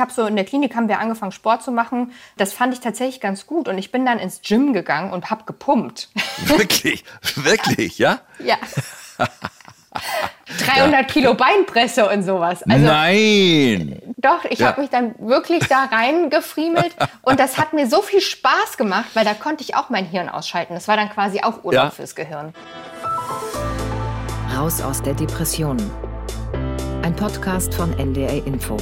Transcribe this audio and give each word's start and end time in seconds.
Ich 0.00 0.02
habe 0.02 0.14
so 0.14 0.24
in 0.24 0.34
der 0.34 0.46
Klinik 0.46 0.74
haben 0.76 0.88
wir 0.88 0.98
angefangen 0.98 1.30
Sport 1.30 1.62
zu 1.62 1.72
machen. 1.72 2.12
Das 2.38 2.54
fand 2.54 2.72
ich 2.72 2.80
tatsächlich 2.80 3.20
ganz 3.20 3.46
gut 3.46 3.68
und 3.68 3.76
ich 3.76 3.92
bin 3.92 4.06
dann 4.06 4.18
ins 4.18 4.40
Gym 4.40 4.72
gegangen 4.72 5.12
und 5.12 5.28
habe 5.28 5.44
gepumpt. 5.44 6.08
Wirklich, 6.46 7.04
wirklich, 7.34 7.98
ja? 7.98 8.20
Ja. 8.42 8.56
300 10.66 10.92
ja. 10.92 11.02
Kilo 11.02 11.34
Beinpresse 11.34 12.08
und 12.08 12.22
sowas. 12.22 12.62
Also, 12.62 12.86
Nein! 12.86 14.00
Doch, 14.16 14.46
ich 14.46 14.60
ja. 14.60 14.68
habe 14.68 14.80
mich 14.80 14.88
dann 14.88 15.14
wirklich 15.18 15.68
da 15.68 15.84
reingefriemelt 15.84 16.96
und 17.22 17.38
das 17.38 17.58
hat 17.58 17.74
mir 17.74 17.86
so 17.86 18.00
viel 18.00 18.22
Spaß 18.22 18.78
gemacht, 18.78 19.10
weil 19.12 19.26
da 19.26 19.34
konnte 19.34 19.62
ich 19.62 19.74
auch 19.74 19.90
mein 19.90 20.06
Hirn 20.06 20.30
ausschalten. 20.30 20.72
Das 20.72 20.88
war 20.88 20.96
dann 20.96 21.10
quasi 21.10 21.42
auch 21.42 21.62
Urlaub 21.62 21.84
ja. 21.84 21.90
fürs 21.90 22.14
Gehirn. 22.14 22.54
Raus 24.56 24.80
aus 24.80 25.02
der 25.02 25.12
Depression. 25.12 25.76
Ein 27.02 27.14
Podcast 27.14 27.74
von 27.74 27.92
NDR 27.98 28.46
Info. 28.46 28.78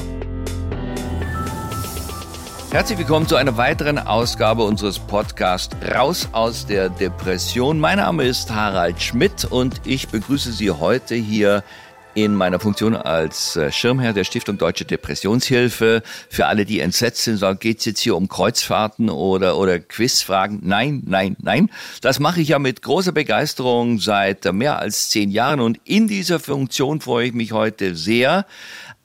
Herzlich 2.71 2.98
willkommen 2.98 3.27
zu 3.27 3.36
einer 3.36 3.57
weiteren 3.57 3.99
Ausgabe 3.99 4.63
unseres 4.63 4.99
Podcasts 4.99 5.75
Raus 5.95 6.29
aus 6.32 6.67
der 6.67 6.90
Depression. 6.90 7.81
Mein 7.81 7.96
Name 7.96 8.25
ist 8.25 8.50
Harald 8.50 9.00
Schmidt 9.00 9.46
und 9.46 9.81
ich 9.86 10.09
begrüße 10.09 10.53
Sie 10.53 10.71
heute 10.71 11.14
hier 11.14 11.64
in 12.14 12.35
meiner 12.35 12.61
Funktion 12.61 12.96
als 12.96 13.57
äh, 13.57 13.71
Schirmherr 13.71 14.12
der 14.12 14.25
Stiftung 14.25 14.59
Deutsche 14.59 14.85
Depressionshilfe. 14.85 16.03
Für 16.29 16.46
alle, 16.46 16.67
die 16.67 16.81
entsetzt 16.81 17.25
sind, 17.25 17.39
sagen, 17.39 17.59
geht's 17.59 17.85
jetzt 17.85 18.00
hier 18.00 18.17
um 18.17 18.29
Kreuzfahrten 18.29 19.09
oder, 19.09 19.57
oder 19.57 19.79
Quizfragen? 19.79 20.61
Nein, 20.62 21.03
nein, 21.07 21.37
nein. 21.40 21.71
Das 22.00 22.18
mache 22.18 22.40
ich 22.40 22.48
ja 22.48 22.59
mit 22.59 22.82
großer 22.82 23.12
Begeisterung 23.12 23.98
seit 23.98 24.53
mehr 24.53 24.79
als 24.79 25.09
zehn 25.09 25.31
Jahren 25.31 25.61
und 25.61 25.81
in 25.85 26.09
dieser 26.09 26.40
Funktion 26.40 27.00
freue 27.00 27.29
ich 27.29 27.35
mich 27.35 27.53
heute 27.53 27.95
sehr, 27.95 28.46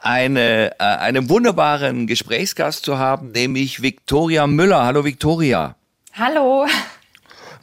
eine, 0.03 0.71
äh, 0.79 0.83
einen 0.83 1.29
wunderbaren 1.29 2.07
Gesprächsgast 2.07 2.85
zu 2.85 2.97
haben, 2.97 3.31
nämlich 3.31 3.81
Viktoria 3.81 4.45
Müller. 4.47 4.85
Hallo 4.85 5.05
Viktoria. 5.05 5.75
Hallo. 6.13 6.67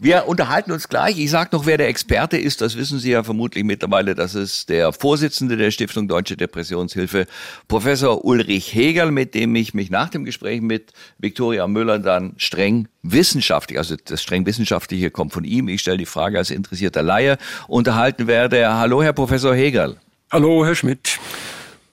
Wir 0.02 0.26
unterhalten 0.26 0.72
uns 0.72 0.88
gleich. 0.88 1.18
Ich 1.18 1.30
sage 1.30 1.50
noch, 1.52 1.66
wer 1.66 1.76
der 1.76 1.88
Experte 1.88 2.38
ist. 2.38 2.62
Das 2.62 2.78
wissen 2.78 2.98
Sie 2.98 3.10
ja 3.10 3.22
vermutlich 3.22 3.64
mittlerweile. 3.64 4.14
Das 4.14 4.34
ist 4.34 4.70
der 4.70 4.94
Vorsitzende 4.94 5.58
der 5.58 5.70
Stiftung 5.70 6.08
Deutsche 6.08 6.38
Depressionshilfe, 6.38 7.26
Professor 7.68 8.24
Ulrich 8.24 8.74
Hegel, 8.74 9.10
mit 9.10 9.34
dem 9.34 9.54
ich 9.54 9.74
mich 9.74 9.90
nach 9.90 10.08
dem 10.08 10.24
Gespräch 10.24 10.62
mit 10.62 10.94
Viktoria 11.18 11.66
Müller 11.66 11.98
dann 11.98 12.32
streng 12.38 12.88
wissenschaftlich, 13.02 13.78
also 13.78 13.96
das 14.02 14.22
streng 14.22 14.46
wissenschaftliche 14.46 15.10
kommt 15.10 15.34
von 15.34 15.44
ihm. 15.44 15.68
Ich 15.68 15.82
stelle 15.82 15.98
die 15.98 16.06
Frage 16.06 16.38
als 16.38 16.50
interessierter 16.50 17.02
Laie, 17.02 17.36
unterhalten 17.68 18.26
werde. 18.26 18.72
Hallo, 18.72 19.02
Herr 19.02 19.12
Professor 19.12 19.54
Hegel. 19.54 19.96
Hallo, 20.32 20.64
Herr 20.64 20.74
Schmidt. 20.74 21.18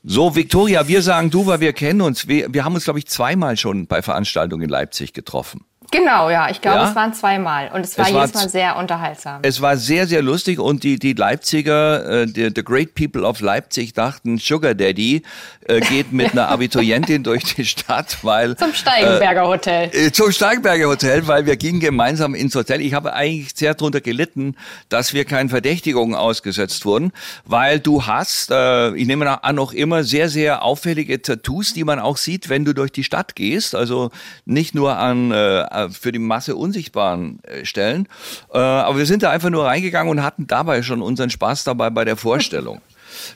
So, 0.10 0.38
Viktoria, 0.38 0.88
wir 0.88 1.02
sagen 1.02 1.32
du, 1.32 1.48
weil 1.48 1.60
wir 1.60 1.74
kennen 1.74 2.00
uns. 2.00 2.30
Wir, 2.30 2.54
wir 2.54 2.64
haben 2.64 2.76
uns, 2.76 2.86
glaube 2.86 2.98
ich, 2.98 3.08
zweimal 3.08 3.58
schon 3.58 3.88
bei 3.88 4.02
Veranstaltungen 4.02 4.64
in 4.64 4.70
Leipzig 4.70 5.12
getroffen. 5.12 5.66
Genau, 5.92 6.30
ja. 6.30 6.50
Ich 6.50 6.62
glaube, 6.62 6.80
ja? 6.80 6.90
es 6.90 6.96
waren 6.96 7.14
zweimal. 7.14 7.72
Und 7.74 7.82
es 7.82 7.98
war 7.98 8.06
es 8.06 8.12
jedes 8.12 8.34
Mal 8.34 8.50
sehr 8.50 8.76
unterhaltsam. 8.76 9.40
Es 9.44 9.62
war 9.62 9.78
sehr, 9.78 10.06
sehr 10.06 10.22
lustig. 10.22 10.60
Und 10.60 10.84
die, 10.84 11.00
die 11.00 11.14
Leipziger, 11.14 12.24
äh, 12.24 12.28
die, 12.28 12.52
the 12.54 12.64
Great 12.64 12.94
People 12.94 13.24
of 13.24 13.40
Leipzig 13.40 13.94
dachten, 13.94 14.38
Sugar 14.38 14.76
Daddy 14.76 15.24
äh, 15.66 15.80
geht 15.80 16.12
mit 16.12 16.34
einer 16.34 16.48
Abiturientin 16.50 17.24
durch 17.24 17.56
die 17.56 17.66
Stadt, 17.66 18.18
weil... 18.24 18.58
Zum 18.58 18.74
Steigenberger 18.74 19.48
Hotel. 19.48 19.90
Äh, 19.94 20.12
zum 20.12 20.32
Steigenberger 20.32 20.88
Hotel, 20.88 21.26
weil 21.28 21.46
wir 21.46 21.56
gingen 21.56 21.80
gemeinsam 21.80 22.36
ins 22.36 22.54
Hotel. 22.56 22.82
Ich 22.82 22.94
habe 22.94 23.14
eigentlich 23.14 23.56
sehr 23.56 23.74
darunter 23.74 24.02
gelitten, 24.02 24.56
dass 24.90 25.14
wir 25.14 25.24
keinen 25.24 25.50
Verdächtigungen 25.50 26.16
ausgesetzt 26.16 26.86
wurden, 26.86 27.14
weil 27.46 27.80
du 27.80 28.06
hast, 28.06 28.52
äh, 28.52 28.94
ich 28.96 29.08
nehme 29.08 29.44
an, 29.44 29.56
noch 29.56 29.72
immer 29.72 30.04
sehr, 30.04 30.28
sehr 30.28 30.64
auffällige 30.64 31.22
Tattoos, 31.22 31.74
die 31.74 31.84
man 31.84 32.00
auch 32.00 32.18
sieht, 32.18 32.50
wenn 32.50 32.66
du 32.66 32.74
durch 32.74 32.92
die 32.92 33.04
Stadt 33.04 33.36
gehst. 33.36 33.74
Also 33.74 34.12
nicht 34.46 34.76
nur 34.76 34.98
an 34.98 35.32
äh, 35.32 35.62
äh, 35.77 35.77
für 35.90 36.12
die 36.12 36.20
Masse 36.20 36.56
unsichtbaren 36.56 37.40
äh, 37.44 37.66
Stellen. 37.66 38.08
Äh, 38.54 38.58
aber 38.58 38.98
wir 38.98 39.06
sind 39.06 39.24
da 39.24 39.32
einfach 39.32 39.50
nur 39.50 39.66
reingegangen 39.66 40.12
und 40.12 40.24
hatten 40.24 40.48
dabei 40.48 40.82
schon 40.82 41.02
unseren 41.02 41.30
Spaß 41.30 41.64
dabei 41.64 41.90
bei 41.90 42.06
der 42.06 42.18
Vorstellung. 42.18 42.82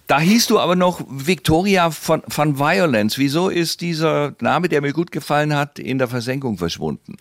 Da 0.07 0.19
hieß 0.19 0.47
du 0.47 0.59
aber 0.59 0.75
noch 0.75 1.01
Victoria 1.09 1.89
von, 1.89 2.21
von 2.27 2.59
Violence. 2.59 3.17
Wieso 3.17 3.49
ist 3.49 3.81
dieser 3.81 4.33
Name, 4.39 4.69
der 4.69 4.81
mir 4.81 4.93
gut 4.93 5.11
gefallen 5.11 5.55
hat, 5.55 5.79
in 5.79 5.97
der 5.97 6.07
Versenkung 6.07 6.57
verschwunden? 6.57 7.17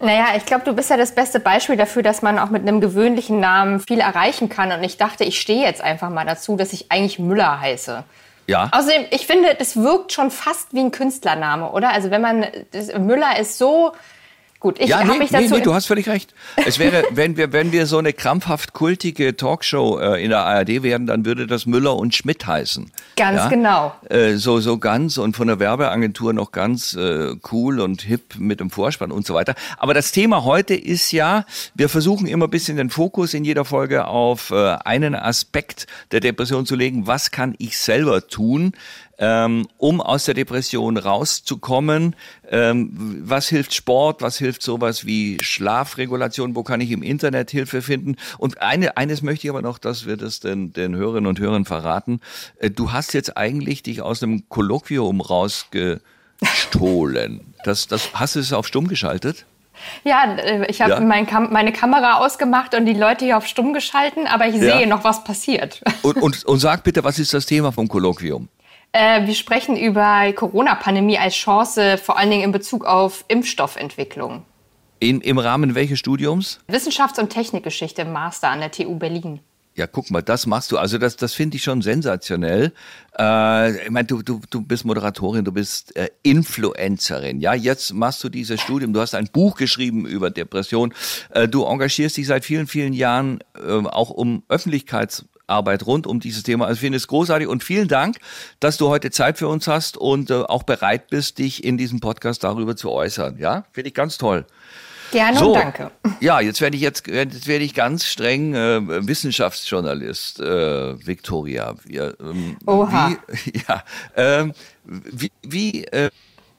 Naja, 0.00 0.28
ich 0.36 0.44
glaube, 0.44 0.64
du 0.64 0.74
bist 0.74 0.90
ja 0.90 0.96
das 0.96 1.14
beste 1.14 1.40
Beispiel 1.40 1.76
dafür, 1.76 2.02
dass 2.02 2.20
man 2.20 2.38
auch 2.38 2.50
mit 2.50 2.62
einem 2.62 2.80
gewöhnlichen 2.80 3.40
Namen 3.40 3.80
viel 3.80 4.00
erreichen 4.00 4.48
kann. 4.48 4.72
Und 4.72 4.82
ich 4.82 4.96
dachte, 4.96 5.24
ich 5.24 5.40
stehe 5.40 5.62
jetzt 5.62 5.80
einfach 5.80 6.10
mal 6.10 6.26
dazu, 6.26 6.56
dass 6.56 6.72
ich 6.72 6.90
eigentlich 6.90 7.18
Müller 7.18 7.60
heiße. 7.60 8.04
Ja. 8.46 8.68
Außerdem, 8.72 9.06
ich 9.10 9.26
finde, 9.26 9.54
das 9.54 9.76
wirkt 9.76 10.12
schon 10.12 10.30
fast 10.30 10.74
wie 10.74 10.80
ein 10.80 10.90
Künstlername, 10.90 11.70
oder? 11.70 11.90
Also 11.90 12.10
wenn 12.10 12.20
man, 12.20 12.46
das, 12.72 12.92
Müller 12.98 13.38
ist 13.38 13.56
so 13.56 13.92
Gut, 14.64 14.80
ich 14.80 14.88
ja, 14.88 15.00
habe 15.00 15.10
nee, 15.10 15.18
mich 15.18 15.30
dazu. 15.30 15.44
Nee, 15.44 15.58
nee, 15.58 15.60
du 15.60 15.74
hast 15.74 15.84
völlig 15.84 16.08
recht. 16.08 16.32
Es 16.56 16.78
wäre, 16.78 17.04
wenn 17.10 17.36
wir, 17.36 17.52
wenn 17.52 17.70
wir 17.70 17.84
so 17.84 17.98
eine 17.98 18.14
krampfhaft 18.14 18.72
kultige 18.72 19.36
Talkshow 19.36 19.98
äh, 19.98 20.24
in 20.24 20.30
der 20.30 20.38
ARD 20.38 20.82
werden, 20.82 21.06
dann 21.06 21.26
würde 21.26 21.46
das 21.46 21.66
Müller 21.66 21.94
und 21.96 22.14
Schmidt 22.14 22.46
heißen. 22.46 22.90
Ganz 23.16 23.40
ja? 23.40 23.48
genau. 23.50 23.94
Äh, 24.08 24.36
so, 24.36 24.60
so 24.60 24.78
ganz 24.78 25.18
und 25.18 25.36
von 25.36 25.48
der 25.48 25.60
Werbeagentur 25.60 26.32
noch 26.32 26.50
ganz 26.50 26.94
äh, 26.94 27.36
cool 27.52 27.78
und 27.78 28.00
hip 28.00 28.36
mit 28.38 28.60
dem 28.60 28.70
Vorspann 28.70 29.12
und 29.12 29.26
so 29.26 29.34
weiter. 29.34 29.54
Aber 29.76 29.92
das 29.92 30.12
Thema 30.12 30.44
heute 30.44 30.74
ist 30.74 31.12
ja, 31.12 31.44
wir 31.74 31.90
versuchen 31.90 32.26
immer 32.26 32.46
ein 32.46 32.50
bisschen 32.50 32.78
den 32.78 32.88
Fokus 32.88 33.34
in 33.34 33.44
jeder 33.44 33.66
Folge 33.66 34.06
auf 34.06 34.50
äh, 34.50 34.76
einen 34.82 35.14
Aspekt 35.14 35.86
der 36.10 36.20
Depression 36.20 36.64
zu 36.64 36.74
legen. 36.74 37.06
Was 37.06 37.30
kann 37.30 37.54
ich 37.58 37.76
selber 37.76 38.26
tun? 38.28 38.72
Ähm, 39.18 39.66
um 39.78 40.00
aus 40.00 40.24
der 40.24 40.34
Depression 40.34 40.96
rauszukommen. 40.96 42.16
Ähm, 42.50 43.20
was 43.22 43.48
hilft 43.48 43.74
Sport? 43.74 44.22
Was 44.22 44.38
hilft 44.38 44.62
sowas 44.62 45.06
wie 45.06 45.38
Schlafregulation? 45.42 46.56
Wo 46.56 46.62
kann 46.62 46.80
ich 46.80 46.90
im 46.90 47.02
Internet 47.02 47.50
Hilfe 47.50 47.82
finden? 47.82 48.16
Und 48.38 48.62
eine, 48.62 48.96
eines 48.96 49.22
möchte 49.22 49.46
ich 49.46 49.50
aber 49.50 49.62
noch, 49.62 49.78
dass 49.78 50.06
wir 50.06 50.16
das 50.16 50.40
den, 50.40 50.72
den 50.72 50.96
Hörerinnen 50.96 51.28
und 51.28 51.38
Hörern 51.38 51.64
verraten. 51.64 52.20
Äh, 52.58 52.70
du 52.70 52.92
hast 52.92 53.14
jetzt 53.14 53.36
eigentlich 53.36 53.82
dich 53.82 54.02
aus 54.02 54.22
einem 54.22 54.48
Kolloquium 54.48 55.20
rausgestohlen. 55.20 57.54
Das, 57.64 57.86
das, 57.86 58.10
hast 58.14 58.36
du 58.36 58.40
es 58.40 58.52
auf 58.52 58.66
stumm 58.66 58.88
geschaltet? 58.88 59.46
Ja, 60.04 60.36
äh, 60.36 60.70
ich 60.70 60.80
habe 60.80 60.92
ja. 60.92 61.00
mein 61.00 61.26
Kam 61.26 61.52
meine 61.52 61.72
Kamera 61.72 62.18
ausgemacht 62.18 62.74
und 62.74 62.86
die 62.86 62.94
Leute 62.94 63.24
hier 63.24 63.36
auf 63.36 63.46
stumm 63.46 63.72
geschalten, 63.72 64.26
aber 64.26 64.46
ich 64.46 64.56
sehe 64.56 64.80
ja. 64.80 64.86
noch, 64.86 65.04
was 65.04 65.24
passiert. 65.24 65.82
Und, 66.02 66.16
und, 66.16 66.44
und 66.44 66.58
sag 66.58 66.84
bitte, 66.84 67.04
was 67.04 67.18
ist 67.18 67.34
das 67.34 67.46
Thema 67.46 67.72
vom 67.72 67.88
Kolloquium? 67.88 68.48
Äh, 68.94 69.26
wir 69.26 69.34
sprechen 69.34 69.76
über 69.76 70.32
Corona-Pandemie 70.32 71.18
als 71.18 71.34
Chance, 71.34 71.98
vor 71.98 72.16
allen 72.16 72.30
Dingen 72.30 72.44
in 72.44 72.52
Bezug 72.52 72.84
auf 72.84 73.24
Impfstoffentwicklung. 73.26 74.44
In, 75.00 75.20
Im 75.20 75.38
Rahmen 75.38 75.74
welches 75.74 75.98
Studiums? 75.98 76.60
Wissenschafts- 76.68 77.18
und 77.18 77.28
Technikgeschichte 77.30 78.02
im 78.02 78.12
Master 78.12 78.50
an 78.50 78.60
der 78.60 78.70
TU 78.70 78.94
Berlin. 78.96 79.40
Ja, 79.74 79.88
guck 79.88 80.12
mal, 80.12 80.22
das 80.22 80.46
machst 80.46 80.70
du. 80.70 80.78
Also 80.78 80.98
das, 80.98 81.16
das 81.16 81.34
finde 81.34 81.56
ich 81.56 81.64
schon 81.64 81.82
sensationell. 81.82 82.72
Äh, 83.18 83.84
ich 83.84 83.90
meine, 83.90 84.06
du, 84.06 84.22
du, 84.22 84.40
du 84.48 84.62
bist 84.62 84.84
Moderatorin, 84.84 85.44
du 85.44 85.50
bist 85.50 85.96
äh, 85.96 86.10
Influencerin. 86.22 87.40
Ja, 87.40 87.52
jetzt 87.52 87.92
machst 87.94 88.22
du 88.22 88.28
dieses 88.28 88.60
Studium. 88.60 88.92
Du 88.92 89.00
hast 89.00 89.16
ein 89.16 89.28
Buch 89.32 89.56
geschrieben 89.56 90.06
über 90.06 90.30
Depression. 90.30 90.94
Äh, 91.30 91.48
du 91.48 91.64
engagierst 91.64 92.16
dich 92.16 92.28
seit 92.28 92.44
vielen, 92.44 92.68
vielen 92.68 92.92
Jahren 92.92 93.40
äh, 93.56 93.72
auch 93.72 94.10
um 94.10 94.44
Öffentlichkeits 94.48 95.24
Arbeit 95.46 95.86
rund 95.86 96.06
um 96.06 96.20
dieses 96.20 96.42
Thema. 96.42 96.66
Also 96.66 96.74
ich 96.74 96.80
finde 96.80 96.96
es 96.96 97.06
großartig 97.06 97.48
und 97.48 97.62
vielen 97.62 97.88
Dank, 97.88 98.18
dass 98.60 98.76
du 98.76 98.88
heute 98.88 99.10
Zeit 99.10 99.38
für 99.38 99.48
uns 99.48 99.66
hast 99.68 99.96
und 99.96 100.30
äh, 100.30 100.34
auch 100.34 100.62
bereit 100.62 101.08
bist, 101.08 101.38
dich 101.38 101.64
in 101.64 101.76
diesem 101.76 102.00
Podcast 102.00 102.44
darüber 102.44 102.76
zu 102.76 102.90
äußern. 102.90 103.38
Ja, 103.38 103.64
finde 103.72 103.88
ich 103.88 103.94
ganz 103.94 104.18
toll. 104.18 104.46
Gerne 105.10 105.38
so, 105.38 105.52
und 105.52 105.60
danke. 105.60 105.90
Ja, 106.20 106.40
jetzt 106.40 106.60
werde 106.60 106.76
ich 106.76 106.82
jetzt, 106.82 107.06
jetzt 107.06 107.46
werde 107.46 107.64
ich 107.64 107.74
ganz 107.74 108.04
streng 108.04 108.54
äh, 108.54 109.06
Wissenschaftsjournalist, 109.06 110.40
äh, 110.40 111.06
Victoria. 111.06 111.74
Ja, 111.88 112.10
ähm, 112.20 112.56
Oha. 112.66 113.16
Wie, 113.28 113.62
ja, 113.68 113.84
ähm, 114.16 114.52
wie, 114.84 115.30
wie, 115.42 115.84
äh, 115.84 116.10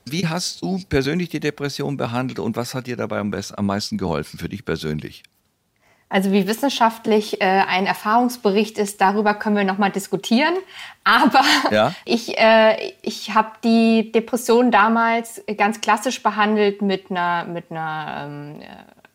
wie 0.05 0.27
hast 0.27 0.61
du 0.61 0.79
persönlich 0.87 1.29
die 1.29 1.39
Depression 1.39 1.97
behandelt 1.97 2.39
und 2.39 2.55
was 2.55 2.73
hat 2.75 2.87
dir 2.87 2.95
dabei 2.95 3.19
am, 3.19 3.31
besten, 3.31 3.55
am 3.57 3.65
meisten 3.65 3.97
geholfen 3.97 4.39
für 4.39 4.47
dich 4.47 4.63
persönlich? 4.63 5.23
Also 6.07 6.31
wie 6.31 6.47
wissenschaftlich 6.47 7.41
äh, 7.41 7.45
ein 7.45 7.87
Erfahrungsbericht 7.87 8.77
ist, 8.77 9.01
darüber 9.01 9.33
können 9.33 9.55
wir 9.55 9.63
nochmal 9.63 9.91
diskutieren. 9.91 10.53
Aber 11.03 11.41
ja. 11.71 11.93
ich, 12.05 12.37
äh, 12.37 12.93
ich 13.01 13.33
habe 13.33 13.51
die 13.63 14.11
Depression 14.11 14.71
damals 14.71 15.43
ganz 15.57 15.81
klassisch 15.81 16.21
behandelt 16.21 16.81
mit 16.81 17.09
einer, 17.09 17.45
mit 17.45 17.71
einer 17.71 18.25
ähm, 18.25 18.61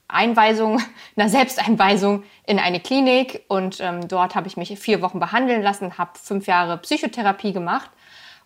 Einweisung, 0.09 0.81
einer 1.17 1.29
Selbsteinweisung 1.29 2.25
in 2.47 2.59
eine 2.59 2.81
Klinik. 2.81 3.45
Und 3.49 3.79
ähm, 3.81 4.09
dort 4.09 4.35
habe 4.35 4.49
ich 4.49 4.57
mich 4.57 4.77
vier 4.79 5.01
Wochen 5.01 5.21
behandeln 5.21 5.63
lassen, 5.63 5.97
habe 5.97 6.13
fünf 6.21 6.47
Jahre 6.47 6.77
Psychotherapie 6.79 7.53
gemacht 7.53 7.91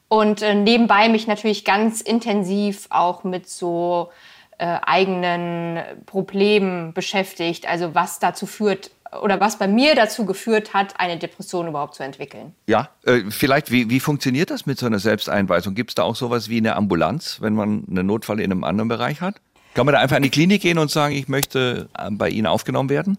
und 0.08 0.42
äh, 0.42 0.54
nebenbei 0.54 1.08
mich 1.08 1.26
natürlich 1.26 1.64
ganz 1.64 2.00
intensiv 2.00 2.86
auch 2.90 3.24
mit 3.24 3.48
so 3.48 4.10
äh, 4.58 4.78
eigenen 4.86 5.82
Problemen 6.06 6.92
beschäftigt, 6.92 7.68
also 7.68 7.94
was 7.94 8.18
dazu 8.18 8.46
führt, 8.46 8.90
oder 9.22 9.40
was 9.40 9.58
bei 9.58 9.68
mir 9.68 9.94
dazu 9.94 10.26
geführt 10.26 10.74
hat, 10.74 10.98
eine 10.98 11.18
Depression 11.18 11.68
überhaupt 11.68 11.94
zu 11.94 12.02
entwickeln. 12.02 12.54
Ja, 12.66 12.88
äh, 13.04 13.22
vielleicht, 13.30 13.70
wie, 13.70 13.90
wie 13.90 14.00
funktioniert 14.00 14.50
das 14.50 14.66
mit 14.66 14.78
so 14.78 14.86
einer 14.86 14.98
Selbsteinweisung? 14.98 15.74
Gibt 15.74 15.90
es 15.90 15.94
da 15.94 16.02
auch 16.02 16.16
sowas 16.16 16.48
wie 16.48 16.58
eine 16.58 16.76
Ambulanz, 16.76 17.38
wenn 17.40 17.54
man 17.54 17.84
einen 17.88 18.06
Notfall 18.06 18.40
in 18.40 18.50
einem 18.50 18.64
anderen 18.64 18.88
Bereich 18.88 19.20
hat? 19.20 19.36
Kann 19.74 19.86
man 19.86 19.94
da 19.94 20.00
einfach 20.00 20.16
in 20.16 20.22
die 20.22 20.30
Klinik 20.30 20.62
gehen 20.62 20.78
und 20.78 20.90
sagen, 20.90 21.14
ich 21.14 21.28
möchte 21.28 21.88
äh, 21.98 22.10
bei 22.10 22.28
Ihnen 22.28 22.46
aufgenommen 22.46 22.88
werden? 22.88 23.18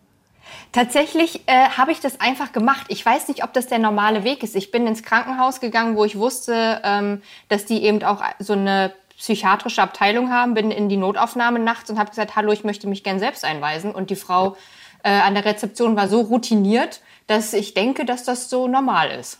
Tatsächlich 0.72 1.42
äh, 1.48 1.70
habe 1.70 1.92
ich 1.92 2.00
das 2.00 2.20
einfach 2.20 2.52
gemacht. 2.52 2.86
Ich 2.90 3.06
weiß 3.06 3.28
nicht, 3.28 3.44
ob 3.44 3.54
das 3.54 3.68
der 3.68 3.80
normale 3.80 4.24
Weg 4.24 4.44
ist. 4.44 4.56
Ich 4.56 4.72
bin 4.72 4.88
ins 4.88 5.04
Krankenhaus 5.04 5.60
gegangen, 5.60 5.96
wo 5.96 6.06
ich 6.06 6.18
wusste, 6.18 6.82
ähm, 6.84 7.22
dass 7.50 7.66
die 7.66 7.84
eben 7.84 8.04
auch 8.04 8.22
so 8.40 8.54
eine 8.54 8.94
psychiatrische 9.18 9.82
Abteilung 9.82 10.32
haben, 10.32 10.54
bin 10.54 10.72
in 10.72 10.90
die 10.90 10.98
Notaufnahme 10.98 11.60
nachts 11.60 11.90
und 11.90 11.98
habe 11.98 12.10
gesagt, 12.10 12.36
hallo, 12.36 12.52
ich 12.52 12.64
möchte 12.64 12.88
mich 12.88 13.04
gern 13.04 13.20
selbst 13.20 13.46
einweisen. 13.46 13.92
Und 13.92 14.10
die 14.10 14.16
Frau 14.16 14.56
äh, 15.04 15.10
an 15.10 15.34
der 15.36 15.46
Rezeption 15.46 15.96
war 15.96 16.08
so 16.08 16.22
routiniert, 16.22 17.02
dass 17.28 17.54
ich 17.54 17.74
denke, 17.74 18.06
dass 18.06 18.24
das 18.24 18.50
so 18.50 18.68
normal 18.68 19.10
ist. 19.10 19.40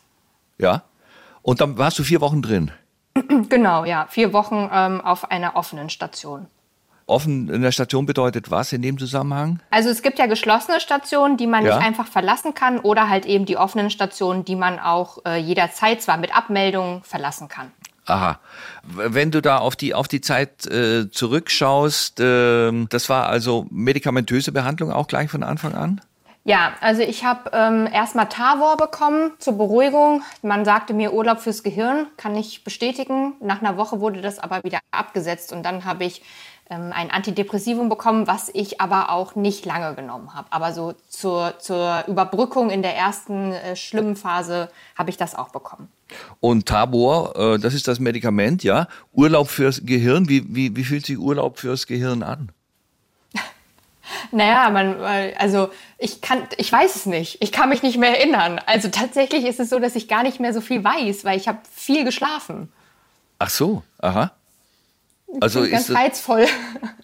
Ja. 0.58 0.84
Und 1.42 1.62
dann 1.62 1.78
warst 1.78 2.00
du 2.00 2.04
vier 2.04 2.22
Wochen 2.22 2.42
drin. 2.42 2.72
Genau, 3.50 3.86
ja, 3.86 4.08
vier 4.10 4.34
Wochen 4.34 4.70
ähm, 4.74 5.00
auf 5.00 5.32
einer 5.32 5.56
offenen 5.56 5.90
Station. 5.90 6.48
Offen 7.08 7.50
in 7.50 7.62
der 7.62 7.72
Station 7.72 8.06
bedeutet 8.06 8.50
was 8.50 8.74
in 8.74 8.82
dem 8.82 8.98
Zusammenhang? 8.98 9.60
Also 9.70 9.90
es 9.90 10.02
gibt 10.02 10.18
ja 10.18 10.26
geschlossene 10.26 10.80
Stationen, 10.80 11.38
die 11.38 11.46
man 11.46 11.64
ja. 11.64 11.76
nicht 11.76 11.86
einfach 11.86 12.08
verlassen 12.08 12.56
kann 12.56 12.80
oder 12.80 13.08
halt 13.08 13.26
eben 13.26 13.46
die 13.46 13.58
offenen 13.58 13.90
Stationen, 13.92 14.44
die 14.44 14.56
man 14.56 14.80
auch 14.80 15.20
äh, 15.26 15.38
jederzeit 15.38 16.02
zwar 16.02 16.18
mit 16.18 16.36
Abmeldung 16.36 17.04
verlassen 17.04 17.48
kann. 17.48 17.72
Aha. 18.06 18.40
Wenn 18.84 19.32
du 19.32 19.42
da 19.42 19.58
auf 19.58 19.76
die, 19.76 19.94
auf 19.94 20.08
die 20.08 20.22
Zeit 20.22 20.66
äh, 20.68 21.10
zurückschaust, 21.10 22.20
äh, 22.20 22.86
das 22.90 23.10
war 23.10 23.28
also 23.28 23.66
medikamentöse 23.72 24.52
Behandlung 24.52 24.92
auch 24.92 25.08
gleich 25.08 25.30
von 25.30 25.44
Anfang 25.44 25.74
an? 25.74 26.02
Ja, 26.48 26.74
also 26.80 27.02
ich 27.02 27.26
habe 27.26 27.50
ähm, 27.54 27.90
erstmal 27.92 28.30
Tavor 28.30 28.78
bekommen 28.78 29.32
zur 29.40 29.58
Beruhigung. 29.58 30.22
Man 30.44 30.64
sagte 30.64 30.94
mir 30.94 31.12
Urlaub 31.12 31.40
fürs 31.40 31.64
Gehirn, 31.64 32.06
kann 32.18 32.36
ich 32.36 32.64
bestätigen. 32.64 33.34
Nach 33.42 33.62
einer 33.62 33.78
Woche 33.78 34.00
wurde 34.00 34.22
das 34.22 34.38
aber 34.38 34.64
wieder 34.64 34.78
abgesetzt 34.92 35.52
und 35.52 35.64
dann 35.64 35.86
habe 35.86 36.04
ich 36.04 36.22
ein 36.70 37.12
Antidepressivum 37.12 37.90
bekommen, 37.90 38.26
was 38.26 38.50
ich 38.54 38.82
aber 38.82 39.12
auch 39.12 39.36
nicht 39.36 39.66
lange 39.66 39.94
genommen 39.96 40.34
habe. 40.34 40.48
Aber 40.50 40.74
so 40.74 40.96
zur, 41.10 41.54
zur 41.60 42.04
Überbrückung 42.08 42.72
in 42.72 42.82
der 42.82 42.96
ersten 42.96 43.52
äh, 43.52 43.76
schlimmen 43.76 44.16
Phase 44.16 44.70
habe 44.98 45.12
ich 45.12 45.18
das 45.18 45.36
auch 45.36 45.50
bekommen. 45.50 45.90
Und 46.40 46.66
Tabor, 46.68 47.36
äh, 47.36 47.60
das 47.60 47.76
ist 47.76 47.88
das 47.88 48.00
Medikament, 48.00 48.64
ja. 48.64 48.88
Urlaub 49.14 49.50
fürs 49.50 49.86
Gehirn, 49.86 50.28
wie, 50.28 50.44
wie, 50.56 50.76
wie 50.76 50.84
fühlt 50.84 51.06
sich 51.06 51.20
Urlaub 51.20 51.60
fürs 51.60 51.86
Gehirn 51.88 52.24
an? 52.24 52.52
Naja, 54.32 54.70
man, 54.70 55.02
also 55.38 55.70
ich 55.98 56.22
kann, 56.22 56.44
ich 56.58 56.72
weiß 56.72 56.96
es 56.96 57.06
nicht. 57.08 57.42
Ich 57.42 57.52
kann 57.52 57.70
mich 57.70 57.82
nicht 57.82 57.98
mehr 57.98 58.20
erinnern. 58.20 58.60
Also 58.66 58.90
tatsächlich 58.90 59.46
ist 59.46 59.60
es 59.60 59.70
so, 59.70 59.80
dass 59.80 59.96
ich 59.96 60.08
gar 60.08 60.22
nicht 60.22 60.40
mehr 60.40 60.54
so 60.54 60.62
viel 60.62 60.84
weiß, 60.84 61.26
weil 61.26 61.38
ich 61.38 61.48
habe 61.48 61.60
viel 61.74 62.04
geschlafen. 62.06 62.72
Ach 63.40 63.50
so, 63.50 63.84
aha. 64.00 64.32
Also 65.42 65.62
ganz 65.62 65.90
ist 65.90 65.96
reizvoll. 65.96 66.46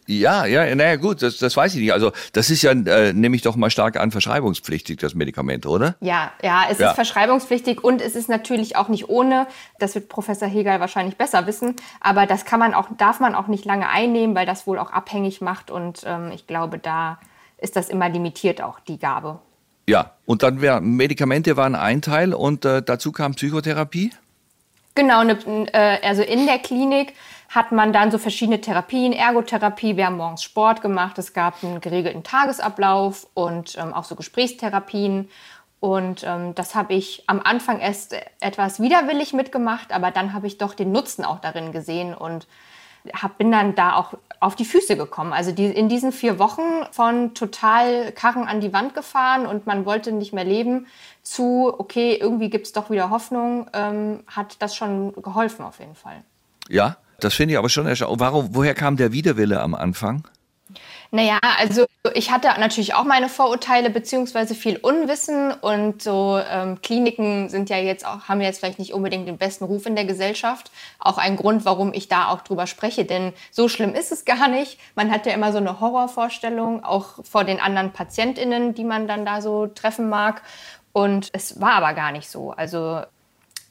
Ja, 0.08 0.46
ja, 0.46 0.76
naja 0.76 0.98
gut, 0.98 1.22
das, 1.22 1.38
das 1.38 1.56
weiß 1.56 1.74
ich 1.76 1.82
nicht. 1.82 1.94
Also 1.94 2.12
das 2.34 2.50
ist 2.50 2.62
ja, 2.64 2.72
äh, 2.72 3.14
nehme 3.14 3.36
ich 3.36 3.44
doch 3.44 3.56
mal 3.56 3.70
stark 3.70 3.98
an, 3.98 4.12
verschreibungspflichtig, 4.12 5.00
das 5.00 5.16
Medikament, 5.16 5.66
oder? 5.66 5.96
Ja, 6.02 6.32
ja, 6.44 6.66
es 6.70 6.80
ja. 6.80 6.90
ist 6.90 6.96
verschreibungspflichtig 6.96 7.84
und 7.84 8.02
es 8.02 8.16
ist 8.16 8.28
natürlich 8.28 8.76
auch 8.76 8.90
nicht 8.90 9.08
ohne, 9.08 9.48
das 9.80 9.96
wird 9.96 10.10
Professor 10.10 10.48
Hegel 10.48 10.80
wahrscheinlich 10.80 11.16
besser 11.16 11.48
wissen, 11.48 11.76
aber 12.02 12.26
das 12.26 12.44
kann 12.46 12.60
man 12.60 12.74
auch, 12.74 12.88
darf 12.98 13.20
man 13.20 13.36
auch 13.36 13.48
nicht 13.48 13.64
lange 13.64 13.88
einnehmen, 13.88 14.36
weil 14.36 14.46
das 14.46 14.68
wohl 14.68 14.80
auch 14.80 14.92
abhängig 14.92 15.40
macht 15.40 15.72
und 15.72 16.02
ähm, 16.06 16.32
ich 16.34 16.46
glaube, 16.46 16.78
da 16.78 17.20
ist 17.58 17.76
das 17.76 17.88
immer 17.90 18.10
limitiert 18.10 18.62
auch, 18.62 18.80
die 18.80 18.98
Gabe. 18.98 19.40
Ja, 19.88 20.12
und 20.26 20.44
dann 20.44 20.62
wär, 20.62 20.82
Medikamente 20.82 21.58
waren 21.58 21.76
ein 21.76 22.02
Teil 22.02 22.34
und 22.34 22.66
äh, 22.66 22.82
dazu 22.82 23.12
kam 23.12 23.34
Psychotherapie? 23.34 24.12
Genau, 24.96 25.24
ne, 25.24 25.38
äh, 25.74 26.06
also 26.06 26.22
in 26.22 26.46
der 26.46 26.60
Klinik 26.60 27.14
hat 27.52 27.74
man 27.74 27.92
dann 27.92 28.12
so 28.12 28.18
verschiedene 28.18 28.62
Therapien, 28.62 29.12
Ergotherapie, 29.12 29.98
wir 29.98 30.06
haben 30.06 30.16
morgens 30.16 30.42
Sport 30.42 30.82
gemacht, 30.82 31.18
es 31.18 31.34
gab 31.34 31.62
einen 31.64 31.82
geregelten 31.82 32.24
Tagesablauf 32.24 33.28
und 33.34 33.78
ähm, 33.78 33.94
auch 33.94 34.06
so 34.06 34.16
Gesprächstherapien. 34.16 35.30
Und 35.82 36.24
ähm, 36.24 36.56
das 36.56 36.76
habe 36.76 36.94
ich 36.94 37.24
am 37.28 37.42
Anfang 37.44 37.80
erst 37.80 38.16
etwas 38.40 38.80
widerwillig 38.80 39.34
mitgemacht, 39.34 39.92
aber 39.92 40.12
dann 40.12 40.32
habe 40.34 40.48
ich 40.48 40.60
doch 40.60 40.74
den 40.74 40.94
Nutzen 40.94 41.26
auch 41.26 41.40
darin 41.40 41.74
gesehen 41.74 42.14
und 42.14 42.48
hab, 43.14 43.38
bin 43.38 43.52
dann 43.52 43.76
da 43.76 43.96
auch 43.96 44.14
auf 44.40 44.56
die 44.56 44.64
Füße 44.64 44.96
gekommen. 44.96 45.34
Also 45.34 45.52
die, 45.52 45.66
in 45.66 45.90
diesen 45.90 46.14
vier 46.14 46.40
Wochen 46.40 46.86
von 46.92 47.34
total 47.34 48.14
Karren 48.14 48.48
an 48.48 48.62
die 48.62 48.72
Wand 48.72 48.94
gefahren 48.94 49.46
und 49.46 49.68
man 49.68 49.86
wollte 49.86 50.14
nicht 50.14 50.32
mehr 50.32 50.46
leben 50.46 50.88
zu, 51.22 51.74
okay, 51.78 52.16
irgendwie 52.16 52.50
gibt 52.50 52.68
es 52.68 52.74
doch 52.74 52.90
wieder 52.90 53.10
Hoffnung, 53.10 53.70
ähm, 53.74 54.24
hat 54.28 54.62
das 54.62 54.74
schon 54.74 55.14
geholfen 55.22 55.66
auf 55.66 55.80
jeden 55.80 55.96
Fall. 55.96 56.24
Ja, 56.70 56.96
das 57.24 57.34
finde 57.34 57.54
ich 57.54 57.58
aber 57.58 57.70
schon 57.70 57.88
erstaunlich. 57.88 58.20
Warum, 58.20 58.56
woher 58.56 58.74
kam 58.74 58.98
der 58.98 59.12
Widerwille 59.12 59.62
am 59.62 59.76
Anfang? 59.76 60.28
Naja, 61.14 61.40
also 61.60 61.86
ich 62.14 62.32
hatte 62.32 62.48
natürlich 62.58 62.94
auch 62.94 63.04
meine 63.04 63.28
Vorurteile 63.28 63.90
beziehungsweise 63.90 64.56
viel 64.56 64.78
Unwissen 64.78 65.52
und 65.52 66.02
so 66.02 66.40
ähm, 66.50 66.82
Kliniken 66.82 67.50
sind 67.50 67.70
ja 67.70 67.76
jetzt 67.78 68.08
auch, 68.08 68.30
haben 68.30 68.40
jetzt 68.40 68.60
vielleicht 68.60 68.80
nicht 68.80 68.94
unbedingt 68.94 69.28
den 69.28 69.38
besten 69.38 69.66
Ruf 69.66 69.86
in 69.86 69.98
der 69.98 70.06
Gesellschaft. 70.06 70.72
Auch 71.00 71.18
ein 71.18 71.36
Grund, 71.36 71.66
warum 71.66 71.92
ich 71.92 72.08
da 72.08 72.30
auch 72.30 72.42
drüber 72.42 72.66
spreche, 72.66 73.04
denn 73.04 73.34
so 73.52 73.68
schlimm 73.68 73.94
ist 73.94 74.14
es 74.14 74.24
gar 74.24 74.48
nicht. 74.48 74.80
Man 74.96 75.12
hat 75.12 75.26
ja 75.26 75.34
immer 75.34 75.52
so 75.52 75.58
eine 75.58 75.82
Horrorvorstellung, 75.82 76.86
auch 76.86 77.26
vor 77.26 77.44
den 77.44 77.60
anderen 77.60 77.92
PatientInnen, 77.92 78.74
die 78.74 78.86
man 78.86 79.06
dann 79.06 79.26
da 79.26 79.42
so 79.42 79.68
treffen 79.68 80.08
mag. 80.08 80.42
Und 80.94 81.30
es 81.34 81.60
war 81.60 81.74
aber 81.74 81.94
gar 81.94 82.14
nicht 82.14 82.30
so. 82.30 82.52
Also 82.52 83.02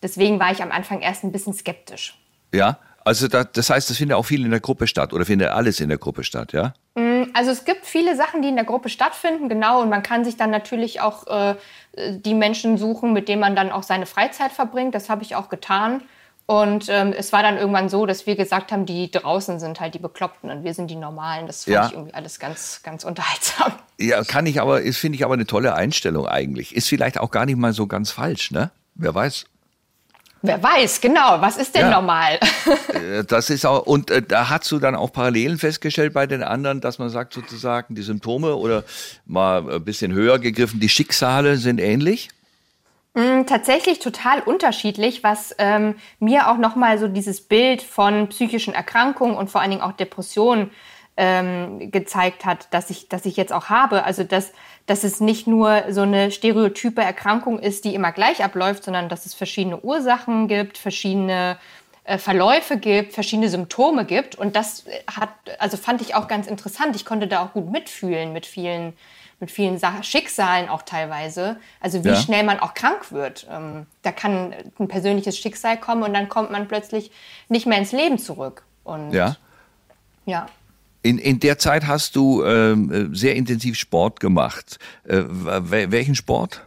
deswegen 0.03 0.39
war 0.41 0.53
ich 0.53 0.63
am 0.63 0.73
Anfang 0.73 1.01
erst 1.01 1.25
ein 1.25 1.33
bisschen 1.33 1.55
skeptisch. 1.55 2.19
Ja, 2.53 2.79
also 3.05 3.29
da, 3.29 3.45
das 3.45 3.71
heißt, 3.71 3.89
das 3.89 3.97
findet 3.97 4.17
auch 4.17 4.25
viel 4.25 4.45
in 4.45 4.51
der 4.51 4.61
Gruppe 4.61 4.87
statt 4.87 5.13
oder 5.13 5.25
findet 5.25 5.49
alles 5.49 5.81
in 5.81 5.89
der 5.89 5.99
Gruppe 5.99 6.25
statt, 6.25 6.53
ja? 6.53 6.75
Mm, 6.95 7.31
also 7.35 7.51
es 7.51 7.65
gibt 7.65 7.87
viele 7.87 8.17
Sachen, 8.17 8.43
die 8.43 8.49
in 8.49 8.57
der 8.57 8.65
Gruppe 8.65 8.89
stattfinden, 8.89 9.49
genau. 9.49 9.81
Und 9.81 9.89
man 9.89 10.03
kann 10.03 10.25
sich 10.25 10.37
dann 10.37 10.51
natürlich 10.51 11.01
auch 11.01 11.27
äh, 11.27 11.55
die 11.97 12.35
Menschen 12.35 12.77
suchen, 12.79 13.13
mit 13.13 13.29
denen 13.29 13.41
man 13.41 13.57
dann 13.57 13.73
auch 13.73 13.83
seine 13.83 14.07
Freizeit 14.07 14.53
verbringt. 14.53 14.95
Das 14.95 15.09
habe 15.09 15.23
ich 15.23 15.35
auch 15.35 15.49
getan. 15.49 16.03
Und 16.47 16.89
ähm, 16.89 17.15
es 17.17 17.33
war 17.33 17.45
dann 17.45 17.57
irgendwann 17.59 17.89
so, 17.89 18.07
dass 18.07 18.27
wir 18.27 18.35
gesagt 18.35 18.73
haben, 18.73 18.85
die 18.85 19.09
draußen 19.09 19.61
sind 19.61 19.79
halt 19.79 19.95
die 19.95 20.01
Bekloppten 20.01 20.51
und 20.51 20.65
wir 20.65 20.75
sind 20.75 20.91
die 20.91 20.97
Normalen. 20.97 21.47
Das 21.47 21.63
fand 21.63 21.75
ja. 21.75 21.87
ich 21.87 21.93
irgendwie 21.93 22.13
alles 22.13 22.41
ganz, 22.41 22.81
ganz 22.83 23.05
unterhaltsam. 23.05 23.73
Ja, 24.01 24.25
kann 24.25 24.47
ich 24.47 24.61
aber, 24.61 24.81
ist, 24.81 24.99
finde 24.99 25.15
ich 25.15 25.25
aber 25.25 25.35
eine 25.35 25.47
tolle 25.47 25.75
Einstellung 25.75 26.27
eigentlich. 26.27 26.75
Ist 26.75 26.89
vielleicht 26.89 27.21
auch 27.21 27.31
gar 27.31 27.47
nicht 27.47 27.57
mal 27.57 27.73
so 27.73 27.87
ganz 27.87 28.11
falsch, 28.11 28.51
ne? 28.51 28.73
Wer 28.97 29.15
weiß. 29.15 29.45
Wer 30.43 30.63
weiß, 30.63 31.03
genau, 31.03 31.41
was 31.41 31.59
ist 31.59 31.75
denn 31.75 31.87
ja. 31.87 31.91
normal? 31.91 32.39
Äh, 32.95 33.25
das 33.25 33.51
ist 33.51 33.67
auch, 33.67 33.87
und 33.87 34.11
äh, 34.11 34.23
da 34.23 34.49
hast 34.49 34.71
du 34.73 34.79
dann 34.79 34.95
auch 34.95 35.13
Parallelen 35.13 35.59
festgestellt 35.59 36.13
bei 36.13 36.27
den 36.27 36.43
anderen, 36.43 36.81
dass 36.81 36.99
man 36.99 37.09
sagt 37.11 37.35
sozusagen, 37.35 37.95
die 37.95 38.03
Symptome 38.03 38.57
oder 38.57 38.85
mal 39.27 39.71
ein 39.71 39.85
bisschen 39.85 40.13
höher 40.13 40.39
gegriffen, 40.39 40.81
die 40.81 40.89
Schicksale 40.89 41.57
sind 41.57 41.81
ähnlich? 41.81 42.31
Mm, 43.15 43.45
tatsächlich 43.47 43.99
total 43.99 44.41
unterschiedlich, 44.41 45.25
was 45.25 45.55
ähm, 45.59 45.97
mir 46.21 46.49
auch 46.49 46.59
nochmal 46.59 46.99
so 46.99 47.09
dieses 47.09 47.41
Bild 47.41 47.83
von 47.83 48.29
psychischen 48.29 48.73
Erkrankungen 48.73 49.37
und 49.37 49.51
vor 49.51 49.61
allen 49.61 49.71
Dingen 49.71 49.83
auch 49.83 49.93
Depressionen 49.93 50.71
ähm, 51.21 51.91
gezeigt 51.91 52.47
hat, 52.47 52.73
dass 52.73 52.89
ich, 52.89 53.09
dass 53.09 53.27
ich 53.27 53.37
jetzt 53.37 53.53
auch 53.53 53.67
habe. 53.67 54.05
Also 54.05 54.25
dass 54.25 54.53
dass 54.87 55.05
es 55.05 55.21
nicht 55.21 55.47
nur 55.47 55.85
so 55.91 56.01
eine 56.01 56.33
stereotype 56.33 57.01
Erkrankung 57.01 57.61
ist, 57.61 57.85
die 57.85 57.95
immer 57.95 58.11
gleich 58.11 58.43
abläuft, 58.43 58.83
sondern 58.83 59.09
dass 59.09 59.25
es 59.25 59.35
verschiedene 59.35 59.79
Ursachen 59.79 60.49
gibt, 60.49 60.79
verschiedene 60.79 61.59
äh, 62.03 62.19
Verläufe 62.19 62.77
gibt, 62.77 63.13
verschiedene 63.13 63.49
Symptome 63.49 64.05
gibt. 64.05 64.35
Und 64.35 64.57
das 64.57 64.87
hat, 65.07 65.29
also 65.61 65.77
fand 65.77 66.03
ich 66.03 66.17
auch 66.17 66.27
ganz 66.27 66.49
interessant. 66.49 66.97
Ich 66.97 67.05
konnte 67.05 67.29
da 67.29 67.45
auch 67.45 67.53
gut 67.53 67.71
mitfühlen 67.71 68.33
mit 68.33 68.47
vielen, 68.47 68.95
mit 69.39 69.53
vielen 69.53 69.79
Schicksalen 70.03 70.69
auch 70.69 70.83
teilweise. 70.83 71.57
Also 71.81 72.03
wie 72.03 72.09
ja. 72.09 72.17
schnell 72.17 72.43
man 72.43 72.59
auch 72.59 72.75
krank 72.75 73.13
wird. 73.13 73.47
Ähm, 73.49 73.87
da 74.03 74.11
kann 74.11 74.53
ein 74.81 74.89
persönliches 74.89 75.39
Schicksal 75.39 75.79
kommen 75.79 76.03
und 76.03 76.15
dann 76.15 76.29
kommt 76.29 76.51
man 76.51 76.67
plötzlich 76.67 77.13
nicht 77.49 77.67
mehr 77.67 77.79
ins 77.79 77.93
Leben 77.93 78.19
zurück. 78.19 78.65
Und 78.83 79.13
ja. 79.13 79.37
Ja. 80.27 80.47
In, 81.03 81.19
in 81.19 81.41
der 81.41 81.59
Zeit 81.59 81.87
hast 81.87 82.15
du 82.15 82.45
ähm, 82.45 83.15
sehr 83.15 83.35
intensiv 83.35 83.77
Sport 83.77 84.21
gemacht. 84.21 84.79
Äh, 85.05 85.23
welchen 85.27 86.15
Sport? 86.15 86.63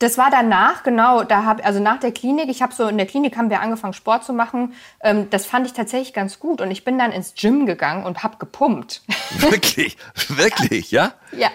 Das 0.00 0.16
war 0.16 0.30
danach, 0.30 0.84
genau. 0.84 1.24
Da 1.24 1.44
hab, 1.44 1.64
also 1.66 1.80
nach 1.80 1.98
der 1.98 2.12
Klinik, 2.12 2.48
ich 2.48 2.62
habe 2.62 2.72
so 2.72 2.86
in 2.86 2.98
der 2.98 3.06
Klinik 3.06 3.36
haben 3.36 3.50
wir 3.50 3.60
angefangen 3.60 3.94
Sport 3.94 4.24
zu 4.24 4.32
machen. 4.32 4.74
Ähm, 5.00 5.28
das 5.30 5.46
fand 5.46 5.66
ich 5.66 5.72
tatsächlich 5.72 6.12
ganz 6.12 6.38
gut 6.38 6.60
und 6.60 6.70
ich 6.70 6.84
bin 6.84 6.98
dann 6.98 7.10
ins 7.10 7.34
Gym 7.34 7.66
gegangen 7.66 8.04
und 8.04 8.22
habe 8.22 8.36
gepumpt. 8.38 9.02
Wirklich, 9.38 9.96
wirklich, 10.28 10.90
ja? 10.90 11.12
Ja. 11.32 11.50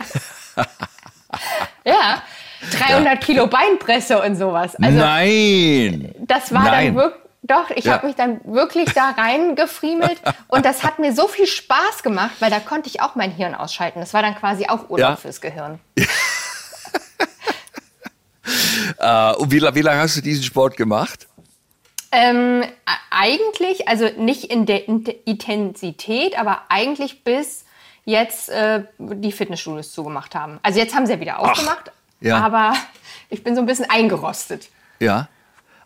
ja. 1.85 2.21
300 2.71 3.05
ja. 3.05 3.15
Kilo 3.15 3.47
Beinpresse 3.47 4.21
und 4.21 4.35
sowas. 4.35 4.75
Also, 4.75 4.97
Nein. 4.97 6.13
Das 6.19 6.53
war 6.53 6.63
Nein. 6.63 6.95
dann 6.95 6.95
wirklich 6.95 7.22
doch, 7.43 7.69
ich 7.71 7.85
ja. 7.85 7.93
habe 7.93 8.07
mich 8.07 8.15
dann 8.15 8.39
wirklich 8.45 8.93
da 8.93 9.09
reingefriemelt 9.09 10.21
und 10.47 10.65
das 10.65 10.83
hat 10.83 10.99
mir 10.99 11.13
so 11.13 11.27
viel 11.27 11.45
Spaß 11.45 12.01
gemacht, 12.01 12.35
weil 12.39 12.49
da 12.49 12.59
konnte 12.59 12.89
ich 12.89 13.01
auch 13.01 13.15
mein 13.15 13.31
Hirn 13.31 13.53
ausschalten. 13.53 13.99
Das 13.99 14.13
war 14.13 14.21
dann 14.21 14.35
quasi 14.35 14.67
auch 14.67 14.89
Urlaub 14.89 15.09
ja. 15.09 15.15
fürs 15.17 15.41
Gehirn. 15.41 15.79
äh, 18.97 19.33
und 19.33 19.51
wie, 19.51 19.61
wie 19.61 19.81
lange 19.81 20.01
hast 20.01 20.15
du 20.15 20.21
diesen 20.21 20.43
Sport 20.43 20.77
gemacht? 20.77 21.27
Ähm, 22.13 22.63
eigentlich, 23.09 23.89
also 23.89 24.07
nicht 24.17 24.45
in 24.45 24.65
der 24.65 24.87
Intensität, 24.87 26.39
aber 26.39 26.61
eigentlich 26.69 27.23
bis 27.25 27.65
jetzt 28.05 28.49
äh, 28.49 28.83
die 28.99 29.31
Fitnessstudios 29.31 29.91
zugemacht 29.91 30.33
haben. 30.35 30.59
Also 30.63 30.79
jetzt 30.79 30.95
haben 30.95 31.05
sie 31.05 31.13
ja 31.13 31.19
wieder 31.19 31.39
aufgemacht, 31.39 31.89
Ach, 31.89 31.93
ja. 32.21 32.37
aber 32.39 32.73
ich 33.29 33.43
bin 33.43 33.55
so 33.55 33.61
ein 33.61 33.65
bisschen 33.65 33.89
eingerostet. 33.89 34.69
Ja, 34.99 35.27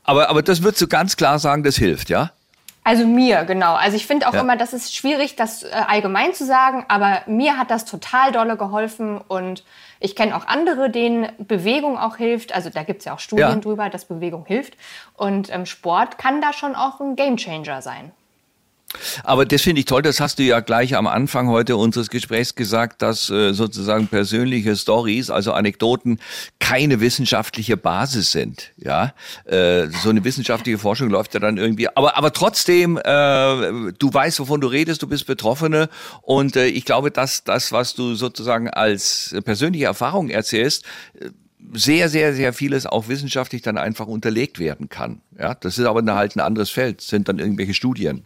aber, 0.07 0.29
aber 0.29 0.41
das 0.41 0.63
würdest 0.63 0.81
du 0.81 0.87
ganz 0.87 1.15
klar 1.17 1.37
sagen, 1.37 1.63
das 1.63 1.75
hilft, 1.75 2.09
ja? 2.09 2.31
Also 2.83 3.05
mir, 3.05 3.43
genau. 3.43 3.75
Also 3.75 3.97
ich 3.97 4.07
finde 4.07 4.29
auch 4.29 4.33
ja. 4.33 4.39
immer, 4.39 4.55
das 4.55 4.71
ist 4.71 4.95
schwierig, 4.95 5.35
das 5.35 5.63
äh, 5.63 5.71
allgemein 5.71 6.33
zu 6.33 6.45
sagen, 6.45 6.85
aber 6.87 7.21
mir 7.27 7.57
hat 7.57 7.69
das 7.69 7.83
total 7.83 8.31
dolle 8.31 8.55
geholfen 8.55 9.19
und 9.27 9.65
ich 9.99 10.15
kenne 10.15 10.33
auch 10.37 10.47
andere, 10.47 10.89
denen 10.89 11.27
Bewegung 11.37 11.97
auch 11.97 12.15
hilft. 12.15 12.55
Also 12.55 12.69
da 12.69 12.83
gibt 12.83 12.99
es 12.99 13.05
ja 13.05 13.13
auch 13.13 13.19
Studien 13.19 13.49
ja. 13.49 13.55
drüber, 13.57 13.89
dass 13.89 14.05
Bewegung 14.05 14.45
hilft. 14.45 14.77
Und 15.15 15.53
ähm, 15.53 15.65
Sport 15.65 16.17
kann 16.17 16.39
da 16.39 16.53
schon 16.53 16.75
auch 16.75 17.01
ein 17.01 17.17
Gamechanger 17.17 17.81
sein. 17.81 18.13
Aber 19.23 19.45
das 19.45 19.61
finde 19.61 19.79
ich 19.79 19.85
toll, 19.85 20.01
das 20.01 20.21
hast 20.21 20.39
du 20.39 20.43
ja 20.43 20.61
gleich 20.61 20.95
am 20.95 21.07
Anfang 21.07 21.49
heute 21.49 21.75
unseres 21.75 22.09
Gesprächs 22.09 22.55
gesagt, 22.55 23.01
dass 23.01 23.29
äh, 23.29 23.53
sozusagen 23.53 24.07
persönliche 24.07 24.75
Stories, 24.77 25.29
also 25.29 25.51
Anekdoten, 25.51 26.19
keine 26.59 27.01
wissenschaftliche 27.01 27.75
Basis 27.75 28.31
sind. 28.31 28.71
Ja, 28.77 29.13
äh, 29.45 29.87
so 29.87 30.09
eine 30.09 30.23
wissenschaftliche 30.23 30.77
Forschung 30.77 31.09
läuft 31.09 31.33
ja 31.33 31.41
dann 31.41 31.57
irgendwie. 31.57 31.89
Aber 31.89 32.15
aber 32.15 32.31
trotzdem, 32.31 32.97
äh, 32.97 33.01
du 33.01 34.09
weißt, 34.13 34.39
wovon 34.39 34.61
du 34.61 34.67
redest, 34.67 35.01
du 35.01 35.07
bist 35.07 35.27
Betroffene 35.27 35.89
und 36.21 36.55
äh, 36.55 36.67
ich 36.67 36.85
glaube, 36.85 37.11
dass 37.11 37.43
das, 37.43 37.73
was 37.73 37.93
du 37.93 38.15
sozusagen 38.15 38.69
als 38.69 39.35
persönliche 39.43 39.85
Erfahrung 39.85 40.29
erzählst, 40.29 40.85
sehr, 41.73 42.07
sehr, 42.07 42.33
sehr 42.33 42.53
vieles 42.53 42.85
auch 42.85 43.09
wissenschaftlich 43.09 43.61
dann 43.61 43.77
einfach 43.77 44.07
unterlegt 44.07 44.59
werden 44.59 44.87
kann. 44.87 45.21
Ja, 45.37 45.55
das 45.55 45.77
ist 45.77 45.85
aber 45.85 46.03
halt 46.13 46.35
ein 46.35 46.39
anderes 46.39 46.69
Feld, 46.69 47.01
sind 47.01 47.27
dann 47.27 47.39
irgendwelche 47.39 47.73
Studien. 47.73 48.23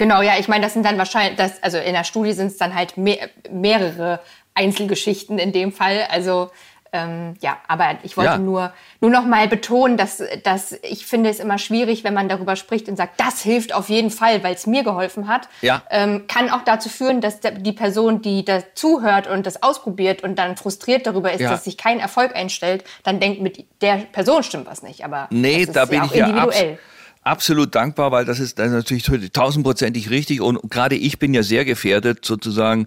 Genau, 0.00 0.22
ja, 0.22 0.38
ich 0.38 0.48
meine, 0.48 0.64
das 0.64 0.72
sind 0.72 0.86
dann 0.86 0.96
wahrscheinlich, 0.96 1.36
das, 1.36 1.62
also 1.62 1.76
in 1.76 1.92
der 1.92 2.04
Studie 2.04 2.32
sind 2.32 2.46
es 2.46 2.56
dann 2.56 2.74
halt 2.74 2.96
mehr, 2.96 3.28
mehrere 3.50 4.20
Einzelgeschichten 4.54 5.38
in 5.38 5.52
dem 5.52 5.72
Fall. 5.72 6.06
Also 6.10 6.50
ähm, 6.90 7.34
ja, 7.42 7.58
aber 7.68 7.98
ich 8.02 8.16
wollte 8.16 8.30
ja. 8.30 8.38
nur, 8.38 8.72
nur 9.02 9.10
noch 9.10 9.26
mal 9.26 9.46
betonen, 9.46 9.98
dass, 9.98 10.22
dass 10.42 10.72
ich 10.82 11.04
finde 11.04 11.28
es 11.28 11.38
immer 11.38 11.58
schwierig, 11.58 12.02
wenn 12.02 12.14
man 12.14 12.30
darüber 12.30 12.56
spricht 12.56 12.88
und 12.88 12.96
sagt, 12.96 13.20
das 13.20 13.42
hilft 13.42 13.74
auf 13.74 13.90
jeden 13.90 14.10
Fall, 14.10 14.42
weil 14.42 14.54
es 14.54 14.66
mir 14.66 14.84
geholfen 14.84 15.28
hat. 15.28 15.50
Ja. 15.60 15.82
Ähm, 15.90 16.24
kann 16.28 16.48
auch 16.48 16.64
dazu 16.64 16.88
führen, 16.88 17.20
dass 17.20 17.40
die 17.40 17.72
Person, 17.72 18.22
die 18.22 18.42
da 18.42 18.62
zuhört 18.74 19.26
und 19.26 19.44
das 19.44 19.62
ausprobiert 19.62 20.22
und 20.22 20.38
dann 20.38 20.56
frustriert 20.56 21.06
darüber 21.06 21.30
ist, 21.30 21.42
ja. 21.42 21.50
dass 21.50 21.64
sich 21.64 21.76
kein 21.76 22.00
Erfolg 22.00 22.34
einstellt, 22.34 22.84
dann 23.02 23.20
denkt, 23.20 23.42
mit 23.42 23.66
der 23.82 23.96
Person 24.12 24.42
stimmt 24.44 24.66
was 24.66 24.82
nicht. 24.82 25.04
Aber 25.04 25.28
nee, 25.30 25.66
da 25.66 25.84
bin 25.84 25.98
ja 25.98 26.04
ich 26.06 26.14
individuell. 26.14 26.70
Ja 26.72 26.78
absolut 27.22 27.74
dankbar, 27.74 28.12
weil 28.12 28.24
das 28.24 28.40
ist, 28.40 28.58
natürlich 28.58 29.04
tausendprozentig 29.32 30.10
richtig 30.10 30.40
und 30.40 30.70
gerade 30.70 30.96
ich 30.96 31.18
bin 31.18 31.34
ja 31.34 31.42
sehr 31.42 31.64
gefährdet, 31.64 32.24
sozusagen 32.24 32.86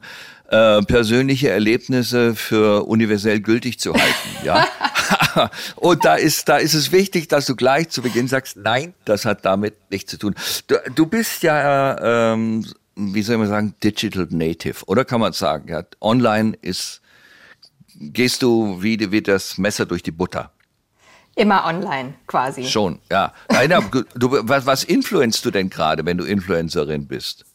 äh, 0.50 0.82
persönliche 0.82 1.50
Erlebnisse 1.50 2.36
für 2.36 2.86
universell 2.86 3.40
gültig 3.40 3.80
zu 3.80 3.94
halten. 3.94 4.30
ja. 4.44 4.68
und 5.76 6.06
da 6.06 6.16
ist, 6.16 6.50
da 6.50 6.58
ist 6.58 6.74
es 6.74 6.92
wichtig, 6.92 7.28
dass 7.28 7.46
du 7.46 7.56
gleich 7.56 7.90
zu 7.90 8.02
Beginn 8.02 8.28
sagst, 8.28 8.58
nein, 8.58 8.94
das 9.06 9.26
hat 9.26 9.46
damit 9.46 9.76
nichts 9.90 10.12
zu 10.12 10.18
tun. 10.18 10.36
Du, 10.68 10.76
du 10.94 11.06
bist 11.06 11.44
ja, 11.44 12.34
ähm, 12.34 12.66
wie 12.96 13.22
soll 13.24 13.38
man 13.38 13.48
sagen, 13.48 13.76
Digital 13.84 14.28
Native, 14.30 14.86
oder 14.86 15.06
kann 15.06 15.20
man 15.20 15.34
sagen? 15.34 15.70
Ja, 15.70 15.84
online 16.02 16.56
ist, 16.62 17.02
gehst 17.96 18.42
du 18.42 18.82
wie, 18.82 19.12
wie 19.12 19.22
das 19.22 19.58
Messer 19.58 19.86
durch 19.86 20.04
die 20.04 20.12
Butter. 20.12 20.53
Immer 21.36 21.66
online 21.66 22.14
quasi. 22.28 22.66
Schon, 22.66 23.00
ja. 23.12 23.34
Rainer, 23.50 23.82
du, 24.16 24.38
was, 24.48 24.66
was 24.66 24.84
influenzt 24.84 25.44
du 25.46 25.52
denn 25.52 25.70
gerade, 25.70 26.06
wenn 26.06 26.18
du 26.18 26.26
Influencerin 26.26 27.08
bist? 27.08 27.46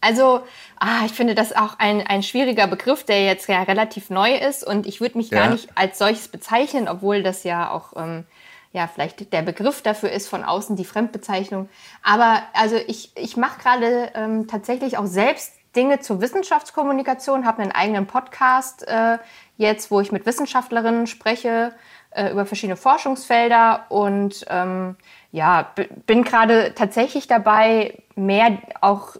Also, 0.00 0.40
ah, 0.78 1.04
ich 1.04 1.12
finde 1.12 1.34
das 1.34 1.54
auch 1.54 1.78
ein, 1.78 2.06
ein 2.06 2.22
schwieriger 2.22 2.66
Begriff, 2.66 3.04
der 3.04 3.24
jetzt 3.24 3.48
ja 3.48 3.62
relativ 3.62 4.08
neu 4.10 4.34
ist 4.34 4.66
und 4.66 4.86
ich 4.86 5.00
würde 5.00 5.18
mich 5.18 5.30
ja. 5.30 5.40
gar 5.40 5.50
nicht 5.50 5.68
als 5.74 5.98
solches 5.98 6.28
bezeichnen, 6.28 6.88
obwohl 6.88 7.22
das 7.22 7.44
ja 7.44 7.70
auch 7.70 7.92
ähm, 7.96 8.24
ja 8.72 8.86
vielleicht 8.86 9.32
der 9.32 9.42
Begriff 9.42 9.82
dafür 9.82 10.10
ist 10.10 10.28
von 10.28 10.42
außen 10.42 10.76
die 10.76 10.84
Fremdbezeichnung. 10.84 11.68
Aber 12.02 12.42
also 12.54 12.76
ich, 12.86 13.12
ich 13.16 13.36
mache 13.36 13.60
gerade 13.60 14.10
ähm, 14.14 14.46
tatsächlich 14.48 14.96
auch 14.96 15.06
selbst 15.06 15.52
Dinge 15.76 16.00
zur 16.00 16.20
Wissenschaftskommunikation, 16.20 17.46
habe 17.46 17.62
einen 17.62 17.72
eigenen 17.72 18.06
Podcast 18.06 18.86
äh, 18.88 19.18
jetzt, 19.56 19.90
wo 19.90 20.00
ich 20.00 20.10
mit 20.10 20.26
Wissenschaftlerinnen 20.26 21.06
spreche 21.06 21.72
äh, 22.10 22.30
über 22.30 22.46
verschiedene 22.46 22.76
Forschungsfelder 22.76 23.86
und 23.88 24.44
ähm, 24.48 24.96
ja, 25.32 25.72
bin 26.06 26.24
gerade 26.24 26.74
tatsächlich 26.74 27.26
dabei, 27.26 28.02
mehr 28.16 28.58
auch 28.80 29.16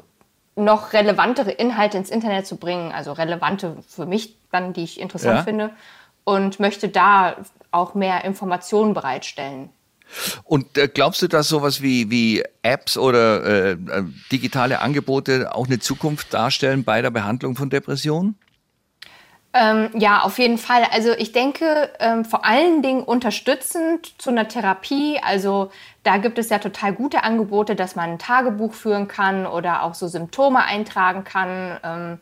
noch 0.56 0.92
relevantere 0.92 1.52
Inhalte 1.52 1.97
ins 1.99 2.11
Internet 2.11 2.47
zu 2.47 2.56
bringen, 2.56 2.92
also 2.92 3.12
relevante 3.12 3.76
für 3.88 4.06
mich 4.06 4.37
dann, 4.50 4.73
die 4.73 4.85
ich 4.85 5.00
interessant 5.00 5.38
ja. 5.38 5.42
finde 5.42 5.70
und 6.25 6.61
möchte 6.61 6.88
da 6.88 7.37
auch 7.70 7.94
mehr 7.94 8.25
Informationen 8.25 8.94
bereitstellen. 8.94 9.70
Und 10.44 10.76
äh, 10.76 10.88
glaubst 10.88 11.23
du, 11.23 11.28
dass 11.28 11.49
sowas 11.49 11.82
wie, 11.82 12.11
wie 12.11 12.42
Apps 12.62 12.99
oder 12.99 13.44
äh, 13.44 13.70
äh 13.73 14.04
digitale 14.32 14.80
Angebote 14.80 15.54
auch 15.54 15.66
eine 15.66 15.78
Zukunft 15.78 16.35
darstellen 16.35 16.82
bei 16.82 17.00
der 17.00 17.11
Behandlung 17.11 17.54
von 17.54 17.70
Depressionen? 17.70 18.37
Ähm, 19.52 19.90
ja, 19.95 20.23
auf 20.23 20.38
jeden 20.38 20.59
Fall. 20.59 20.83
Also 20.92 21.11
ich 21.11 21.33
denke 21.33 21.90
ähm, 21.99 22.25
vor 22.25 22.45
allen 22.45 22.83
Dingen 22.83 23.02
unterstützend 23.02 24.14
zu 24.21 24.30
einer 24.30 24.47
Therapie. 24.47 25.19
Also 25.23 25.73
da 26.04 26.19
gibt 26.19 26.38
es 26.38 26.50
ja 26.50 26.59
total 26.59 26.92
gute 26.92 27.25
Angebote, 27.25 27.75
dass 27.75 27.97
man 27.97 28.11
ein 28.11 28.19
Tagebuch 28.19 28.75
führen 28.75 29.09
kann 29.09 29.47
oder 29.47 29.83
auch 29.83 29.95
so 29.95 30.07
Symptome 30.07 30.64
eintragen 30.64 31.25
kann. 31.25 31.80
Ähm, 31.83 32.19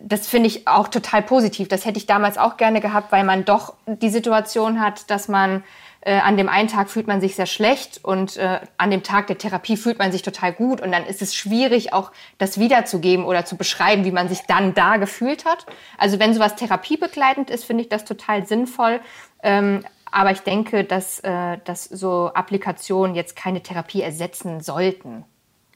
das 0.00 0.28
finde 0.28 0.46
ich 0.46 0.68
auch 0.68 0.86
total 0.86 1.22
positiv. 1.22 1.66
Das 1.66 1.84
hätte 1.84 1.98
ich 1.98 2.06
damals 2.06 2.38
auch 2.38 2.56
gerne 2.56 2.80
gehabt, 2.80 3.10
weil 3.10 3.24
man 3.24 3.44
doch 3.44 3.74
die 3.86 4.10
Situation 4.10 4.80
hat, 4.80 5.10
dass 5.10 5.26
man 5.26 5.64
äh, 6.02 6.18
an 6.18 6.36
dem 6.36 6.48
einen 6.48 6.68
Tag 6.68 6.90
fühlt 6.90 7.06
man 7.06 7.20
sich 7.20 7.36
sehr 7.36 7.46
schlecht 7.46 8.00
und 8.02 8.36
äh, 8.36 8.60
an 8.78 8.90
dem 8.90 9.02
Tag 9.02 9.26
der 9.26 9.36
Therapie 9.36 9.76
fühlt 9.76 9.98
man 9.98 10.12
sich 10.12 10.22
total 10.22 10.52
gut 10.52 10.80
und 10.80 10.92
dann 10.92 11.04
ist 11.04 11.20
es 11.20 11.34
schwierig, 11.34 11.92
auch 11.92 12.10
das 12.38 12.58
wiederzugeben 12.58 13.24
oder 13.24 13.44
zu 13.44 13.56
beschreiben, 13.56 14.04
wie 14.04 14.12
man 14.12 14.28
sich 14.28 14.40
dann 14.46 14.72
da 14.74 14.96
gefühlt 14.96 15.44
hat. 15.44 15.66
Also 15.98 16.18
wenn 16.18 16.32
sowas 16.32 16.56
therapiebegleitend 16.56 17.50
ist, 17.50 17.64
finde 17.64 17.82
ich 17.82 17.88
das 17.90 18.04
total 18.04 18.46
sinnvoll. 18.46 19.00
Ähm, 19.42 19.84
aber 20.10 20.30
ich 20.32 20.40
denke, 20.40 20.84
dass, 20.84 21.20
äh, 21.20 21.58
dass 21.64 21.84
so 21.84 22.30
Applikationen 22.34 23.14
jetzt 23.14 23.36
keine 23.36 23.62
Therapie 23.62 24.02
ersetzen 24.02 24.60
sollten. 24.60 25.24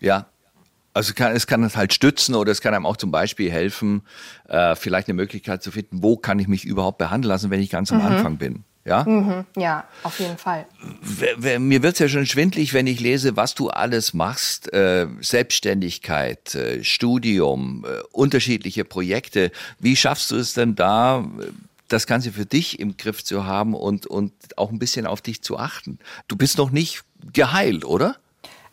Ja, 0.00 0.26
also 0.94 1.12
kann, 1.12 1.32
es 1.32 1.46
kann 1.46 1.62
es 1.64 1.76
halt 1.76 1.92
stützen 1.92 2.34
oder 2.34 2.50
es 2.50 2.60
kann 2.60 2.72
einem 2.72 2.86
auch 2.86 2.96
zum 2.96 3.10
Beispiel 3.10 3.50
helfen, 3.50 4.02
äh, 4.48 4.74
vielleicht 4.74 5.08
eine 5.08 5.14
Möglichkeit 5.14 5.62
zu 5.62 5.70
finden, 5.70 6.02
wo 6.02 6.16
kann 6.16 6.38
ich 6.38 6.48
mich 6.48 6.64
überhaupt 6.64 6.98
behandeln 6.98 7.28
lassen, 7.28 7.50
wenn 7.50 7.60
ich 7.60 7.70
ganz 7.70 7.92
am 7.92 7.98
mhm. 7.98 8.06
Anfang 8.06 8.38
bin. 8.38 8.64
Ja? 8.84 9.04
Mhm, 9.04 9.46
ja, 9.56 9.84
auf 10.02 10.20
jeden 10.20 10.36
Fall. 10.36 10.66
Mir 11.58 11.82
wird's 11.82 12.00
ja 12.00 12.08
schon 12.08 12.26
schwindlig, 12.26 12.74
wenn 12.74 12.86
ich 12.86 13.00
lese, 13.00 13.34
was 13.36 13.54
du 13.54 13.70
alles 13.70 14.12
machst. 14.12 14.72
Äh, 14.74 15.06
Selbstständigkeit, 15.20 16.54
äh, 16.54 16.84
Studium, 16.84 17.86
äh, 17.86 18.02
unterschiedliche 18.12 18.84
Projekte. 18.84 19.52
Wie 19.78 19.96
schaffst 19.96 20.30
du 20.30 20.36
es 20.36 20.52
denn 20.52 20.74
da, 20.74 21.24
das 21.88 22.06
Ganze 22.06 22.32
für 22.32 22.44
dich 22.44 22.78
im 22.78 22.96
Griff 22.98 23.24
zu 23.24 23.46
haben 23.46 23.74
und, 23.74 24.06
und 24.06 24.32
auch 24.58 24.70
ein 24.70 24.78
bisschen 24.78 25.06
auf 25.06 25.22
dich 25.22 25.42
zu 25.42 25.58
achten? 25.58 25.98
Du 26.28 26.36
bist 26.36 26.58
noch 26.58 26.70
nicht 26.70 27.04
geheilt, 27.32 27.86
oder? 27.86 28.16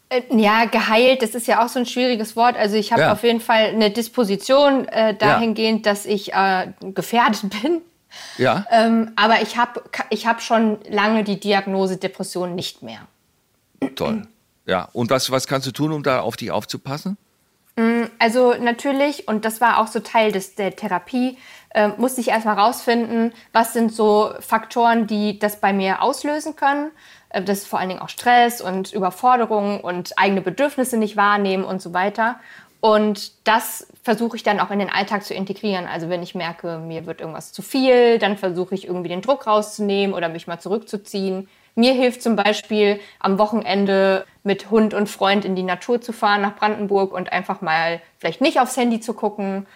Äh, 0.10 0.24
ja, 0.36 0.66
geheilt, 0.66 1.22
das 1.22 1.36
ist 1.36 1.48
ja 1.48 1.64
auch 1.64 1.70
so 1.70 1.80
ein 1.80 1.86
schwieriges 1.86 2.36
Wort. 2.36 2.58
Also 2.58 2.76
ich 2.76 2.92
habe 2.92 3.04
ja. 3.04 3.12
auf 3.14 3.24
jeden 3.24 3.40
Fall 3.40 3.68
eine 3.68 3.92
Disposition 3.92 4.90
äh, 4.90 5.16
dahingehend, 5.16 5.86
ja. 5.86 5.92
dass 5.94 6.06
ich 6.06 6.34
äh, 6.34 6.68
gefährdet 6.94 7.46
bin. 7.62 7.82
Ja. 8.38 8.66
Ähm, 8.70 9.12
aber 9.16 9.42
ich 9.42 9.58
habe 9.58 9.84
ich 10.10 10.28
hab 10.28 10.42
schon 10.42 10.80
lange 10.90 11.24
die 11.24 11.40
Diagnose 11.40 11.98
Depression 11.98 12.56
nicht 12.56 12.82
mehr. 12.82 13.02
Toll. 13.96 14.28
Ja, 14.66 14.90
und 14.94 15.10
was, 15.10 15.32
was 15.32 15.48
kannst 15.48 15.68
du 15.68 15.72
tun, 15.72 15.92
um 15.92 16.04
da 16.04 16.22
auf 16.22 16.38
dich 16.38 16.52
aufzupassen? 16.52 17.18
Mm, 17.76 18.04
also 18.20 18.54
natürlich, 18.54 19.28
und 19.28 19.46
das 19.46 19.62
war 19.62 19.80
auch 19.80 19.88
so 19.88 20.00
Teil 20.00 20.32
des, 20.32 20.56
der 20.56 20.76
Therapie, 20.76 21.38
äh, 21.74 21.90
musste 21.98 22.22
ich 22.22 22.28
erstmal 22.28 22.60
rausfinden, 22.60 23.34
was 23.54 23.74
sind 23.74 23.94
so 23.94 24.34
Faktoren, 24.40 25.08
die 25.08 25.40
das 25.40 25.60
bei 25.60 25.74
mir 25.74 26.02
auslösen 26.02 26.56
können. 26.56 26.92
Äh, 27.30 27.44
das 27.44 27.60
ist 27.60 27.68
vor 27.68 27.80
allen 27.80 27.90
Dingen 27.90 28.02
auch 28.02 28.10
Stress 28.10 28.62
und 28.62 28.94
Überforderung 28.94 29.82
und 29.82 30.18
eigene 30.18 30.42
Bedürfnisse 30.42 30.98
nicht 30.98 31.18
wahrnehmen 31.18 31.64
und 31.64 31.82
so 31.82 31.94
weiter. 31.94 32.40
Und 32.82 33.48
das 33.48 33.88
versuche 34.02 34.36
ich 34.36 34.44
dann 34.44 34.60
auch 34.60 34.72
in 34.72 34.80
den 34.80 34.90
Alltag 34.90 35.24
zu 35.24 35.36
integrieren. 35.36 35.86
Also 35.86 36.10
wenn 36.10 36.24
ich 36.24 36.34
merke, 36.34 36.80
mir 36.80 37.06
wird 37.06 37.22
irgendwas 37.22 37.54
zu 37.54 37.62
viel, 37.62 38.18
dann 38.18 38.38
versuche 38.38 38.74
ich 38.74 38.88
irgendwie 38.88 39.10
den 39.10 39.22
Druck 39.22 39.46
rauszunehmen 39.46 40.16
oder 40.16 40.30
mich 40.30 40.48
mal 40.48 40.60
zurückzuziehen. 40.60 41.48
Mir 41.76 41.94
hilft 41.94 42.24
zum 42.24 42.36
Beispiel 42.36 43.00
am 43.20 43.38
Wochenende 43.38 44.26
mit 44.44 44.72
Hund 44.72 44.96
und 44.96 45.08
Freund 45.08 45.46
in 45.46 45.56
die 45.56 45.64
Natur 45.64 46.02
zu 46.02 46.12
fahren 46.12 46.42
nach 46.42 46.56
Brandenburg 46.56 47.14
und 47.14 47.32
einfach 47.32 47.62
mal 47.62 48.02
vielleicht 48.18 48.42
nicht 48.42 48.60
aufs 48.60 48.76
Handy 48.76 49.00
zu 49.00 49.14
gucken. 49.14 49.68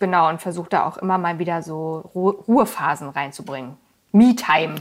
Genau, 0.00 0.28
und 0.28 0.42
versuche 0.42 0.68
da 0.68 0.86
auch 0.86 0.98
immer 0.98 1.16
mal 1.16 1.38
wieder 1.38 1.62
so 1.62 2.10
Ruhephasen 2.14 3.08
reinzubringen. 3.08 3.76
Me-Time. 4.12 4.76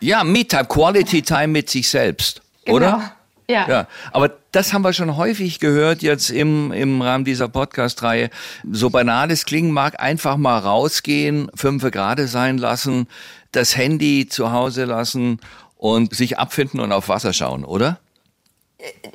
Ja, 0.00 0.24
Me-Time, 0.24 0.64
Quality 0.64 1.22
Time 1.22 1.48
mit 1.48 1.68
sich 1.68 1.88
selbst, 1.88 2.40
genau. 2.64 2.76
oder? 2.76 3.15
Ja. 3.48 3.68
ja. 3.68 3.86
Aber 4.12 4.32
das 4.52 4.72
haben 4.72 4.82
wir 4.82 4.92
schon 4.92 5.16
häufig 5.16 5.60
gehört 5.60 6.02
jetzt 6.02 6.30
im, 6.30 6.72
im 6.72 7.00
Rahmen 7.00 7.24
dieser 7.24 7.48
Podcast-Reihe. 7.48 8.30
So 8.70 8.90
banal 8.90 9.30
es 9.30 9.44
klingen 9.44 9.70
mag, 9.70 10.00
einfach 10.00 10.36
mal 10.36 10.58
rausgehen, 10.58 11.50
fünfe 11.54 11.90
gerade 11.90 12.26
sein 12.26 12.58
lassen, 12.58 13.06
das 13.52 13.76
Handy 13.76 14.28
zu 14.28 14.52
Hause 14.52 14.84
lassen 14.84 15.40
und 15.76 16.14
sich 16.14 16.38
abfinden 16.38 16.80
und 16.80 16.92
auf 16.92 17.08
Wasser 17.08 17.32
schauen, 17.32 17.64
oder? 17.64 17.98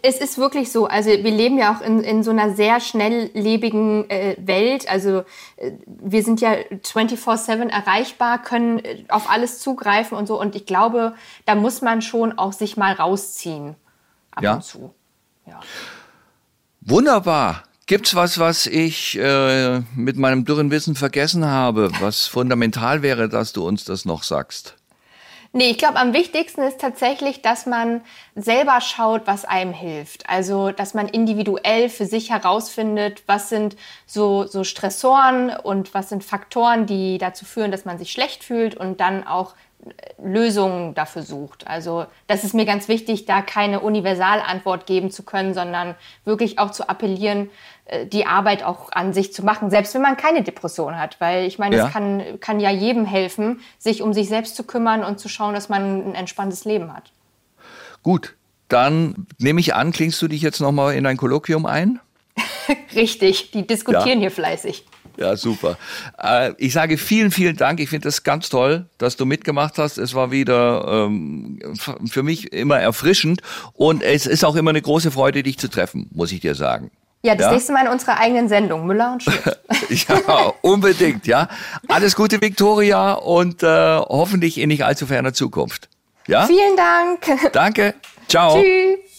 Es 0.02 0.20
ist 0.20 0.38
wirklich 0.40 0.72
so. 0.72 0.88
Also 0.88 1.10
wir 1.10 1.32
leben 1.32 1.58
ja 1.58 1.76
auch 1.76 1.82
in, 1.82 2.00
in 2.00 2.24
so 2.24 2.32
einer 2.32 2.56
sehr 2.56 2.80
schnelllebigen 2.80 4.10
äh, 4.10 4.36
Welt. 4.40 4.90
Also 4.90 5.24
äh, 5.58 5.72
wir 5.86 6.24
sind 6.24 6.42
ja 6.42 6.54
24/7 6.54 7.70
erreichbar, 7.70 8.42
können 8.42 8.80
äh, 8.80 9.04
auf 9.10 9.30
alles 9.30 9.60
zugreifen 9.60 10.18
und 10.18 10.26
so. 10.26 10.40
Und 10.40 10.56
ich 10.56 10.66
glaube, 10.66 11.14
da 11.46 11.54
muss 11.54 11.82
man 11.82 12.02
schon 12.02 12.38
auch 12.40 12.54
sich 12.54 12.76
mal 12.76 12.94
rausziehen 12.94 13.76
ab 14.32 14.44
ja. 14.44 14.54
und 14.56 14.64
zu. 14.64 14.94
Ja. 15.46 15.60
Wunderbar. 16.82 17.64
Gibt's 17.86 18.16
was, 18.16 18.40
was 18.40 18.68
ich 18.68 19.18
äh, 19.20 19.82
mit 19.96 20.16
meinem 20.18 20.46
dürren 20.46 20.72
Wissen 20.72 20.96
vergessen 20.96 21.46
habe, 21.46 21.92
was 22.00 22.28
fundamental 22.28 23.02
wäre, 23.02 23.28
dass 23.28 23.54
du 23.54 23.68
uns 23.68 23.84
das 23.84 24.06
noch 24.06 24.24
sagst? 24.24 24.78
Nee, 25.54 25.72
ich 25.72 25.78
glaube, 25.78 25.98
am 25.98 26.14
wichtigsten 26.14 26.62
ist 26.62 26.80
tatsächlich, 26.80 27.42
dass 27.42 27.66
man 27.66 28.02
selber 28.36 28.80
schaut, 28.80 29.24
was 29.26 29.44
einem 29.44 29.74
hilft. 29.74 30.30
Also, 30.30 30.72
dass 30.72 30.94
man 30.94 31.10
individuell 31.10 31.90
für 31.90 32.06
sich 32.06 32.30
herausfindet, 32.30 33.24
was 33.28 33.50
sind 33.50 33.76
so, 34.06 34.48
so 34.48 34.64
Stressoren 34.64 35.50
und 35.50 35.94
was 35.94 36.08
sind 36.08 36.24
Faktoren, 36.24 36.86
die 36.86 37.18
dazu 37.18 37.44
führen, 37.44 37.72
dass 37.72 37.84
man 37.84 37.98
sich 37.98 38.14
schlecht 38.14 38.46
fühlt 38.46 38.76
und 38.76 39.02
dann 39.02 39.28
auch 39.28 39.54
Lösungen 40.24 40.94
dafür 40.94 41.24
sucht. 41.24 41.68
Also 41.68 42.06
das 42.28 42.44
ist 42.44 42.54
mir 42.54 42.66
ganz 42.66 42.88
wichtig, 42.88 43.26
da 43.26 43.42
keine 43.42 43.80
Universalantwort 43.80 44.86
geben 44.86 45.12
zu 45.12 45.24
können, 45.24 45.54
sondern 45.54 45.96
wirklich 46.26 46.60
auch 46.60 46.72
zu 46.72 46.88
appellieren, 46.88 47.50
äh, 47.86 48.06
die 48.06 48.26
Arbeit 48.26 48.64
auch 48.64 48.92
an 48.92 49.14
sich 49.14 49.34
zu 49.34 49.44
machen, 49.44 49.70
selbst 49.70 49.94
wenn 49.96 50.02
man 50.02 50.18
keine 50.18 50.44
Depression 50.44 50.98
hat. 50.98 51.20
Weil 51.20 51.46
ich 51.46 51.58
meine, 51.58 51.76
es 51.76 51.84
ja. 51.84 51.90
kann, 51.90 52.40
kann 52.40 52.60
ja 52.60 52.70
jedem 52.70 53.06
helfen, 53.06 53.62
sich 53.80 54.02
um 54.02 54.14
sich 54.14 54.28
selbst 54.28 54.56
zu 54.56 54.64
kümmern 54.64 55.04
und 55.04 55.20
zu 55.20 55.30
schauen, 55.30 55.54
dass 55.54 55.70
man 55.70 56.10
ein 56.10 56.16
entspanntes 56.16 56.66
Leben 56.66 56.94
hat. 56.94 57.12
Gut, 58.04 58.36
dann 58.68 59.28
nehme 59.38 59.60
ich 59.60 59.74
an, 59.74 59.92
klingst 59.92 60.22
du 60.22 60.28
dich 60.28 60.42
jetzt 60.42 60.60
nochmal 60.60 60.96
in 60.96 61.06
ein 61.06 61.18
Kolloquium 61.18 61.66
ein? 61.66 62.00
Richtig, 62.96 63.52
die 63.52 63.66
diskutieren 63.66 64.20
ja. 64.20 64.20
hier 64.20 64.32
fleißig. 64.32 64.86
Ja, 65.22 65.38
super. 65.38 65.78
Äh, 66.18 66.54
ich 66.58 66.74
sage 66.74 66.98
vielen, 66.98 67.30
vielen 67.30 67.56
Dank. 67.56 67.80
Ich 67.80 67.90
finde 67.90 68.08
das 68.08 68.24
ganz 68.24 68.50
toll, 68.50 68.88
dass 68.98 69.18
du 69.18 69.28
mitgemacht 69.28 69.78
hast. 69.78 70.00
Es 70.00 70.16
war 70.16 70.32
wieder 70.32 70.84
ähm, 70.88 71.60
für 72.10 72.24
mich 72.24 72.52
immer 72.52 72.80
erfrischend 72.80 73.42
und 73.74 74.02
es 74.02 74.26
ist 74.26 74.44
auch 74.44 74.56
immer 74.56 74.72
eine 74.72 74.82
große 74.82 75.12
Freude, 75.12 75.44
dich 75.44 75.60
zu 75.60 75.68
treffen, 75.68 76.10
muss 76.12 76.32
ich 76.32 76.40
dir 76.40 76.56
sagen. 76.56 76.90
Ja, 77.22 77.36
das 77.36 77.46
ja? 77.46 77.52
nächste 77.52 77.72
Mal 77.72 77.86
in 77.86 77.92
unserer 77.92 78.20
eigenen 78.20 78.50
Sendung, 78.50 78.88
Müller 78.88 79.14
und 79.14 79.22
Schmidt. 79.22 79.60
ja, 80.10 80.54
unbedingt, 80.62 81.28
ja. 81.28 81.50
Alles 81.88 82.16
Gute, 82.16 82.42
Viktoria, 82.42 83.14
und 83.14 83.62
äh, 83.62 83.68
hoffentlich 83.68 84.58
in 84.58 84.70
nicht 84.70 84.84
allzu 84.84 85.06
ferner 85.06 85.34
Zukunft. 85.34 85.88
Ja? 86.26 86.48
Vielen 86.48 86.76
Dank. 86.76 87.54
Danke. 87.54 87.94
Ciao. 88.28 88.60
Tschüss. 88.60 89.11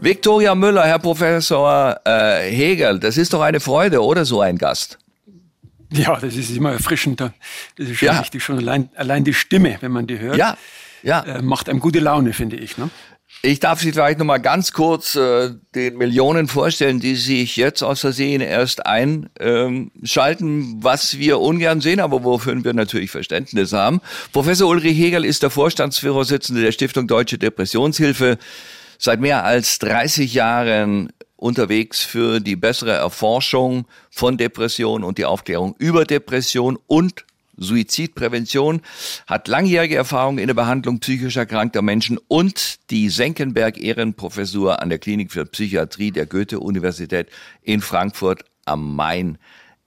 Viktoria 0.00 0.54
Müller, 0.54 0.84
Herr 0.84 1.00
Professor 1.00 2.00
äh, 2.04 2.50
Hegel, 2.50 3.00
das 3.00 3.16
ist 3.16 3.32
doch 3.32 3.40
eine 3.40 3.58
Freude, 3.58 4.00
oder 4.02 4.24
so 4.24 4.40
ein 4.40 4.56
Gast? 4.56 4.96
Ja, 5.92 6.18
das 6.20 6.36
ist 6.36 6.56
immer 6.56 6.72
erfrischend. 6.72 7.20
Das 7.20 7.32
ist 7.76 7.98
schon 7.98 8.06
ja. 8.06 8.20
richtig, 8.20 8.44
schon 8.44 8.58
allein, 8.58 8.90
allein 8.94 9.24
die 9.24 9.34
Stimme, 9.34 9.76
wenn 9.80 9.90
man 9.90 10.06
die 10.06 10.20
hört, 10.20 10.36
ja. 10.36 10.56
Ja. 11.02 11.22
Äh, 11.22 11.42
macht 11.42 11.68
einem 11.68 11.80
gute 11.80 11.98
Laune, 11.98 12.32
finde 12.32 12.56
ich. 12.56 12.78
Ne? 12.78 12.90
Ich 13.42 13.60
darf 13.60 13.80
Sie 13.80 13.92
vielleicht 13.92 14.18
noch 14.18 14.26
mal 14.26 14.38
ganz 14.38 14.72
kurz 14.72 15.16
äh, 15.16 15.50
den 15.74 15.96
Millionen 15.96 16.48
vorstellen, 16.48 17.00
die 17.00 17.14
sich 17.14 17.56
jetzt 17.56 17.82
aus 17.82 18.00
Versehen 18.00 18.40
erst 18.40 18.86
einschalten, 18.86 19.30
ähm, 19.40 20.76
was 20.80 21.18
wir 21.18 21.40
ungern 21.40 21.80
sehen, 21.80 22.00
aber 22.00 22.24
wofür 22.24 22.64
wir 22.64 22.74
natürlich 22.74 23.10
Verständnis 23.10 23.72
haben. 23.72 24.00
Professor 24.32 24.68
Ulrich 24.68 24.98
Hegel 24.98 25.24
ist 25.24 25.42
der 25.42 25.50
Vorstandsvorsitzende 25.50 26.62
der 26.62 26.72
Stiftung 26.72 27.06
Deutsche 27.06 27.38
Depressionshilfe 27.38 28.38
seit 28.98 29.20
mehr 29.20 29.44
als 29.44 29.78
30 29.78 30.34
Jahren 30.34 31.12
unterwegs 31.36 32.02
für 32.02 32.40
die 32.40 32.56
bessere 32.56 32.92
Erforschung 32.92 33.86
von 34.10 34.36
Depression 34.36 35.04
und 35.04 35.18
die 35.18 35.24
Aufklärung 35.24 35.76
über 35.78 36.04
Depression 36.04 36.78
und 36.86 37.24
Suizidprävention, 37.60 38.82
hat 39.26 39.48
langjährige 39.48 39.96
Erfahrung 39.96 40.38
in 40.38 40.46
der 40.46 40.54
Behandlung 40.54 41.00
psychisch 41.00 41.36
erkrankter 41.36 41.82
Menschen 41.82 42.18
und 42.28 42.90
die 42.90 43.08
Senckenberg-Ehrenprofessur 43.08 44.80
an 44.80 44.90
der 44.90 44.98
Klinik 44.98 45.32
für 45.32 45.44
Psychiatrie 45.44 46.10
der 46.10 46.26
Goethe-Universität 46.26 47.28
in 47.62 47.80
Frankfurt 47.80 48.44
am 48.64 48.94
Main 48.94 49.38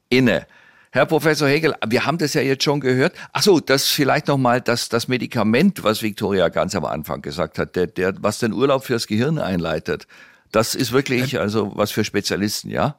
inne. 0.10 0.46
Herr 0.94 1.06
Professor 1.06 1.48
Hegel, 1.48 1.74
wir 1.88 2.06
haben 2.06 2.18
das 2.18 2.34
ja 2.34 2.42
jetzt 2.42 2.66
schon 2.66 2.82
gehört. 2.82 3.14
Ach 3.32 3.42
so, 3.42 3.62
das 3.62 3.88
vielleicht 3.88 4.28
noch 4.28 4.38
mal 4.38 4.60
das, 4.60 4.90
das 4.90 5.08
Medikament, 5.08 5.86
was 5.86 6.02
Victoria 6.02 6.50
ganz 6.50 6.76
am 6.76 6.84
Anfang 6.84 7.22
gesagt 7.22 7.58
hat, 7.58 7.78
der, 7.78 7.88
der, 7.88 8.14
was 8.22 8.40
den 8.40 8.52
Urlaub 8.52 8.84
fürs 8.84 9.08
Gehirn 9.08 9.40
einleitet. 9.40 10.06
Das 10.52 10.76
ist 10.76 10.92
wirklich 10.92 11.40
also 11.40 11.72
was 11.76 11.92
für 11.92 12.04
Spezialisten, 12.04 12.70
ja? 12.70 12.98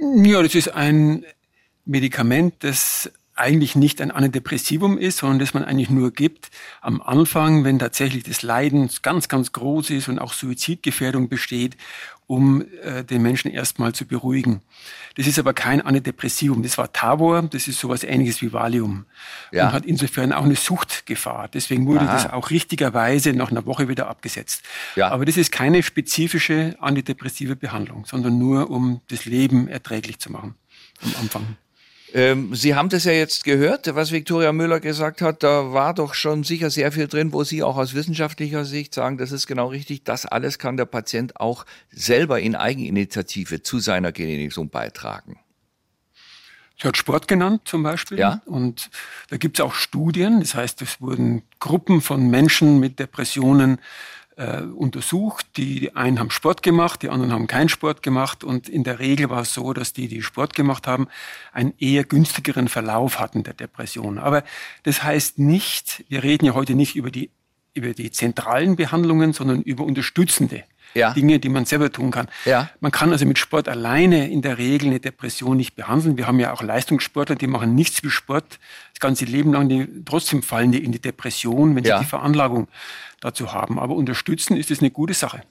Ja, 0.00 0.42
das 0.42 0.54
ist 0.54 0.68
ein 0.68 1.26
Medikament, 1.84 2.54
das 2.60 3.10
eigentlich 3.36 3.74
nicht 3.74 4.00
ein 4.00 4.10
Antidepressivum 4.10 4.96
ist, 4.96 5.18
sondern 5.18 5.40
das 5.40 5.54
man 5.54 5.64
eigentlich 5.64 5.90
nur 5.90 6.12
gibt 6.12 6.50
am 6.80 7.02
Anfang, 7.02 7.64
wenn 7.64 7.78
tatsächlich 7.78 8.22
das 8.22 8.42
Leiden 8.42 8.88
ganz, 9.02 9.28
ganz 9.28 9.52
groß 9.52 9.90
ist 9.90 10.08
und 10.08 10.20
auch 10.20 10.32
Suizidgefährdung 10.32 11.28
besteht, 11.28 11.76
um 12.26 12.64
äh, 12.82 13.04
den 13.04 13.22
Menschen 13.22 13.50
erstmal 13.50 13.92
zu 13.92 14.06
beruhigen. 14.06 14.62
Das 15.16 15.26
ist 15.26 15.38
aber 15.38 15.52
kein 15.52 15.80
Antidepressivum. 15.80 16.62
Das 16.62 16.78
war 16.78 16.92
Tavor, 16.92 17.42
das 17.42 17.68
ist 17.68 17.78
sowas 17.78 18.02
ähnliches 18.02 18.40
wie 18.42 18.52
Valium 18.52 19.04
ja. 19.52 19.66
und 19.66 19.72
hat 19.72 19.84
insofern 19.84 20.32
auch 20.32 20.44
eine 20.44 20.56
Suchtgefahr. 20.56 21.48
Deswegen 21.52 21.86
wurde 21.86 22.06
Aha. 22.06 22.12
das 22.12 22.30
auch 22.30 22.50
richtigerweise 22.50 23.32
nach 23.32 23.50
einer 23.50 23.66
Woche 23.66 23.88
wieder 23.88 24.08
abgesetzt. 24.08 24.62
Ja. 24.96 25.10
Aber 25.10 25.24
das 25.24 25.36
ist 25.36 25.52
keine 25.52 25.82
spezifische 25.82 26.76
antidepressive 26.80 27.56
Behandlung, 27.56 28.06
sondern 28.06 28.38
nur 28.38 28.70
um 28.70 29.00
das 29.08 29.24
Leben 29.26 29.68
erträglich 29.68 30.18
zu 30.18 30.32
machen 30.32 30.54
am 31.02 31.12
Anfang. 31.20 31.56
Ähm, 32.14 32.54
Sie 32.54 32.76
haben 32.76 32.90
das 32.90 33.04
ja 33.04 33.12
jetzt 33.12 33.42
gehört, 33.42 33.92
was 33.96 34.12
Viktoria 34.12 34.52
Müller 34.52 34.78
gesagt 34.78 35.20
hat. 35.20 35.42
Da 35.42 35.72
war 35.72 35.92
doch 35.94 36.14
schon 36.14 36.44
sicher 36.44 36.70
sehr 36.70 36.92
viel 36.92 37.08
drin, 37.08 37.32
wo 37.32 37.42
Sie 37.42 37.64
auch 37.64 37.76
aus 37.76 37.92
wissenschaftlicher 37.92 38.64
Sicht 38.64 38.94
sagen, 38.94 39.18
das 39.18 39.32
ist 39.32 39.48
genau 39.48 39.66
richtig. 39.66 40.04
Das 40.04 40.24
alles 40.24 40.60
kann 40.60 40.76
der 40.76 40.84
Patient 40.84 41.40
auch 41.40 41.66
selber 41.90 42.38
in 42.38 42.54
Eigeninitiative 42.54 43.62
zu 43.62 43.80
seiner 43.80 44.12
Genehmigung 44.12 44.70
beitragen. 44.70 45.40
Sie 46.80 46.86
hat 46.86 46.96
Sport 46.96 47.26
genannt 47.26 47.62
zum 47.64 47.82
Beispiel. 47.82 48.18
Ja. 48.18 48.42
Und 48.46 48.90
da 49.30 49.36
gibt 49.36 49.58
es 49.58 49.64
auch 49.64 49.74
Studien. 49.74 50.38
Das 50.38 50.54
heißt, 50.54 50.82
es 50.82 51.00
wurden 51.00 51.42
Gruppen 51.58 52.00
von 52.00 52.28
Menschen 52.28 52.78
mit 52.78 53.00
Depressionen 53.00 53.78
äh, 54.36 54.62
untersucht. 54.62 55.46
Die 55.56 55.94
einen 55.94 56.18
haben 56.18 56.30
Sport 56.30 56.62
gemacht, 56.62 57.02
die 57.02 57.08
anderen 57.08 57.32
haben 57.32 57.46
keinen 57.46 57.68
Sport 57.68 58.02
gemacht. 58.02 58.44
Und 58.44 58.68
in 58.68 58.84
der 58.84 58.98
Regel 58.98 59.30
war 59.30 59.42
es 59.42 59.54
so, 59.54 59.72
dass 59.72 59.92
die, 59.92 60.08
die 60.08 60.22
Sport 60.22 60.54
gemacht 60.54 60.86
haben, 60.86 61.08
einen 61.52 61.74
eher 61.78 62.04
günstigeren 62.04 62.68
Verlauf 62.68 63.18
hatten 63.18 63.42
der 63.42 63.54
Depression. 63.54 64.18
Aber 64.18 64.44
das 64.82 65.02
heißt 65.02 65.38
nicht, 65.38 66.04
wir 66.08 66.22
reden 66.22 66.46
ja 66.46 66.54
heute 66.54 66.74
nicht 66.74 66.96
über 66.96 67.10
die, 67.10 67.30
über 67.74 67.92
die 67.92 68.10
zentralen 68.10 68.76
Behandlungen, 68.76 69.32
sondern 69.32 69.62
über 69.62 69.84
unterstützende 69.84 70.64
ja. 70.94 71.12
Dinge, 71.12 71.38
die 71.38 71.48
man 71.48 71.64
selber 71.64 71.90
tun 71.92 72.10
kann. 72.10 72.28
Ja. 72.44 72.70
Man 72.80 72.92
kann 72.92 73.12
also 73.12 73.26
mit 73.26 73.38
Sport 73.38 73.68
alleine 73.68 74.30
in 74.30 74.42
der 74.42 74.58
Regel 74.58 74.88
eine 74.88 75.00
Depression 75.00 75.56
nicht 75.56 75.74
behandeln. 75.74 76.16
Wir 76.16 76.26
haben 76.26 76.40
ja 76.40 76.52
auch 76.52 76.62
Leistungssportler, 76.62 77.36
die 77.36 77.46
machen 77.46 77.74
nichts 77.74 78.02
wie 78.02 78.10
Sport 78.10 78.58
das 78.92 79.00
ganze 79.00 79.24
Leben 79.24 79.52
lang, 79.52 79.68
die, 79.68 79.88
trotzdem 80.04 80.42
fallen 80.42 80.72
die 80.72 80.82
in 80.82 80.92
die 80.92 81.00
Depression, 81.00 81.74
wenn 81.76 81.84
sie 81.84 81.92
die 81.98 82.04
Veranlagung 82.04 82.68
dazu 83.20 83.52
haben. 83.52 83.78
Aber 83.78 83.94
unterstützen 83.94 84.56
ist 84.56 84.70
es 84.70 84.80
eine 84.80 84.90
gute 84.90 85.14
Sache. 85.14 85.42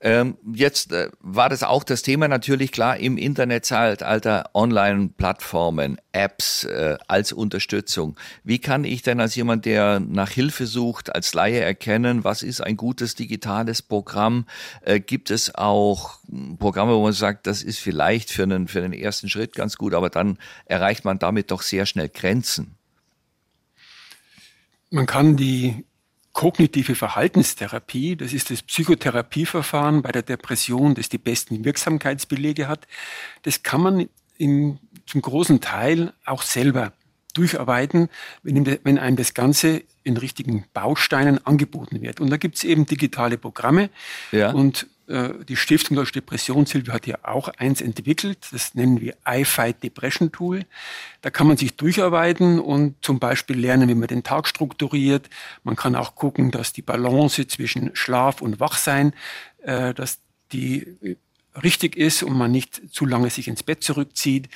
Ähm, 0.00 0.36
jetzt 0.52 0.92
äh, 0.92 1.10
war 1.20 1.48
das 1.48 1.62
auch 1.62 1.82
das 1.82 2.02
Thema 2.02 2.28
natürlich 2.28 2.72
klar 2.72 2.96
im 2.98 3.16
Internetzeitalter, 3.16 4.50
Online-Plattformen, 4.54 5.98
Apps 6.12 6.64
äh, 6.64 6.98
als 7.08 7.32
Unterstützung. 7.32 8.16
Wie 8.44 8.58
kann 8.58 8.84
ich 8.84 9.02
denn 9.02 9.20
als 9.20 9.34
jemand, 9.34 9.64
der 9.64 10.00
nach 10.00 10.30
Hilfe 10.30 10.66
sucht, 10.66 11.14
als 11.14 11.32
Laie 11.34 11.60
erkennen, 11.60 12.24
was 12.24 12.42
ist 12.42 12.60
ein 12.60 12.76
gutes 12.76 13.14
digitales 13.14 13.82
Programm? 13.82 14.46
Äh, 14.82 15.00
gibt 15.00 15.30
es 15.30 15.54
auch 15.54 16.18
Programme, 16.58 16.94
wo 16.94 17.02
man 17.02 17.12
sagt, 17.12 17.46
das 17.46 17.62
ist 17.62 17.78
vielleicht 17.78 18.30
für 18.30 18.42
einen, 18.42 18.68
für 18.68 18.82
den 18.82 18.92
ersten 18.92 19.28
Schritt 19.28 19.54
ganz 19.54 19.76
gut, 19.76 19.94
aber 19.94 20.10
dann 20.10 20.38
erreicht 20.66 21.04
man 21.04 21.18
damit 21.18 21.50
doch 21.50 21.62
sehr 21.62 21.86
schnell 21.86 22.08
Grenzen? 22.08 22.76
Man 24.90 25.06
kann 25.06 25.36
die 25.36 25.84
kognitive 26.36 26.94
Verhaltenstherapie, 26.94 28.14
das 28.14 28.34
ist 28.34 28.50
das 28.50 28.60
Psychotherapieverfahren 28.60 30.02
bei 30.02 30.12
der 30.12 30.20
Depression, 30.20 30.94
das 30.94 31.08
die 31.08 31.16
besten 31.16 31.64
Wirksamkeitsbelege 31.64 32.68
hat. 32.68 32.86
Das 33.44 33.62
kann 33.62 33.80
man 33.80 34.08
in, 34.36 34.78
zum 35.06 35.22
großen 35.22 35.62
Teil 35.62 36.12
auch 36.26 36.42
selber 36.42 36.92
durcharbeiten, 37.32 38.10
wenn, 38.42 38.66
wenn 38.84 38.98
einem 38.98 39.16
das 39.16 39.32
Ganze 39.32 39.82
in 40.04 40.18
richtigen 40.18 40.66
Bausteinen 40.74 41.44
angeboten 41.46 42.02
wird. 42.02 42.20
Und 42.20 42.28
da 42.28 42.36
gibt 42.36 42.56
es 42.56 42.64
eben 42.64 42.84
digitale 42.84 43.38
Programme. 43.38 43.88
Ja. 44.30 44.52
Und 44.52 44.88
die 45.08 45.56
Stiftung 45.56 45.96
Deutsche 45.96 46.14
Depressionshilfe 46.14 46.92
hat 46.92 47.06
ja 47.06 47.18
auch 47.22 47.48
eins 47.48 47.80
entwickelt. 47.80 48.48
Das 48.50 48.74
nennen 48.74 49.00
wir 49.00 49.14
iFight 49.24 49.82
Depression 49.82 50.32
Tool. 50.32 50.64
Da 51.22 51.30
kann 51.30 51.46
man 51.46 51.56
sich 51.56 51.76
durcharbeiten 51.76 52.58
und 52.58 52.96
zum 53.02 53.20
Beispiel 53.20 53.56
lernen, 53.56 53.88
wie 53.88 53.94
man 53.94 54.08
den 54.08 54.24
Tag 54.24 54.48
strukturiert. 54.48 55.30
Man 55.62 55.76
kann 55.76 55.94
auch 55.94 56.16
gucken, 56.16 56.50
dass 56.50 56.72
die 56.72 56.82
Balance 56.82 57.46
zwischen 57.46 57.94
Schlaf 57.94 58.42
und 58.42 58.58
Wachsein, 58.58 59.14
äh, 59.62 59.94
dass 59.94 60.18
die 60.52 61.16
richtig 61.62 61.96
ist 61.96 62.22
und 62.22 62.36
man 62.36 62.50
nicht 62.50 62.92
zu 62.92 63.06
lange 63.06 63.30
sich 63.30 63.48
ins 63.48 63.62
Bett 63.62 63.84
zurückzieht. 63.84 64.48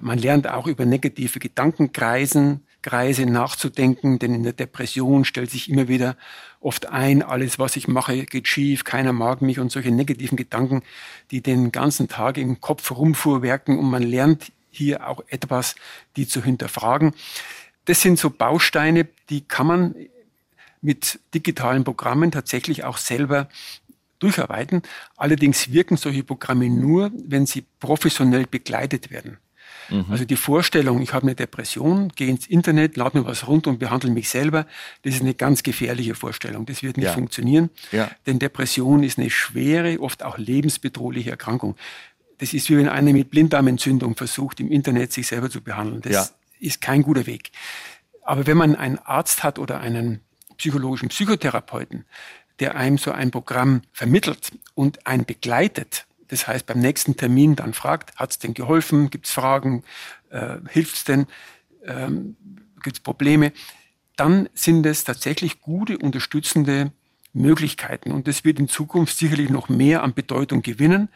Man 0.00 0.18
lernt 0.18 0.48
auch 0.48 0.66
über 0.66 0.84
negative 0.86 1.38
Gedankenkreisen, 1.38 2.66
Kreise 2.82 3.24
nachzudenken, 3.26 4.18
denn 4.18 4.34
in 4.34 4.42
der 4.42 4.52
Depression 4.52 5.24
stellt 5.24 5.50
sich 5.50 5.70
immer 5.70 5.88
wieder 5.88 6.16
oft 6.64 6.86
ein, 6.86 7.22
alles, 7.22 7.58
was 7.58 7.76
ich 7.76 7.88
mache, 7.88 8.24
geht 8.24 8.48
schief, 8.48 8.84
keiner 8.84 9.12
mag 9.12 9.42
mich 9.42 9.58
und 9.58 9.70
solche 9.70 9.90
negativen 9.90 10.36
Gedanken, 10.36 10.82
die 11.30 11.42
den 11.42 11.72
ganzen 11.72 12.08
Tag 12.08 12.38
im 12.38 12.60
Kopf 12.60 12.90
rumfuhrwerken 12.90 13.78
und 13.78 13.90
man 13.90 14.02
lernt 14.02 14.50
hier 14.70 15.06
auch 15.08 15.22
etwas, 15.28 15.76
die 16.16 16.26
zu 16.26 16.42
hinterfragen. 16.42 17.14
Das 17.84 18.00
sind 18.00 18.18
so 18.18 18.30
Bausteine, 18.30 19.06
die 19.28 19.42
kann 19.42 19.66
man 19.66 19.94
mit 20.80 21.20
digitalen 21.34 21.84
Programmen 21.84 22.30
tatsächlich 22.30 22.84
auch 22.84 22.96
selber 22.96 23.48
durcharbeiten. 24.18 24.82
Allerdings 25.16 25.70
wirken 25.72 25.96
solche 25.96 26.24
Programme 26.24 26.68
nur, 26.70 27.10
wenn 27.14 27.46
sie 27.46 27.64
professionell 27.78 28.46
begleitet 28.46 29.10
werden. 29.10 29.38
Mhm. 29.88 30.06
Also 30.08 30.24
die 30.24 30.36
Vorstellung, 30.36 31.00
ich 31.02 31.12
habe 31.12 31.26
eine 31.26 31.34
Depression, 31.34 32.08
gehe 32.14 32.28
ins 32.28 32.46
Internet, 32.46 32.96
lade 32.96 33.18
mir 33.18 33.26
was 33.26 33.46
runter 33.46 33.70
und 33.70 33.78
behandle 33.78 34.10
mich 34.10 34.28
selber, 34.28 34.66
das 35.02 35.14
ist 35.14 35.22
eine 35.22 35.34
ganz 35.34 35.62
gefährliche 35.62 36.14
Vorstellung. 36.14 36.66
Das 36.66 36.82
wird 36.82 36.96
nicht 36.96 37.06
ja. 37.06 37.12
funktionieren, 37.12 37.70
ja. 37.92 38.10
denn 38.26 38.38
Depression 38.38 39.02
ist 39.02 39.18
eine 39.18 39.30
schwere, 39.30 40.00
oft 40.00 40.22
auch 40.22 40.38
lebensbedrohliche 40.38 41.30
Erkrankung. 41.30 41.76
Das 42.38 42.52
ist 42.52 42.68
wie 42.70 42.76
wenn 42.76 42.88
einer 42.88 43.12
mit 43.12 43.30
Blinddarmentzündung 43.30 44.16
versucht, 44.16 44.60
im 44.60 44.70
Internet 44.70 45.12
sich 45.12 45.26
selber 45.26 45.50
zu 45.50 45.60
behandeln. 45.60 46.02
Das 46.02 46.12
ja. 46.12 46.26
ist 46.60 46.80
kein 46.80 47.02
guter 47.02 47.26
Weg. 47.26 47.50
Aber 48.22 48.46
wenn 48.46 48.56
man 48.56 48.74
einen 48.74 48.98
Arzt 48.98 49.42
hat 49.42 49.58
oder 49.58 49.80
einen 49.80 50.20
psychologischen 50.56 51.08
Psychotherapeuten, 51.08 52.04
der 52.60 52.76
einem 52.76 52.98
so 52.98 53.12
ein 53.12 53.30
Programm 53.30 53.82
vermittelt 53.92 54.52
und 54.74 55.06
einen 55.06 55.24
begleitet, 55.24 56.06
das 56.28 56.46
heißt, 56.46 56.66
beim 56.66 56.78
nächsten 56.78 57.16
Termin 57.16 57.56
dann 57.56 57.74
fragt, 57.74 58.16
hat 58.16 58.30
es 58.30 58.38
denn 58.38 58.54
geholfen? 58.54 59.10
Gibt 59.10 59.26
es 59.26 59.32
Fragen? 59.32 59.84
Äh, 60.30 60.58
Hilft 60.68 60.96
es 60.96 61.04
denn? 61.04 61.26
Ähm, 61.84 62.36
Gibt 62.82 62.96
es 62.96 63.00
Probleme? 63.00 63.52
Dann 64.16 64.48
sind 64.54 64.86
es 64.86 65.04
tatsächlich 65.04 65.60
gute, 65.60 65.98
unterstützende 65.98 66.92
Möglichkeiten. 67.32 68.12
Und 68.12 68.28
das 68.28 68.44
wird 68.44 68.58
in 68.58 68.68
Zukunft 68.68 69.18
sicherlich 69.18 69.50
noch 69.50 69.68
mehr 69.68 70.02
an 70.02 70.14
Bedeutung 70.14 70.62
gewinnen, 70.62 71.08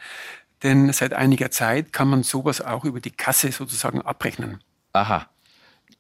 denn 0.63 0.93
seit 0.93 1.13
einiger 1.13 1.51
Zeit 1.51 1.93
kann 1.93 2.09
man 2.09 2.25
sowas 2.25 2.61
auch 2.61 2.85
über 2.85 3.01
die 3.01 3.13
Kasse 3.13 3.53
sozusagen 3.53 4.03
abrechnen. 4.03 4.59
Aha. 4.93 5.29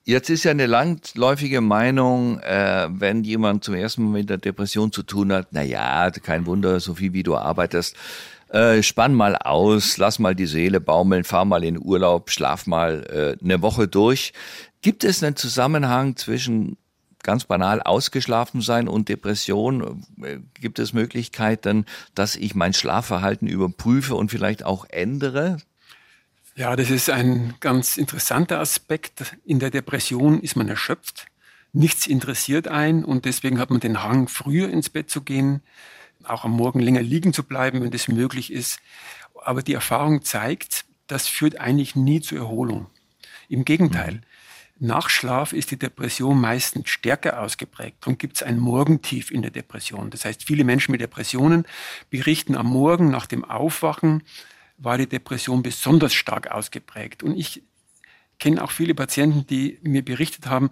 Jetzt 0.04 0.30
ist 0.30 0.44
ja 0.44 0.50
eine 0.50 0.66
langläufige 0.66 1.60
Meinung, 1.60 2.40
äh, 2.40 2.88
wenn 2.90 3.24
jemand 3.24 3.62
zum 3.62 3.74
ersten 3.74 4.04
Mal 4.04 4.20
mit 4.20 4.30
der 4.30 4.38
Depression 4.38 4.90
zu 4.90 5.02
tun 5.02 5.32
hat, 5.32 5.48
na 5.50 5.62
ja, 5.62 6.10
kein 6.10 6.46
Wunder, 6.46 6.80
so 6.80 6.94
viel 6.94 7.12
wie 7.12 7.22
du 7.22 7.36
arbeitest, 7.36 7.94
äh, 8.48 8.82
spann 8.82 9.14
mal 9.14 9.36
aus, 9.36 9.98
lass 9.98 10.18
mal 10.18 10.34
die 10.34 10.46
Seele 10.46 10.80
baumeln, 10.80 11.24
fahr 11.24 11.44
mal 11.44 11.64
in 11.64 11.78
Urlaub, 11.78 12.30
schlaf 12.30 12.66
mal 12.66 13.36
äh, 13.40 13.44
eine 13.44 13.62
Woche 13.62 13.88
durch. 13.88 14.32
Gibt 14.80 15.04
es 15.04 15.22
einen 15.22 15.36
Zusammenhang 15.36 16.16
zwischen 16.16 16.76
ganz 17.22 17.44
banal 17.44 17.82
ausgeschlafen 17.82 18.60
sein 18.60 18.88
und 18.88 19.08
Depression? 19.08 20.04
Äh, 20.22 20.38
gibt 20.54 20.78
es 20.78 20.92
Möglichkeiten, 20.92 21.84
dass 22.14 22.36
ich 22.36 22.54
mein 22.54 22.72
Schlafverhalten 22.72 23.48
überprüfe 23.48 24.14
und 24.14 24.30
vielleicht 24.30 24.64
auch 24.64 24.86
ändere? 24.88 25.58
Ja, 26.56 26.74
das 26.74 26.90
ist 26.90 27.10
ein 27.10 27.54
ganz 27.60 27.96
interessanter 27.96 28.60
Aspekt. 28.60 29.36
In 29.44 29.58
der 29.58 29.70
Depression 29.70 30.40
ist 30.40 30.56
man 30.56 30.68
erschöpft. 30.68 31.26
Nichts 31.72 32.06
interessiert 32.06 32.66
ein 32.66 33.04
und 33.04 33.26
deswegen 33.26 33.58
hat 33.58 33.70
man 33.70 33.80
den 33.80 34.02
Hang, 34.02 34.26
früher 34.26 34.68
ins 34.70 34.88
Bett 34.88 35.10
zu 35.10 35.20
gehen 35.20 35.60
auch 36.30 36.44
am 36.44 36.52
Morgen 36.52 36.80
länger 36.80 37.02
liegen 37.02 37.32
zu 37.32 37.42
bleiben, 37.42 37.82
wenn 37.82 37.90
das 37.90 38.08
möglich 38.08 38.52
ist. 38.52 38.80
Aber 39.44 39.62
die 39.62 39.74
Erfahrung 39.74 40.22
zeigt, 40.22 40.84
das 41.06 41.26
führt 41.26 41.58
eigentlich 41.58 41.96
nie 41.96 42.20
zur 42.20 42.38
Erholung. 42.38 42.86
Im 43.48 43.64
Gegenteil. 43.64 44.14
Mhm. 44.14 44.20
Nach 44.80 45.08
Schlaf 45.08 45.52
ist 45.52 45.72
die 45.72 45.78
Depression 45.78 46.40
meistens 46.40 46.88
stärker 46.88 47.42
ausgeprägt. 47.42 47.96
Darum 48.00 48.16
gibt 48.16 48.36
es 48.36 48.42
ein 48.44 48.58
Morgentief 48.58 49.32
in 49.32 49.42
der 49.42 49.50
Depression. 49.50 50.10
Das 50.10 50.24
heißt, 50.24 50.44
viele 50.44 50.62
Menschen 50.62 50.92
mit 50.92 51.00
Depressionen 51.00 51.66
berichten 52.10 52.54
am 52.54 52.66
Morgen 52.68 53.10
nach 53.10 53.26
dem 53.26 53.44
Aufwachen, 53.44 54.22
war 54.76 54.96
die 54.96 55.08
Depression 55.08 55.64
besonders 55.64 56.14
stark 56.14 56.52
ausgeprägt. 56.52 57.24
Und 57.24 57.36
ich 57.36 57.64
kenne 58.38 58.62
auch 58.62 58.70
viele 58.70 58.94
Patienten, 58.94 59.46
die 59.48 59.80
mir 59.82 60.04
berichtet 60.04 60.46
haben, 60.46 60.70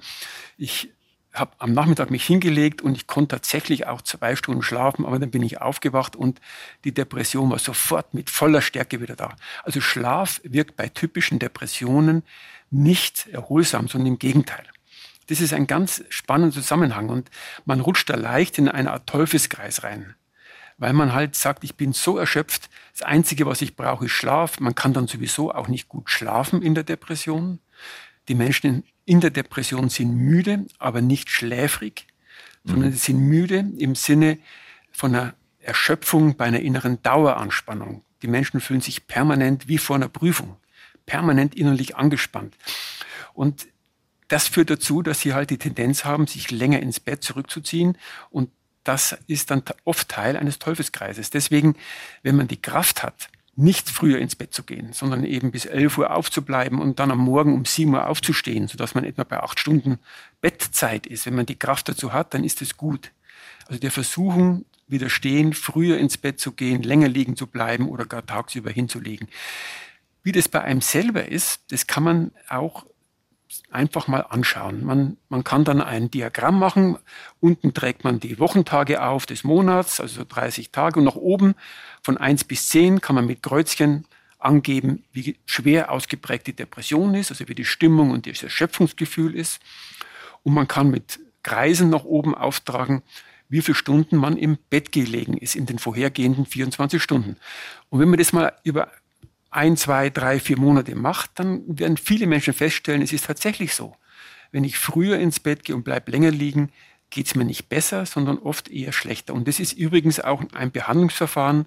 ich 0.56 0.92
habe 1.38 1.52
am 1.58 1.72
Nachmittag 1.72 2.10
mich 2.10 2.24
hingelegt 2.24 2.82
und 2.82 2.96
ich 2.96 3.06
konnte 3.06 3.36
tatsächlich 3.36 3.86
auch 3.86 4.02
zwei 4.02 4.36
Stunden 4.36 4.62
schlafen, 4.62 5.04
aber 5.04 5.18
dann 5.18 5.30
bin 5.30 5.42
ich 5.42 5.60
aufgewacht 5.60 6.16
und 6.16 6.40
die 6.84 6.92
Depression 6.92 7.50
war 7.50 7.58
sofort 7.58 8.14
mit 8.14 8.30
voller 8.30 8.62
Stärke 8.62 9.00
wieder 9.00 9.16
da. 9.16 9.36
Also 9.62 9.80
Schlaf 9.80 10.40
wirkt 10.44 10.76
bei 10.76 10.88
typischen 10.88 11.38
Depressionen 11.38 12.22
nicht 12.70 13.26
erholsam, 13.28 13.88
sondern 13.88 14.14
im 14.14 14.18
Gegenteil. 14.18 14.64
Das 15.28 15.40
ist 15.40 15.52
ein 15.52 15.66
ganz 15.66 16.04
spannender 16.08 16.54
Zusammenhang 16.54 17.08
und 17.08 17.30
man 17.64 17.80
rutscht 17.80 18.08
da 18.08 18.14
leicht 18.14 18.58
in 18.58 18.68
eine 18.68 18.92
Art 18.92 19.08
Teufelskreis 19.08 19.82
rein, 19.82 20.14
weil 20.78 20.92
man 20.92 21.12
halt 21.12 21.34
sagt, 21.34 21.64
ich 21.64 21.74
bin 21.74 21.92
so 21.92 22.16
erschöpft, 22.16 22.70
das 22.92 23.02
Einzige, 23.02 23.46
was 23.46 23.60
ich 23.60 23.76
brauche, 23.76 24.06
ist 24.06 24.12
Schlaf. 24.12 24.60
Man 24.60 24.74
kann 24.74 24.92
dann 24.92 25.06
sowieso 25.06 25.52
auch 25.52 25.68
nicht 25.68 25.88
gut 25.88 26.08
schlafen 26.08 26.62
in 26.62 26.74
der 26.74 26.84
Depression. 26.84 27.58
Die 28.28 28.34
Menschen 28.34 28.84
in 29.06 29.20
der 29.20 29.30
Depression 29.30 29.88
sind 29.88 30.14
müde, 30.14 30.66
aber 30.78 31.00
nicht 31.00 31.30
schläfrig, 31.30 32.06
sondern 32.64 32.92
sie 32.92 32.98
sind 32.98 33.20
müde 33.20 33.64
im 33.78 33.94
Sinne 33.94 34.38
von 34.92 35.14
einer 35.14 35.34
Erschöpfung 35.60 36.36
bei 36.36 36.44
einer 36.44 36.60
inneren 36.60 37.00
Daueranspannung. 37.02 38.02
Die 38.22 38.28
Menschen 38.28 38.60
fühlen 38.60 38.80
sich 38.80 39.06
permanent 39.06 39.68
wie 39.68 39.78
vor 39.78 39.96
einer 39.96 40.08
Prüfung, 40.08 40.56
permanent 41.06 41.54
innerlich 41.54 41.96
angespannt. 41.96 42.56
Und 43.32 43.68
das 44.28 44.48
führt 44.48 44.70
dazu, 44.70 45.02
dass 45.02 45.20
sie 45.20 45.34
halt 45.34 45.50
die 45.50 45.58
Tendenz 45.58 46.04
haben, 46.04 46.26
sich 46.26 46.50
länger 46.50 46.80
ins 46.80 46.98
Bett 46.98 47.22
zurückzuziehen 47.22 47.96
und 48.30 48.50
das 48.82 49.18
ist 49.26 49.50
dann 49.50 49.62
oft 49.84 50.08
Teil 50.08 50.36
eines 50.36 50.60
Teufelskreises. 50.60 51.30
Deswegen, 51.30 51.74
wenn 52.22 52.36
man 52.36 52.46
die 52.46 52.60
Kraft 52.60 53.02
hat, 53.02 53.28
nicht 53.56 53.88
früher 53.88 54.18
ins 54.18 54.36
Bett 54.36 54.52
zu 54.52 54.62
gehen, 54.62 54.92
sondern 54.92 55.24
eben 55.24 55.50
bis 55.50 55.64
11 55.64 55.98
Uhr 55.98 56.10
aufzubleiben 56.14 56.78
und 56.78 56.98
dann 57.00 57.10
am 57.10 57.18
Morgen 57.18 57.54
um 57.54 57.64
7 57.64 57.92
Uhr 57.94 58.06
aufzustehen, 58.06 58.68
sodass 58.68 58.94
man 58.94 59.04
etwa 59.04 59.24
bei 59.24 59.42
acht 59.42 59.58
Stunden 59.58 59.98
Bettzeit 60.42 61.06
ist. 61.06 61.24
Wenn 61.24 61.34
man 61.34 61.46
die 61.46 61.58
Kraft 61.58 61.88
dazu 61.88 62.12
hat, 62.12 62.34
dann 62.34 62.44
ist 62.44 62.60
es 62.60 62.76
gut. 62.76 63.12
Also 63.66 63.80
der 63.80 63.90
Versuchung 63.90 64.66
widerstehen, 64.88 65.54
früher 65.54 65.98
ins 65.98 66.18
Bett 66.18 66.38
zu 66.38 66.52
gehen, 66.52 66.82
länger 66.82 67.08
liegen 67.08 67.34
zu 67.34 67.46
bleiben 67.46 67.88
oder 67.88 68.04
gar 68.04 68.24
tagsüber 68.24 68.70
hinzulegen. 68.70 69.28
Wie 70.22 70.32
das 70.32 70.48
bei 70.48 70.60
einem 70.60 70.82
selber 70.82 71.26
ist, 71.26 71.60
das 71.70 71.86
kann 71.86 72.02
man 72.02 72.30
auch 72.48 72.84
einfach 73.70 74.08
mal 74.08 74.20
anschauen. 74.20 74.84
Man, 74.84 75.16
man 75.28 75.44
kann 75.44 75.64
dann 75.64 75.80
ein 75.80 76.10
Diagramm 76.10 76.58
machen. 76.58 76.98
Unten 77.40 77.74
trägt 77.74 78.04
man 78.04 78.20
die 78.20 78.38
Wochentage 78.38 79.02
auf 79.02 79.26
des 79.26 79.44
Monats, 79.44 80.00
also 80.00 80.24
30 80.26 80.70
Tage. 80.70 80.98
Und 80.98 81.04
nach 81.04 81.16
oben 81.16 81.54
von 82.02 82.16
1 82.16 82.44
bis 82.44 82.68
10 82.68 83.00
kann 83.00 83.16
man 83.16 83.26
mit 83.26 83.42
Kreuzchen 83.42 84.06
angeben, 84.38 85.04
wie 85.12 85.36
schwer 85.46 85.90
ausgeprägt 85.90 86.46
die 86.46 86.52
Depression 86.52 87.14
ist, 87.14 87.30
also 87.30 87.48
wie 87.48 87.54
die 87.54 87.64
Stimmung 87.64 88.10
und 88.10 88.26
das 88.26 88.42
Erschöpfungsgefühl 88.42 89.34
ist. 89.34 89.60
Und 90.42 90.54
man 90.54 90.68
kann 90.68 90.90
mit 90.90 91.18
Kreisen 91.42 91.90
nach 91.90 92.04
oben 92.04 92.34
auftragen, 92.34 93.02
wie 93.48 93.62
viele 93.62 93.76
Stunden 93.76 94.16
man 94.16 94.36
im 94.36 94.58
Bett 94.70 94.92
gelegen 94.92 95.36
ist 95.36 95.54
in 95.54 95.66
den 95.66 95.78
vorhergehenden 95.78 96.46
24 96.46 97.02
Stunden. 97.02 97.36
Und 97.88 98.00
wenn 98.00 98.08
man 98.08 98.18
das 98.18 98.32
mal 98.32 98.52
über 98.64 98.90
ein, 99.56 99.76
zwei, 99.76 100.10
drei, 100.10 100.38
vier 100.38 100.58
Monate 100.58 100.94
macht, 100.94 101.30
dann 101.34 101.62
werden 101.66 101.96
viele 101.96 102.26
Menschen 102.26 102.52
feststellen, 102.52 103.02
es 103.02 103.12
ist 103.12 103.26
tatsächlich 103.26 103.74
so. 103.74 103.96
Wenn 104.52 104.64
ich 104.64 104.78
früher 104.78 105.18
ins 105.18 105.40
Bett 105.40 105.64
gehe 105.64 105.74
und 105.74 105.82
bleibe 105.82 106.10
länger 106.10 106.30
liegen, 106.30 106.70
geht 107.10 107.26
es 107.26 107.34
mir 107.34 107.44
nicht 107.44 107.68
besser, 107.68 108.04
sondern 108.06 108.38
oft 108.38 108.68
eher 108.68 108.92
schlechter. 108.92 109.34
Und 109.34 109.48
das 109.48 109.60
ist 109.60 109.72
übrigens 109.72 110.20
auch 110.20 110.42
ein 110.52 110.70
Behandlungsverfahren, 110.72 111.66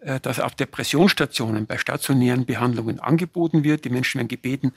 äh, 0.00 0.20
das 0.20 0.40
auf 0.40 0.54
Depressionsstationen 0.54 1.66
bei 1.66 1.78
stationären 1.78 2.46
Behandlungen 2.46 3.00
angeboten 3.00 3.64
wird. 3.64 3.84
Die 3.84 3.90
Menschen 3.90 4.18
werden 4.18 4.28
gebeten, 4.28 4.72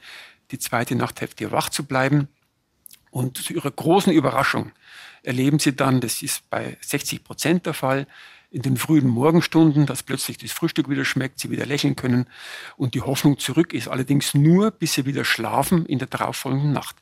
die 0.50 0.58
zweite 0.58 0.94
Nachthälfte 0.94 1.50
wach 1.52 1.70
zu 1.70 1.84
bleiben. 1.84 2.28
Und 3.10 3.38
zu 3.38 3.54
ihrer 3.54 3.70
großen 3.70 4.12
Überraschung 4.12 4.72
erleben 5.22 5.58
sie 5.58 5.74
dann, 5.74 6.00
das 6.00 6.22
ist 6.22 6.48
bei 6.50 6.76
60 6.80 7.24
Prozent 7.24 7.66
der 7.66 7.74
Fall, 7.74 8.06
in 8.50 8.62
den 8.62 8.76
frühen 8.76 9.06
Morgenstunden, 9.06 9.86
dass 9.86 10.02
plötzlich 10.02 10.36
das 10.38 10.50
Frühstück 10.50 10.88
wieder 10.88 11.04
schmeckt, 11.04 11.38
sie 11.38 11.50
wieder 11.50 11.66
lächeln 11.66 11.94
können 11.94 12.26
und 12.76 12.94
die 12.94 13.00
Hoffnung 13.00 13.38
zurück 13.38 13.72
ist 13.72 13.86
allerdings 13.86 14.34
nur, 14.34 14.72
bis 14.72 14.94
sie 14.94 15.06
wieder 15.06 15.24
schlafen 15.24 15.86
in 15.86 15.98
der 15.98 16.08
darauffolgenden 16.08 16.72
Nacht. 16.72 16.96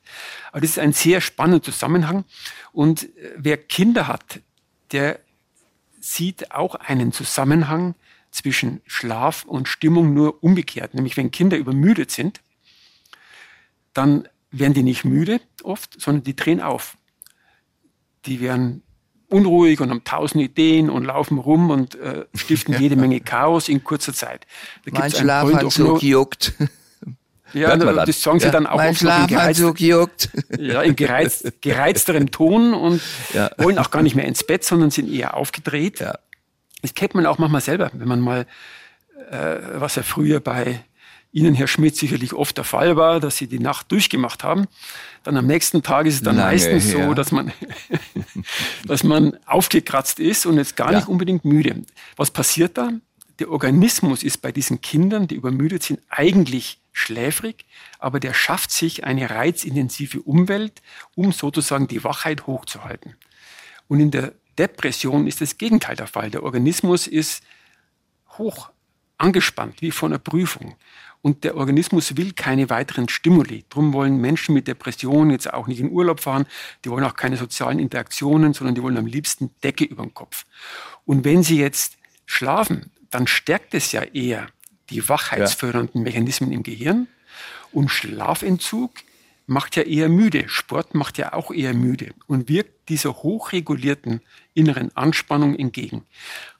Aber 0.52 0.60
das 0.60 0.70
ist 0.70 0.78
ein 0.78 0.92
sehr 0.92 1.20
spannender 1.20 1.62
Zusammenhang 1.62 2.24
und 2.72 3.04
äh, 3.04 3.32
wer 3.36 3.56
Kinder 3.56 4.06
hat, 4.08 4.40
der 4.92 5.20
sieht 6.00 6.52
auch 6.52 6.74
einen 6.74 7.12
Zusammenhang 7.12 7.94
zwischen 8.30 8.82
Schlaf 8.86 9.44
und 9.44 9.68
Stimmung 9.68 10.12
nur 10.14 10.42
umgekehrt. 10.42 10.94
Nämlich 10.94 11.16
wenn 11.16 11.30
Kinder 11.30 11.56
übermüdet 11.56 12.10
sind, 12.10 12.40
dann 13.94 14.28
werden 14.50 14.74
die 14.74 14.82
nicht 14.82 15.04
müde 15.04 15.40
oft, 15.62 16.00
sondern 16.00 16.24
die 16.24 16.36
drehen 16.36 16.60
auf. 16.60 16.96
Die 18.26 18.40
werden 18.40 18.82
unruhig 19.28 19.80
und 19.80 19.90
haben 19.90 20.04
tausend 20.04 20.42
Ideen 20.42 20.90
und 20.90 21.04
laufen 21.04 21.38
rum 21.38 21.70
und 21.70 21.94
äh, 21.96 22.24
stiften 22.34 22.78
jede 22.80 22.96
Menge 22.96 23.20
Chaos 23.20 23.68
in 23.68 23.84
kurzer 23.84 24.14
Zeit. 24.14 24.46
Da 24.84 24.98
mein 24.98 25.12
Schlafanzug 25.12 26.02
juckt. 26.02 26.54
Ja, 27.54 27.74
das, 27.76 28.22
sagen 28.22 28.40
sie 28.40 28.46
ja, 28.46 28.52
dann 28.52 28.66
auch 28.66 28.76
mein 28.76 28.90
oft 28.90 28.98
Schlafanzug 28.98 29.80
juckt. 29.80 30.28
Ja, 30.58 30.82
in 30.82 30.96
gereizt, 30.96 31.50
gereizterem 31.62 32.30
Ton 32.30 32.74
und 32.74 33.00
ja. 33.32 33.50
wollen 33.56 33.78
auch 33.78 33.90
gar 33.90 34.02
nicht 34.02 34.14
mehr 34.14 34.26
ins 34.26 34.44
Bett, 34.44 34.64
sondern 34.64 34.90
sind 34.90 35.10
eher 35.10 35.34
aufgedreht. 35.34 36.00
Ja. 36.00 36.18
Das 36.82 36.94
kennt 36.94 37.14
man 37.14 37.24
auch 37.26 37.38
manchmal 37.38 37.62
selber, 37.62 37.90
wenn 37.94 38.08
man 38.08 38.20
mal, 38.20 38.46
äh, 39.30 39.56
was 39.74 39.96
ja 39.96 40.02
früher 40.02 40.40
bei 40.40 40.80
Ihnen, 41.30 41.54
Herr 41.54 41.66
Schmidt, 41.66 41.94
sicherlich 41.96 42.32
oft 42.32 42.56
der 42.56 42.64
Fall 42.64 42.96
war, 42.96 43.20
dass 43.20 43.36
Sie 43.36 43.46
die 43.46 43.58
Nacht 43.58 43.92
durchgemacht 43.92 44.44
haben. 44.44 44.66
Dann 45.24 45.36
am 45.36 45.46
nächsten 45.46 45.82
Tag 45.82 46.06
ist 46.06 46.14
es 46.14 46.22
dann 46.22 46.36
Lange 46.36 46.52
meistens 46.52 46.86
her. 46.86 47.06
so, 47.06 47.14
dass 47.14 47.32
man, 47.32 47.52
dass 48.86 49.04
man 49.04 49.36
aufgekratzt 49.44 50.20
ist 50.20 50.46
und 50.46 50.56
jetzt 50.56 50.76
gar 50.76 50.92
ja. 50.92 50.98
nicht 50.98 51.08
unbedingt 51.08 51.44
müde. 51.44 51.82
Was 52.16 52.30
passiert 52.30 52.78
da? 52.78 52.92
Der 53.38 53.50
Organismus 53.50 54.22
ist 54.22 54.38
bei 54.38 54.52
diesen 54.52 54.80
Kindern, 54.80 55.28
die 55.28 55.34
übermüdet 55.34 55.82
sind, 55.82 56.00
eigentlich 56.08 56.80
schläfrig, 56.92 57.66
aber 57.98 58.20
der 58.20 58.34
schafft 58.34 58.72
sich 58.72 59.04
eine 59.04 59.30
reizintensive 59.30 60.20
Umwelt, 60.22 60.82
um 61.14 61.32
sozusagen 61.32 61.86
die 61.86 62.02
Wachheit 62.02 62.46
hochzuhalten. 62.46 63.14
Und 63.86 64.00
in 64.00 64.10
der 64.10 64.32
Depression 64.58 65.26
ist 65.26 65.40
das 65.40 65.56
Gegenteil 65.56 65.94
der 65.94 66.08
Fall. 66.08 66.30
Der 66.30 66.42
Organismus 66.42 67.06
ist 67.06 67.44
hoch 68.30 68.70
angespannt, 69.18 69.82
wie 69.82 69.90
vor 69.90 70.08
einer 70.08 70.18
Prüfung. 70.18 70.76
Und 71.20 71.44
der 71.44 71.56
Organismus 71.56 72.16
will 72.16 72.32
keine 72.32 72.70
weiteren 72.70 73.08
Stimuli. 73.08 73.64
Drum 73.70 73.92
wollen 73.92 74.18
Menschen 74.18 74.54
mit 74.54 74.68
Depressionen 74.68 75.30
jetzt 75.30 75.52
auch 75.52 75.66
nicht 75.66 75.80
in 75.80 75.90
Urlaub 75.90 76.20
fahren. 76.20 76.46
Die 76.84 76.90
wollen 76.90 77.04
auch 77.04 77.16
keine 77.16 77.36
sozialen 77.36 77.78
Interaktionen, 77.78 78.54
sondern 78.54 78.74
die 78.74 78.82
wollen 78.82 78.96
am 78.96 79.06
liebsten 79.06 79.50
Decke 79.64 79.84
über 79.84 80.04
den 80.04 80.14
Kopf. 80.14 80.46
Und 81.04 81.24
wenn 81.24 81.42
sie 81.42 81.58
jetzt 81.58 81.98
schlafen, 82.24 82.92
dann 83.10 83.26
stärkt 83.26 83.74
es 83.74 83.92
ja 83.92 84.02
eher 84.02 84.46
die 84.90 85.08
wachheitsfördernden 85.08 86.02
Mechanismen 86.02 86.52
im 86.52 86.62
Gehirn. 86.62 87.08
Und 87.72 87.88
Schlafentzug 87.88 88.92
macht 89.46 89.76
ja 89.76 89.82
eher 89.82 90.08
müde. 90.08 90.48
Sport 90.48 90.94
macht 90.94 91.18
ja 91.18 91.32
auch 91.32 91.50
eher 91.50 91.74
müde 91.74 92.14
und 92.26 92.48
wirkt 92.48 92.88
dieser 92.90 93.14
hochregulierten 93.14 94.20
inneren 94.54 94.94
Anspannung 94.96 95.56
entgegen. 95.56 96.04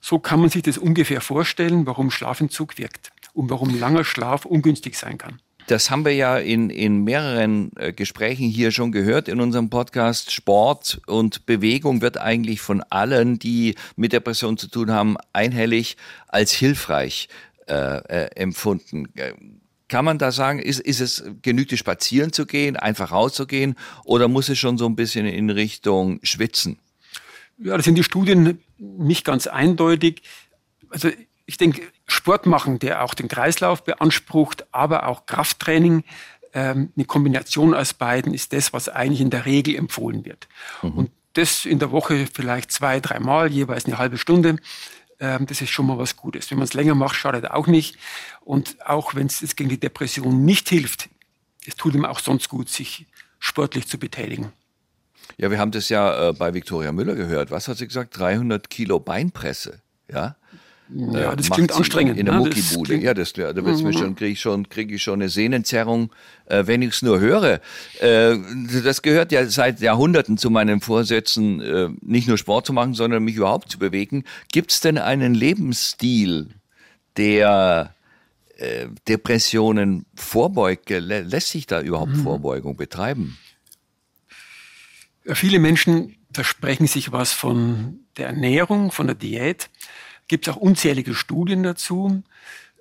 So 0.01 0.18
kann 0.18 0.40
man 0.40 0.51
sich 0.51 0.62
das 0.62 0.79
ungefähr 0.79 1.21
vorstellen, 1.21 1.87
warum 1.87 2.11
Schlafentzug 2.11 2.79
wirkt 2.79 3.12
und 3.38 3.51
warum 3.51 3.79
langer 3.79 4.05
Schlaf 4.05 4.44
ungünstig 4.44 4.98
sein 4.98 5.16
kann. 5.16 5.40
Das 5.68 5.90
haben 5.90 6.05
wir 6.05 6.14
ja 6.14 6.38
in, 6.38 6.70
in 6.70 7.05
mehreren 7.05 7.70
äh, 7.77 7.92
Gesprächen 7.92 8.48
hier 8.48 8.72
schon 8.72 8.90
gehört 8.90 9.29
in 9.29 9.40
unserem 9.40 9.70
Podcast. 9.70 10.33
Sport 10.33 11.01
und 11.07 11.46
Bewegung 11.46 12.01
wird 12.01 12.18
eigentlich 12.18 12.61
von 12.61 12.83
allen, 12.83 13.38
die 13.38 13.77
mit 13.94 14.12
Depression 14.12 14.57
zu 14.57 14.66
tun 14.66 14.90
haben, 14.90 15.16
einhellig 15.33 15.96
als 16.27 16.53
hilfreich 16.53 17.29
äh, 17.68 17.74
äh, 17.74 18.31
empfunden. 18.35 19.09
Kann 19.87 20.05
man 20.05 20.18
da 20.18 20.33
sagen, 20.33 20.59
ist, 20.59 20.81
ist 20.81 21.01
es 21.01 21.22
genügt 21.42 21.72
es 21.72 21.79
spazieren 21.79 22.33
zu 22.33 22.44
gehen, 22.44 22.77
einfach 22.77 23.12
rauszugehen 23.12 23.77
oder 24.05 24.27
muss 24.27 24.48
es 24.48 24.59
schon 24.59 24.79
so 24.79 24.87
ein 24.87 24.96
bisschen 24.96 25.27
in 25.27 25.51
Richtung 25.51 26.18
Schwitzen? 26.24 26.79
Ja, 27.59 27.77
das 27.77 27.85
sind 27.85 27.94
die 27.94 28.05
Studien 28.05 28.59
nicht 28.79 29.24
ganz 29.24 29.46
eindeutig. 29.46 30.22
Also 30.90 31.11
ich 31.46 31.57
denke, 31.57 31.83
Sport 32.09 32.47
machen, 32.47 32.79
der 32.79 33.05
auch 33.05 33.14
den 33.14 33.29
Kreislauf 33.29 33.85
beansprucht, 33.85 34.66
aber 34.73 35.07
auch 35.07 35.27
Krafttraining, 35.27 36.03
ähm, 36.55 36.92
eine 36.97 37.05
Kombination 37.05 37.75
aus 37.75 37.94
beiden 37.94 38.35
ist 38.35 38.53
das, 38.53 38.73
was 38.73 38.88
eigentlich 38.88 39.21
in 39.21 39.31
der 39.31 39.47
Regel 39.47 39.77
empfohlen 39.77 40.25
wird. 40.25 40.49
Mhm. 40.83 40.92
Und 40.92 41.11
das 41.35 41.66
in 41.66 41.79
der 41.79 41.92
Woche 41.92 42.27
vielleicht 42.33 42.73
zwei, 42.73 43.01
dreimal, 43.01 43.53
jeweils 43.53 43.85
eine 43.85 43.99
halbe 43.99 44.18
Stunde. 44.18 44.57
Ähm, 45.21 45.47
das 45.47 45.61
ist 45.61 45.71
schon 45.71 45.87
mal 45.87 45.99
was 45.99 46.16
Gutes. 46.16 46.51
Wenn 46.51 46.59
man 46.59 46.66
es 46.66 46.75
länger 46.75 46.94
macht, 46.94 47.16
schadet 47.16 47.51
auch 47.51 47.66
nicht. 47.66 47.99
Und 48.40 48.85
auch 48.85 49.14
wenn 49.14 49.27
es 49.27 49.55
gegen 49.55 49.68
die 49.68 49.79
Depression 49.79 50.44
nicht 50.44 50.68
hilft, 50.68 51.11
es 51.66 51.77
tut 51.77 51.94
ihm 51.94 52.07
auch 52.07 52.21
sonst 52.21 52.49
gut, 52.49 52.71
sich 52.71 53.07
sportlich 53.38 53.87
zu 53.87 53.99
betätigen. 53.99 54.53
Ja, 55.37 55.51
wir 55.51 55.59
haben 55.59 55.71
das 55.71 55.90
ja 55.90 56.31
äh, 56.31 56.33
bei 56.33 56.55
Viktoria 56.55 56.90
Müller 56.90 57.14
gehört. 57.14 57.51
Was 57.51 57.68
hat 57.68 57.77
sie 57.77 57.87
gesagt? 57.87 58.18
300 58.18 58.71
Kilo 58.71 58.99
Beinpresse. 58.99 59.83
Ja. 60.11 60.37
Ja, 60.90 61.37
das 61.37 61.51
klingt 61.51 61.72
anstrengend. 61.72 62.18
In 62.18 62.27
der 62.27 62.37
ne? 62.37 62.40
Muckibude. 62.40 62.96
Ja, 62.96 63.12
das, 63.12 63.35
ja, 63.37 63.53
da 63.53 63.64
wird's 63.64 63.83
mir 63.83 63.90
mhm. 63.90 63.98
schon, 63.98 64.14
kriege 64.14 64.33
ich 64.33 64.40
schon, 64.40 64.68
kriege 64.68 64.94
ich 64.94 65.03
schon 65.03 65.20
eine 65.20 65.29
Sehnenzerrung, 65.29 66.11
äh, 66.46 66.66
wenn 66.66 66.81
ich 66.81 66.94
es 66.94 67.03
nur 67.03 67.20
höre. 67.20 67.61
Äh, 68.01 68.37
das 68.83 69.03
gehört 69.03 69.31
ja 69.33 69.46
seit 69.46 69.81
Jahrhunderten 69.81 70.38
zu 70.38 70.51
meinen 70.51 70.81
Vorsätzen, 70.81 71.61
äh, 71.61 71.88
nicht 72.01 72.27
nur 72.27 72.38
Sport 72.38 72.66
zu 72.66 72.72
machen, 72.72 72.94
sondern 72.94 73.22
mich 73.22 73.37
überhaupt 73.37 73.70
zu 73.70 73.79
bewegen. 73.79 74.24
Gibt 74.51 74.72
es 74.72 74.81
denn 74.81 74.96
einen 74.96 75.35
Lebensstil, 75.35 76.48
der 77.18 77.94
äh, 78.57 78.87
Depressionen 79.07 80.07
vorbeugt? 80.14 80.88
Lässt 80.88 81.48
sich 81.48 81.66
da 81.66 81.83
überhaupt 81.83 82.16
mhm. 82.16 82.22
Vorbeugung 82.22 82.77
betreiben? 82.77 83.37
Viele 85.27 85.59
Menschen 85.59 86.16
versprechen 86.33 86.87
sich 86.87 87.12
was 87.12 87.33
von 87.33 88.01
der 88.16 88.29
Ernährung, 88.29 88.90
von 88.90 89.07
der 89.07 89.16
Diät 89.16 89.70
gibt 90.29 90.47
es 90.47 90.55
auch 90.55 90.59
unzählige 90.59 91.14
Studien 91.14 91.62
dazu. 91.62 92.23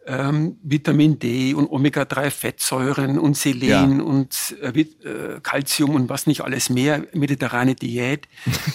Ähm, 0.06 0.58
Vitamin 0.64 1.20
D 1.20 1.54
und 1.54 1.70
Omega-3-Fettsäuren 1.70 3.20
und 3.20 3.36
Selen 3.36 4.00
ja. 4.00 4.06
und 4.06 4.56
äh, 4.62 4.80
äh, 4.80 5.40
Calcium 5.42 5.96
und 5.96 6.08
was 6.08 6.28
nicht 6.28 6.42
alles 6.42 6.70
mehr, 6.70 7.06
mediterrane 7.14 7.76
Diät. 7.76 8.28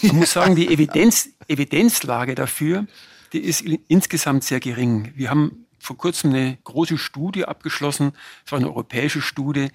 Man 0.03 0.17
muss 0.17 0.33
sagen, 0.33 0.57
die 0.57 0.69
Evidenz, 0.69 1.31
Evidenzlage 1.49 2.35
dafür, 2.35 2.87
die 3.33 3.41
ist 3.41 3.63
insgesamt 3.89 4.45
sehr 4.45 4.61
gering. 4.61 5.13
Wir 5.17 5.31
haben 5.31 5.65
vor 5.79 5.97
kurzem 5.97 6.35
eine 6.35 6.59
große 6.65 6.99
Studie 6.99 7.47
abgeschlossen, 7.47 8.13
es 8.45 8.53
war 8.53 8.59
eine 8.59 8.69
europäische 8.69 9.23
Studie, 9.23 9.69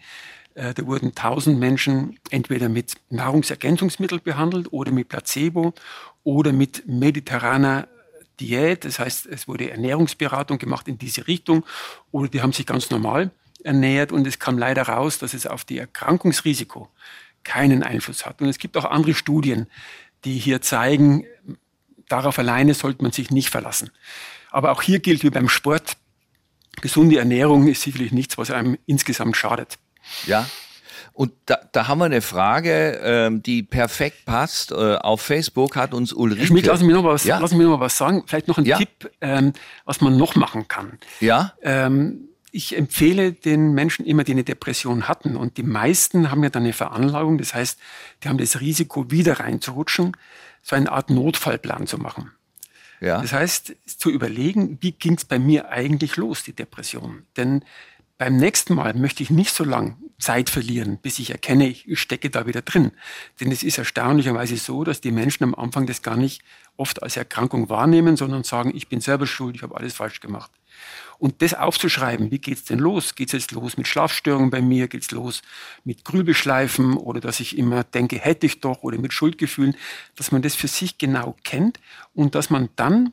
äh, 0.54 0.76
da 0.76 0.86
wurden 0.86 1.08
1000 1.16 1.60
Menschen 1.60 2.20
entweder 2.30 2.70
mit 2.70 2.94
Nahrungsergänzungsmitteln 3.10 4.22
behandelt 4.24 4.72
oder 4.72 4.92
mit 4.92 5.10
Placebo 5.10 5.74
oder 6.24 6.54
mit 6.54 6.88
mediterraner 6.88 7.88
Diät, 8.40 8.86
das 8.86 9.00
heißt, 9.00 9.26
es 9.28 9.48
wurde 9.48 9.72
Ernährungsberatung 9.72 10.58
gemacht 10.58 10.88
in 10.88 10.98
diese 10.98 11.28
Richtung 11.28 11.66
oder 12.12 12.28
die 12.28 12.42
haben 12.42 12.54
sich 12.54 12.66
ganz 12.66 12.90
normal 12.90 13.32
ernährt 13.64 14.12
und 14.12 14.28
es 14.28 14.40
kam 14.40 14.58
leider 14.58 14.84
raus, 14.84 15.18
dass 15.18 15.34
es 15.34 15.48
auf 15.48 15.66
die 15.66 15.80
Erkrankungsrisiko 15.80 16.90
keinen 17.44 17.84
Einfluss 17.84 18.26
hat. 18.26 18.42
Und 18.42 18.50
es 18.50 18.60
gibt 18.60 18.78
auch 18.78 18.86
andere 18.86 19.14
Studien, 19.14 19.68
die 20.26 20.38
hier 20.38 20.62
zeigen, 20.62 21.26
darauf 22.08 22.38
alleine 22.40 22.74
sollte 22.74 23.02
man 23.04 23.12
sich 23.12 23.32
nicht 23.32 23.50
verlassen. 23.50 23.90
Aber 24.52 24.72
auch 24.72 24.82
hier 24.82 25.00
gilt 25.00 25.24
wie 25.24 25.30
beim 25.30 25.50
Sport, 25.50 25.98
gesunde 26.82 27.18
Ernährung 27.18 27.68
ist 27.68 27.82
sicherlich 27.82 28.12
nichts, 28.12 28.38
was 28.38 28.52
einem 28.52 28.78
insgesamt 28.86 29.36
schadet. 29.36 29.78
Ja, 30.26 30.48
und 31.18 31.34
da, 31.48 31.58
da 31.72 31.88
haben 31.88 31.98
wir 31.98 32.06
eine 32.06 32.22
Frage, 32.22 33.02
ähm, 33.02 33.42
die 33.42 33.64
perfekt 33.64 34.26
passt. 34.26 34.72
Äh, 34.72 34.98
auf 34.98 35.20
Facebook 35.20 35.76
hat 35.76 35.96
uns 35.96 36.14
Ulrike... 36.14 36.46
Schmidt, 36.46 36.68
lass 36.68 36.84
mich 36.84 36.94
noch 36.94 37.04
was, 37.04 37.24
ja? 37.24 37.40
lass 37.40 37.54
mich 37.54 37.64
noch 37.64 37.80
mal 37.80 37.86
was 37.86 37.98
sagen. 37.98 38.22
Vielleicht 38.28 38.48
noch 38.48 38.60
ein 38.60 38.66
ja? 38.66 38.78
Tipp, 38.78 39.10
ähm, 39.20 39.54
was 39.84 40.00
man 40.00 40.16
noch 40.16 40.36
machen 40.36 40.68
kann. 40.68 41.00
Ja. 41.20 41.54
Ähm, 41.64 42.30
ich 42.52 42.78
empfehle 42.78 43.34
den 43.34 43.74
Menschen 43.74 44.06
immer, 44.06 44.26
die 44.26 44.34
eine 44.34 44.44
Depression 44.44 45.08
hatten. 45.08 45.38
Und 45.38 45.58
die 45.58 45.64
meisten 45.64 46.30
haben 46.30 46.44
ja 46.44 46.52
dann 46.52 46.62
eine 46.62 46.74
Veranlagung. 46.74 47.40
Das 47.40 47.56
heißt, 47.56 47.80
die 48.24 48.30
haben 48.30 48.38
das 48.38 48.62
Risiko, 48.62 49.10
wieder 49.10 49.40
reinzurutschen, 49.40 50.16
so 50.62 50.76
eine 50.76 50.92
Art 50.92 51.10
Notfallplan 51.10 51.88
zu 51.88 51.98
machen. 51.98 52.30
Ja. 53.02 53.24
Das 53.24 53.34
heißt, 53.34 53.76
zu 53.88 54.12
überlegen, 54.12 54.78
wie 54.82 54.92
ging 54.92 55.16
es 55.16 55.26
bei 55.26 55.40
mir 55.40 55.70
eigentlich 55.70 56.16
los, 56.16 56.44
die 56.44 56.54
Depression? 56.54 57.24
Denn 57.38 57.64
beim 58.18 58.38
nächsten 58.38 58.74
Mal 58.74 58.94
möchte 58.96 59.22
ich 59.22 59.30
nicht 59.30 59.54
so 59.54 59.64
lange 59.64 59.96
Zeit 60.20 60.50
verlieren, 60.50 60.98
bis 60.98 61.20
ich 61.20 61.30
erkenne, 61.30 61.68
ich 61.68 62.00
stecke 62.00 62.30
da 62.30 62.48
wieder 62.48 62.64
drin. 62.64 62.92
Denn 63.40 63.52
es 63.52 63.62
ist 63.62 63.78
erstaunlicherweise 63.78 64.58
so, 64.58 64.84
dass 64.84 65.02
die 65.02 65.12
Menschen 65.12 65.44
am 65.44 65.54
Anfang 65.54 65.86
das 65.86 66.02
gar 66.02 66.18
nicht 66.18 66.42
oft 66.76 67.04
als 67.04 67.18
Erkrankung 67.18 67.70
wahrnehmen, 67.70 68.18
sondern 68.18 68.44
sagen, 68.44 68.72
ich 68.76 68.88
bin 68.88 69.02
selber 69.02 69.28
schuld, 69.28 69.56
ich 69.56 69.64
habe 69.64 69.78
alles 69.78 69.94
falsch 69.94 70.20
gemacht. 70.20 70.52
Und 71.20 71.42
das 71.42 71.54
aufzuschreiben, 71.54 72.32
wie 72.32 72.40
geht's 72.40 72.66
denn 72.66 72.80
los? 72.80 73.16
Geht's 73.16 73.34
jetzt 73.34 73.52
los 73.52 73.78
mit 73.78 73.88
Schlafstörungen 73.88 74.50
bei 74.50 74.62
mir? 74.62 74.88
Geht's 74.88 75.12
los 75.12 75.42
mit 75.84 76.06
Grübelschleifen 76.06 76.96
oder 76.96 77.20
dass 77.20 77.40
ich 77.40 77.58
immer 77.58 77.84
denke, 77.84 78.18
hätte 78.18 78.46
ich 78.46 78.60
doch 78.60 78.84
oder 78.84 78.98
mit 79.00 79.14
Schuldgefühlen, 79.14 79.76
dass 80.16 80.32
man 80.32 80.42
das 80.42 80.56
für 80.56 80.68
sich 80.68 80.98
genau 80.98 81.36
kennt 81.44 81.80
und 82.14 82.36
dass 82.36 82.50
man 82.50 82.70
dann 82.76 83.12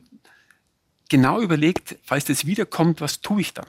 genau 1.09 1.41
überlegt, 1.41 1.97
falls 2.03 2.25
das 2.25 2.45
wiederkommt, 2.45 3.01
was 3.01 3.21
tue 3.21 3.41
ich 3.41 3.53
dann? 3.53 3.67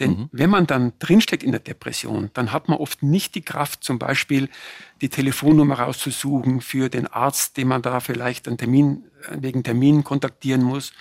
Denn 0.00 0.10
mhm. 0.10 0.28
wenn 0.32 0.50
man 0.50 0.66
dann 0.66 0.92
drinsteckt 0.98 1.42
in 1.42 1.52
der 1.52 1.60
Depression, 1.60 2.30
dann 2.34 2.52
hat 2.52 2.68
man 2.68 2.78
oft 2.78 3.02
nicht 3.02 3.34
die 3.34 3.42
Kraft, 3.42 3.82
zum 3.82 3.98
Beispiel 3.98 4.48
die 5.00 5.08
Telefonnummer 5.08 5.80
rauszusuchen 5.80 6.60
für 6.60 6.88
den 6.88 7.06
Arzt, 7.06 7.56
den 7.56 7.68
man 7.68 7.82
da 7.82 8.00
vielleicht 8.00 8.48
einen 8.48 8.58
Termin, 8.58 9.04
wegen 9.30 9.62
Termin 9.62 10.04
kontaktieren 10.04 10.62
muss 10.62 10.92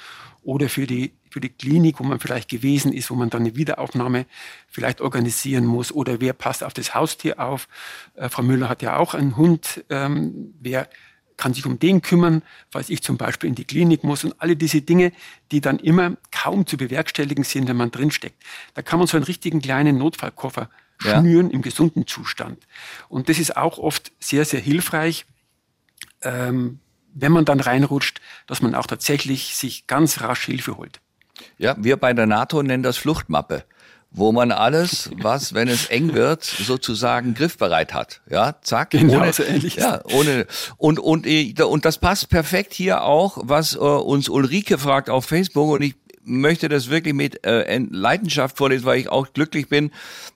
oder 0.44 0.70
für 0.70 0.88
die, 0.88 1.12
für 1.30 1.42
die 1.42 1.50
Klinik, 1.50 2.00
wo 2.00 2.04
man 2.04 2.20
vielleicht 2.20 2.50
gewesen 2.50 2.94
ist, 2.94 3.12
wo 3.12 3.16
man 3.16 3.30
dann 3.30 3.42
eine 3.42 3.56
Wiederaufnahme 3.56 4.26
vielleicht 4.68 5.02
organisieren 5.02 5.66
muss 5.66 5.92
oder 5.92 6.22
wer 6.22 6.34
passt 6.34 6.64
auf 6.64 6.74
das 6.74 6.96
Haustier 6.96 7.40
auf. 7.40 7.68
Äh, 8.16 8.30
Frau 8.30 8.44
Müller 8.44 8.70
hat 8.70 8.82
ja 8.82 8.98
auch 8.98 9.14
einen 9.14 9.36
Hund. 9.38 9.84
Ähm, 9.90 10.54
wer 10.60 10.90
kann 11.38 11.54
sich 11.54 11.66
um 11.66 11.80
den 11.80 12.02
kümmern, 12.02 12.42
falls 12.70 12.90
ich 12.90 13.02
zum 13.02 13.18
Beispiel 13.18 13.48
in 13.48 13.56
die 13.56 13.66
Klinik 13.66 14.04
muss 14.04 14.24
und 14.24 14.36
alle 14.40 14.56
diese 14.56 14.82
Dinge, 14.82 15.12
die 15.52 15.62
dann 15.62 15.80
immer 15.80 16.18
kaum 16.32 16.66
zu 16.66 16.78
bewerkstelligen 16.78 17.44
sind, 17.44 17.68
wenn 17.68 17.78
man 17.78 17.92
drinsteckt. 17.92 18.44
Da 18.74 18.82
kann 18.82 19.00
man 19.00 19.08
so 19.08 19.18
einen 19.18 19.24
richtigen 19.24 19.62
kleinen 19.62 19.98
Notfallkoffer 19.98 20.70
ja. 21.04 21.20
schnüren 21.20 21.52
im 21.52 21.62
gesunden 21.62 22.08
Zustand. 22.08 22.68
Und 23.08 23.30
das 23.30 23.40
ist 23.40 23.56
auch 23.56 23.78
oft 23.78 24.12
sehr, 24.20 24.46
sehr 24.46 24.60
hilfreich, 24.60 25.26
ähm, 26.24 26.80
wenn 27.14 27.32
man 27.32 27.46
dann 27.46 27.60
reinrutscht, 27.60 28.20
dass 28.48 28.62
man 28.62 28.76
auch 28.76 28.88
tatsächlich 28.88 29.56
sich 29.56 29.88
ganz 29.88 30.22
rasch 30.22 30.46
Hilfe 30.46 30.78
holt. 30.78 31.00
Ja, 31.58 31.76
wir 31.78 31.98
bei 31.98 32.14
der 32.14 32.26
NATO 32.26 32.62
nennen 32.64 32.84
das 32.84 32.98
Fluchtmappe 32.98 33.64
wo 34.12 34.32
man 34.32 34.52
alles, 34.52 35.10
was, 35.18 35.54
wenn 35.54 35.68
es 35.68 35.88
eng 35.88 36.14
wird, 36.14 36.44
sozusagen 36.44 37.34
griffbereit 37.34 37.94
hat. 37.94 38.22
Ja, 38.30 38.56
zack. 38.62 38.92
Genau, 38.92 39.22
ohne, 39.22 39.34
so 39.34 39.44
ähnlich. 39.44 39.76
Ja, 39.76 40.02
ohne, 40.12 40.48
und, 40.78 41.00
und, 41.00 41.28
und 41.28 41.86
das 41.86 41.98
passt 41.98 42.30
perfekt 42.30 42.74
hier 42.74 43.04
auch, 43.04 43.38
was 43.42 43.76
äh, 43.76 43.80
uns 43.80 44.30
Ulrike 44.30 44.78
fragt 44.78 45.10
auf 45.10 45.26
Facebook 45.26 45.70
und 45.70 45.82
ich 45.82 45.96
möchte 46.28 46.70
das 46.70 46.90
wirklich 46.90 47.14
mit 47.14 47.46
äh, 47.46 47.80
Leidenschaft 47.90 48.58
vorlesen, 48.58 48.86
weil 48.86 49.00
ich 49.00 49.10
auch 49.10 49.32
glücklich 49.34 49.70
bin, 49.70 49.92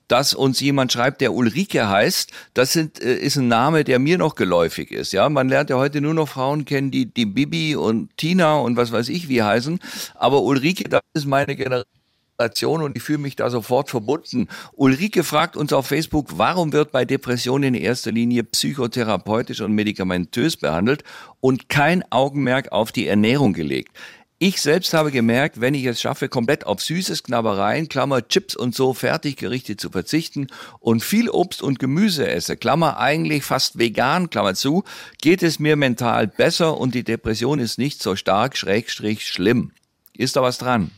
dass 0.08 0.34
uns 0.34 0.60
jemand 0.60 0.92
schreibt, 0.92 1.20
der 1.20 1.32
Ulrike 1.32 1.88
heißt. 1.88 2.30
Das 2.54 2.72
sind, 2.72 3.00
äh, 3.02 3.14
ist 3.14 3.36
ein 3.36 3.48
Name, 3.48 3.84
der 3.84 3.98
mir 3.98 4.18
noch 4.18 4.34
geläufig 4.34 4.90
ist. 4.90 5.12
Ja, 5.12 5.28
man 5.28 5.48
lernt 5.48 5.70
ja 5.70 5.76
heute 5.76 6.00
nur 6.00 6.14
noch 6.14 6.28
Frauen 6.28 6.64
kennen, 6.64 6.90
die, 6.90 7.06
die 7.06 7.26
Bibi 7.26 7.76
und 7.76 8.16
Tina 8.16 8.56
und 8.56 8.76
was 8.76 8.92
weiß 8.92 9.08
ich 9.10 9.28
wie 9.28 9.42
heißen. 9.42 9.78
Aber 10.14 10.42
Ulrike, 10.42 10.88
das 10.88 11.02
ist 11.14 11.26
meine 11.26 11.56
Generation 11.56 12.01
und 12.38 12.96
ich 12.96 13.02
fühle 13.02 13.18
mich 13.18 13.36
da 13.36 13.50
sofort 13.50 13.90
verbunden. 13.90 14.48
Ulrike 14.72 15.22
fragt 15.22 15.56
uns 15.56 15.72
auf 15.72 15.86
Facebook, 15.86 16.38
warum 16.38 16.72
wird 16.72 16.90
bei 16.90 17.04
Depressionen 17.04 17.74
in 17.74 17.82
erster 17.82 18.10
Linie 18.10 18.42
psychotherapeutisch 18.42 19.60
und 19.60 19.72
medikamentös 19.72 20.56
behandelt 20.56 21.04
und 21.40 21.68
kein 21.68 22.02
Augenmerk 22.10 22.72
auf 22.72 22.90
die 22.90 23.06
Ernährung 23.06 23.52
gelegt? 23.52 23.96
Ich 24.44 24.60
selbst 24.60 24.92
habe 24.92 25.12
gemerkt, 25.12 25.60
wenn 25.60 25.72
ich 25.72 25.84
es 25.84 26.00
schaffe, 26.00 26.28
komplett 26.28 26.66
auf 26.66 26.82
süßes 26.82 27.22
Knabbereien, 27.22 27.88
Klammer 27.88 28.26
Chips 28.26 28.56
und 28.56 28.74
so 28.74 28.92
Fertiggerichte 28.92 29.76
zu 29.76 29.88
verzichten 29.88 30.48
und 30.80 31.04
viel 31.04 31.30
Obst 31.30 31.62
und 31.62 31.78
Gemüse 31.78 32.28
esse, 32.28 32.56
Klammer 32.56 32.98
eigentlich 32.98 33.44
fast 33.44 33.78
vegan, 33.78 34.30
Klammer 34.30 34.56
zu, 34.56 34.82
geht 35.20 35.44
es 35.44 35.60
mir 35.60 35.76
mental 35.76 36.26
besser 36.26 36.76
und 36.76 36.96
die 36.96 37.04
Depression 37.04 37.60
ist 37.60 37.78
nicht 37.78 38.02
so 38.02 38.16
stark, 38.16 38.56
schrägstrich 38.56 39.28
schlimm. 39.28 39.70
Ist 40.12 40.34
da 40.34 40.42
was 40.42 40.58
dran? 40.58 40.90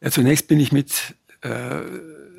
Ja, 0.00 0.10
zunächst 0.10 0.48
bin 0.48 0.60
ich 0.60 0.72
mit 0.72 1.14
äh, 1.42 1.80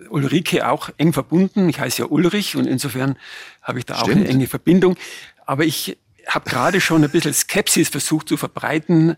Ulrike 0.10 0.68
auch 0.68 0.90
eng 0.98 1.14
verbunden. 1.14 1.70
Ich 1.70 1.80
heiße 1.80 2.04
ja 2.04 2.08
Ulrich 2.08 2.56
und 2.56 2.66
insofern 2.66 3.18
habe 3.62 3.80
ich 3.80 3.86
da 3.86 3.96
Stimmt. 3.96 4.10
auch 4.10 4.20
eine 4.20 4.28
enge 4.28 4.48
Verbindung. 4.48 4.96
Aber 5.46 5.66
ich 5.66 5.98
habe 6.28 6.50
gerade 6.50 6.82
schon 6.82 7.04
ein 7.04 7.10
bisschen 7.10 7.34
Skepsis 7.34 7.90
versucht 7.90 8.28
zu 8.28 8.38
verbreiten 8.38 9.18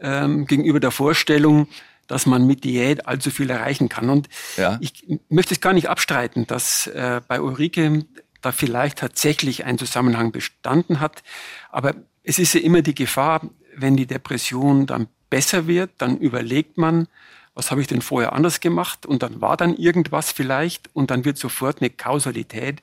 ähm, 0.00 0.46
gegenüber 0.46 0.80
der 0.80 0.90
Vorstellung, 0.90 1.68
dass 2.06 2.26
man 2.26 2.46
mit 2.46 2.64
Diät 2.64 3.06
allzu 3.06 3.30
viel 3.30 3.50
erreichen 3.50 3.88
kann. 3.88 4.10
Und 4.10 4.28
ja. 4.56 4.78
ich 4.80 5.04
möchte 5.28 5.54
es 5.54 5.60
gar 5.60 5.72
nicht 5.72 5.88
abstreiten, 5.88 6.46
dass 6.46 6.86
äh, 6.88 7.20
bei 7.26 7.40
Ulrike 7.40 8.04
da 8.40 8.52
vielleicht 8.52 8.98
tatsächlich 8.98 9.64
ein 9.64 9.78
Zusammenhang 9.78 10.32
bestanden 10.32 11.00
hat. 11.00 11.22
Aber 11.70 11.94
es 12.22 12.38
ist 12.38 12.54
ja 12.54 12.60
immer 12.60 12.82
die 12.82 12.94
Gefahr, 12.94 13.42
wenn 13.76 13.96
die 13.96 14.06
Depression 14.06 14.86
dann 14.86 15.08
besser 15.28 15.66
wird, 15.66 15.90
dann 15.98 16.18
überlegt 16.18 16.76
man, 16.76 17.06
was 17.54 17.70
habe 17.70 17.80
ich 17.80 17.86
denn 17.86 18.02
vorher 18.02 18.32
anders 18.32 18.60
gemacht? 18.60 19.06
Und 19.06 19.22
dann 19.22 19.40
war 19.40 19.56
dann 19.56 19.76
irgendwas 19.76 20.32
vielleicht 20.32 20.88
und 20.94 21.10
dann 21.10 21.24
wird 21.24 21.38
sofort 21.38 21.80
eine 21.80 21.90
Kausalität 21.90 22.82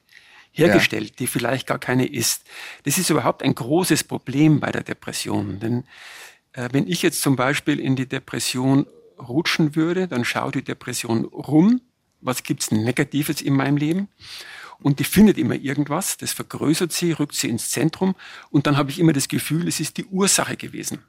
hergestellt, 0.52 1.10
ja. 1.12 1.16
die 1.20 1.28
vielleicht 1.28 1.68
gar 1.68 1.80
keine 1.80 2.06
ist. 2.06 2.44
Das 2.84 2.98
ist 2.98 3.10
überhaupt 3.10 3.44
ein 3.44 3.56
großes 3.56 4.04
Problem 4.04 4.60
bei 4.60 4.72
der 4.72 4.84
Depression. 4.84 5.60
Denn 5.60 5.84
äh, 6.54 6.70
wenn 6.72 6.88
ich 6.88 7.02
jetzt 7.02 7.22
zum 7.22 7.36
Beispiel 7.36 7.80
in 7.80 7.96
die 7.96 8.08
Depression 8.08 8.88
rutschen 9.20 9.76
würde, 9.76 10.08
dann 10.08 10.26
schaut 10.26 10.56
die 10.56 10.64
Depression 10.64 11.26
rum, 11.26 11.82
was 12.22 12.44
gibt's 12.44 12.72
Negatives 12.72 13.42
in 13.42 13.54
meinem 13.54 13.78
Leben? 13.78 14.10
Und 14.80 15.00
die 15.00 15.04
findet 15.04 15.38
immer 15.38 15.56
irgendwas, 15.56 16.18
das 16.18 16.34
vergrößert 16.34 16.92
sie, 16.92 17.12
rückt 17.12 17.34
sie 17.34 17.50
ins 17.50 17.72
Zentrum 17.72 18.16
und 18.52 18.68
dann 18.68 18.78
habe 18.78 18.92
ich 18.92 19.00
immer 19.00 19.14
das 19.14 19.28
Gefühl, 19.28 19.68
es 19.68 19.80
ist 19.80 19.98
die 19.98 20.06
Ursache 20.06 20.56
gewesen. 20.56 21.04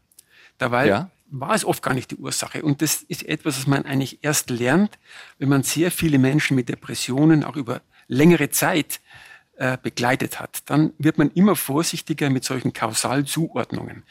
Dabei 0.59 0.87
ja 0.87 1.11
war 1.31 1.55
es 1.55 1.65
oft 1.65 1.83
gar 1.83 1.95
nicht 1.95 2.11
die 2.11 2.17
Ursache. 2.17 2.63
Und 2.63 2.83
das 2.83 3.03
ist 3.03 3.27
etwas, 3.27 3.59
was 3.59 3.67
man 3.67 3.85
eigentlich 3.85 4.21
erst 4.23 4.51
lernt, 4.51 4.99
wenn 5.39 5.49
man 5.49 5.63
sehr 5.63 5.91
viele 5.91 6.19
Menschen 6.19 6.55
mit 6.55 6.69
Depressionen 6.69 7.45
auch 7.45 7.57
über 7.57 7.83
längere 8.07 8.51
Zeit 8.51 9.01
äh, 9.57 9.77
begleitet 9.81 10.41
hat. 10.41 10.63
Dann 10.67 10.93
wird 10.99 11.19
man 11.19 11.31
immer 11.33 11.57
vorsichtiger 11.57 12.31
mit 12.31 12.45
solchen 12.45 12.73
Kausalzuordnungen. 12.73 14.05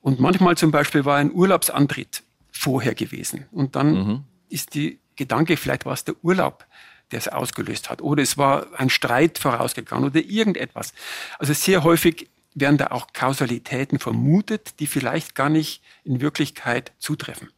Und 0.00 0.20
manchmal 0.20 0.56
zum 0.56 0.70
Beispiel 0.70 1.04
war 1.04 1.16
ein 1.16 1.32
Urlaubsantritt 1.32 2.22
vorher 2.50 2.94
gewesen. 2.94 3.46
Und 3.52 3.76
dann 3.76 3.92
mhm. 3.92 4.24
ist 4.48 4.74
die 4.74 4.98
Gedanke, 5.16 5.56
vielleicht 5.56 5.86
war 5.86 5.92
es 5.92 6.04
der 6.04 6.14
Urlaub, 6.22 6.66
der 7.10 7.18
es 7.18 7.28
ausgelöst 7.28 7.90
hat. 7.90 8.02
Oder 8.02 8.22
es 8.22 8.36
war 8.36 8.66
ein 8.76 8.90
Streit 8.90 9.38
vorausgegangen 9.38 10.06
oder 10.06 10.20
irgendetwas. 10.20 10.92
Also 11.38 11.52
sehr 11.52 11.84
häufig 11.84 12.28
werden 12.54 12.78
da 12.78 12.88
auch 12.88 13.08
Kausalitäten 13.12 13.98
vermutet, 13.98 14.80
die 14.80 14.86
vielleicht 14.86 15.34
gar 15.34 15.48
nicht 15.48 15.82
in 16.04 16.20
Wirklichkeit 16.20 16.92
zutreffen. 16.98 17.48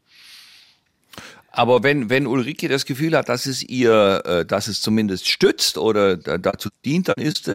Aber 1.52 1.82
wenn, 1.82 2.10
wenn 2.10 2.26
Ulrike 2.26 2.68
das 2.68 2.84
Gefühl 2.84 3.16
hat, 3.16 3.28
dass 3.28 3.46
es 3.46 3.62
ihr, 3.62 4.22
äh, 4.24 4.46
dass 4.46 4.68
es 4.68 4.80
zumindest 4.80 5.28
stützt 5.28 5.78
oder 5.78 6.16
dazu 6.16 6.68
dient, 6.84 7.08
dann 7.08 7.16
ist 7.16 7.48
es 7.48 7.54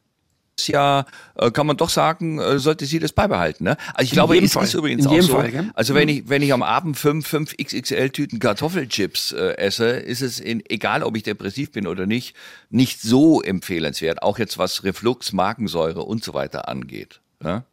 ja, 0.67 1.05
äh, 1.35 1.51
kann 1.51 1.67
man 1.67 1.77
doch 1.77 1.89
sagen, 1.89 2.39
äh, 2.39 2.59
sollte 2.59 2.85
sie 2.85 2.99
das 2.99 3.11
beibehalten. 3.11 3.65
Ne? 3.65 3.77
Also 3.93 4.03
ich 4.03 4.11
in 4.11 4.15
glaube, 4.15 4.37
es 4.37 4.55
ist 4.55 4.73
übrigens 4.73 5.05
in 5.05 5.11
auch 5.11 5.21
so. 5.21 5.33
Fall, 5.33 5.71
also 5.73 5.93
wenn 5.93 6.07
mhm. 6.07 6.15
ich, 6.15 6.29
wenn 6.29 6.41
ich 6.41 6.53
am 6.53 6.63
Abend 6.63 6.97
fünf, 6.97 7.27
fünf 7.27 7.55
XXL-Tüten 7.57 8.39
Kartoffelchips 8.39 9.33
äh, 9.33 9.57
esse, 9.57 9.89
ist 9.89 10.21
es 10.21 10.39
in, 10.39 10.63
egal, 10.69 11.03
ob 11.03 11.15
ich 11.17 11.23
depressiv 11.23 11.71
bin 11.71 11.87
oder 11.87 12.05
nicht, 12.05 12.35
nicht 12.69 13.01
so 13.01 13.41
empfehlenswert. 13.41 14.23
Auch 14.23 14.39
jetzt 14.39 14.57
was 14.57 14.83
Reflux, 14.83 15.33
Magensäure 15.33 16.03
und 16.03 16.23
so 16.23 16.33
weiter 16.33 16.67
angeht. 16.69 17.21
Ja, 17.45 17.63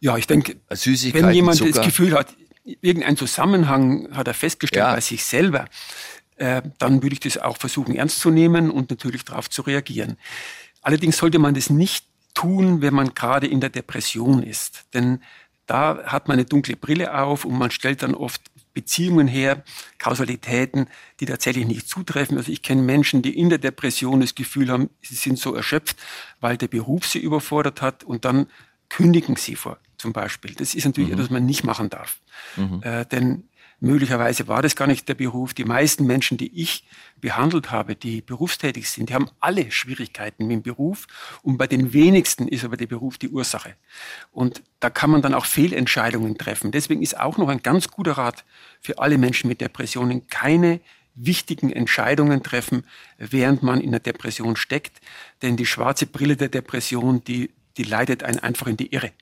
ja 0.00 0.16
ich 0.16 0.26
denke, 0.26 0.56
wenn 0.68 1.30
jemand 1.30 1.58
Zucker. 1.58 1.72
das 1.72 1.84
Gefühl 1.84 2.14
hat, 2.14 2.34
irgendeinen 2.64 3.16
Zusammenhang 3.16 4.08
hat 4.16 4.26
er 4.26 4.34
festgestellt 4.34 4.84
ja. 4.84 4.94
bei 4.94 5.00
sich 5.00 5.24
selber, 5.24 5.66
äh, 6.36 6.62
dann 6.78 7.02
würde 7.02 7.14
ich 7.14 7.20
das 7.20 7.38
auch 7.38 7.56
versuchen 7.56 7.94
ernst 7.94 8.20
zu 8.20 8.30
nehmen 8.30 8.70
und 8.70 8.90
natürlich 8.90 9.24
darauf 9.24 9.48
zu 9.48 9.62
reagieren. 9.62 10.16
Allerdings 10.82 11.16
sollte 11.16 11.38
man 11.38 11.54
das 11.54 11.70
nicht 11.70 12.06
tun, 12.34 12.82
wenn 12.82 12.94
man 12.94 13.14
gerade 13.14 13.46
in 13.46 13.60
der 13.60 13.70
Depression 13.70 14.42
ist. 14.42 14.84
Denn 14.94 15.20
da 15.66 16.04
hat 16.04 16.28
man 16.28 16.36
eine 16.36 16.44
dunkle 16.44 16.76
Brille 16.76 17.14
auf 17.18 17.44
und 17.44 17.58
man 17.58 17.70
stellt 17.70 18.02
dann 18.02 18.14
oft 18.14 18.42
Beziehungen 18.76 19.26
her, 19.26 19.64
Kausalitäten, 19.96 20.86
die 21.18 21.24
tatsächlich 21.24 21.66
nicht 21.66 21.88
zutreffen. 21.88 22.36
Also 22.36 22.52
ich 22.52 22.62
kenne 22.62 22.82
Menschen, 22.82 23.22
die 23.22 23.34
in 23.34 23.48
der 23.48 23.56
Depression 23.56 24.20
das 24.20 24.34
Gefühl 24.34 24.70
haben, 24.70 24.90
sie 25.00 25.14
sind 25.14 25.38
so 25.38 25.54
erschöpft, 25.54 25.96
weil 26.40 26.58
der 26.58 26.68
Beruf 26.68 27.06
sie 27.06 27.18
überfordert 27.18 27.80
hat 27.80 28.04
und 28.04 28.26
dann 28.26 28.48
kündigen 28.90 29.36
sie 29.36 29.56
vor, 29.56 29.78
zum 29.96 30.12
Beispiel. 30.12 30.52
Das 30.52 30.74
ist 30.74 30.84
natürlich 30.84 31.08
mhm. 31.08 31.14
etwas, 31.14 31.26
was 31.28 31.32
man 31.32 31.46
nicht 31.46 31.64
machen 31.64 31.88
darf. 31.88 32.20
Mhm. 32.56 32.82
Äh, 32.82 33.06
denn 33.06 33.48
Möglicherweise 33.78 34.48
war 34.48 34.62
das 34.62 34.74
gar 34.74 34.86
nicht 34.86 35.06
der 35.08 35.14
Beruf. 35.14 35.52
Die 35.52 35.64
meisten 35.64 36.06
Menschen, 36.06 36.38
die 36.38 36.62
ich 36.62 36.84
behandelt 37.20 37.70
habe, 37.70 37.94
die 37.94 38.22
berufstätig 38.22 38.88
sind, 38.88 39.10
die 39.10 39.14
haben 39.14 39.30
alle 39.38 39.70
Schwierigkeiten 39.70 40.46
mit 40.46 40.54
dem 40.54 40.62
Beruf. 40.62 41.06
Und 41.42 41.58
bei 41.58 41.66
den 41.66 41.92
wenigsten 41.92 42.48
ist 42.48 42.64
aber 42.64 42.78
der 42.78 42.86
Beruf 42.86 43.18
die 43.18 43.28
Ursache. 43.28 43.74
Und 44.32 44.62
da 44.80 44.88
kann 44.88 45.10
man 45.10 45.20
dann 45.20 45.34
auch 45.34 45.44
Fehlentscheidungen 45.44 46.38
treffen. 46.38 46.72
Deswegen 46.72 47.02
ist 47.02 47.20
auch 47.20 47.36
noch 47.36 47.48
ein 47.48 47.62
ganz 47.62 47.88
guter 47.88 48.12
Rat 48.12 48.44
für 48.80 48.98
alle 48.98 49.18
Menschen 49.18 49.48
mit 49.48 49.60
Depressionen, 49.60 50.26
keine 50.28 50.80
wichtigen 51.14 51.70
Entscheidungen 51.70 52.42
treffen, 52.42 52.84
während 53.18 53.62
man 53.62 53.80
in 53.80 53.90
der 53.90 54.00
Depression 54.00 54.56
steckt. 54.56 55.00
Denn 55.42 55.56
die 55.56 55.66
schwarze 55.66 56.06
Brille 56.06 56.36
der 56.36 56.48
Depression, 56.48 57.24
die, 57.24 57.50
die 57.76 57.82
leitet 57.82 58.22
einen 58.22 58.38
einfach 58.38 58.68
in 58.68 58.76
die 58.76 58.92
Irre. 58.92 59.12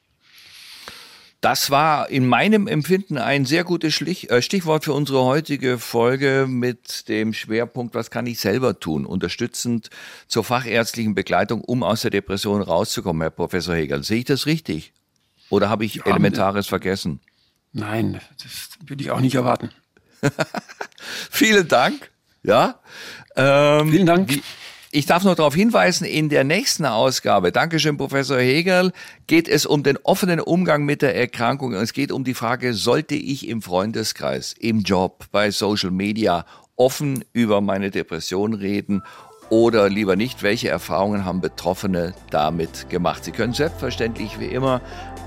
Das 1.44 1.70
war 1.70 2.08
in 2.08 2.26
meinem 2.26 2.66
Empfinden 2.66 3.18
ein 3.18 3.44
sehr 3.44 3.64
gutes 3.64 4.00
äh, 4.00 4.40
Stichwort 4.40 4.86
für 4.86 4.94
unsere 4.94 5.24
heutige 5.24 5.78
Folge 5.78 6.46
mit 6.48 7.06
dem 7.10 7.34
Schwerpunkt, 7.34 7.94
was 7.94 8.10
kann 8.10 8.24
ich 8.26 8.40
selber 8.40 8.80
tun, 8.80 9.04
unterstützend 9.04 9.90
zur 10.26 10.42
fachärztlichen 10.42 11.14
Begleitung, 11.14 11.60
um 11.60 11.82
aus 11.82 12.00
der 12.00 12.12
Depression 12.12 12.62
rauszukommen, 12.62 13.20
Herr 13.20 13.30
Professor 13.30 13.74
Hegel. 13.74 14.02
Sehe 14.04 14.20
ich 14.20 14.24
das 14.24 14.46
richtig? 14.46 14.94
Oder 15.50 15.68
habe 15.68 15.84
ich 15.84 15.96
ja, 15.96 16.06
Elementares 16.06 16.66
vergessen? 16.66 17.20
Nein, 17.74 18.22
das 18.42 18.70
würde 18.86 19.04
ich 19.04 19.10
auch 19.10 19.20
nicht 19.20 19.34
erwarten. 19.34 19.68
Vielen 21.30 21.68
Dank. 21.68 22.10
Ja. 22.42 22.80
Ähm, 23.36 23.90
Vielen 23.90 24.06
Dank. 24.06 24.40
Ich 24.96 25.06
darf 25.06 25.24
noch 25.24 25.34
darauf 25.34 25.56
hinweisen, 25.56 26.04
in 26.04 26.28
der 26.28 26.44
nächsten 26.44 26.84
Ausgabe, 26.86 27.50
Dankeschön, 27.50 27.96
Professor 27.96 28.38
Hegel, 28.38 28.92
geht 29.26 29.48
es 29.48 29.66
um 29.66 29.82
den 29.82 29.96
offenen 29.96 30.38
Umgang 30.38 30.84
mit 30.84 31.02
der 31.02 31.16
Erkrankung. 31.16 31.72
Es 31.72 31.92
geht 31.92 32.12
um 32.12 32.22
die 32.22 32.32
Frage, 32.32 32.74
sollte 32.74 33.16
ich 33.16 33.48
im 33.48 33.60
Freundeskreis, 33.60 34.54
im 34.56 34.82
Job, 34.82 35.24
bei 35.32 35.50
Social 35.50 35.90
Media 35.90 36.46
offen 36.76 37.24
über 37.32 37.60
meine 37.60 37.90
Depression 37.90 38.54
reden 38.54 39.02
oder 39.50 39.88
lieber 39.88 40.14
nicht? 40.14 40.44
Welche 40.44 40.68
Erfahrungen 40.68 41.24
haben 41.24 41.40
Betroffene 41.40 42.14
damit 42.30 42.88
gemacht? 42.88 43.24
Sie 43.24 43.32
können 43.32 43.52
selbstverständlich 43.52 44.38
wie 44.38 44.46
immer 44.46 44.80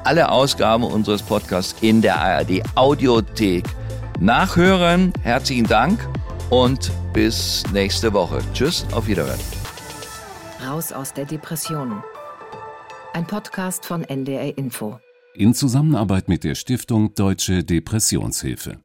alle 0.05 0.31
Ausgaben 0.31 0.85
unseres 0.85 1.21
Podcasts 1.21 1.75
in 1.81 2.01
der 2.01 2.21
ARD 2.21 2.63
Audiothek 2.75 3.65
nachhören. 4.21 5.11
Herzlichen 5.23 5.67
Dank 5.67 5.99
und 6.51 6.89
bis 7.11 7.65
nächste 7.73 8.13
Woche. 8.13 8.39
Tschüss, 8.53 8.85
auf 8.93 9.07
Wiederhören. 9.07 9.56
Raus 10.67 10.91
aus 10.91 11.13
der 11.13 11.23
Depression. 11.23 12.03
Ein 13.13 13.25
Podcast 13.25 13.85
von 13.85 14.03
NDR 14.03 14.57
Info. 14.57 14.99
In 15.33 15.53
Zusammenarbeit 15.53 16.27
mit 16.27 16.43
der 16.43 16.55
Stiftung 16.55 17.15
Deutsche 17.15 17.63
Depressionshilfe. 17.63 18.79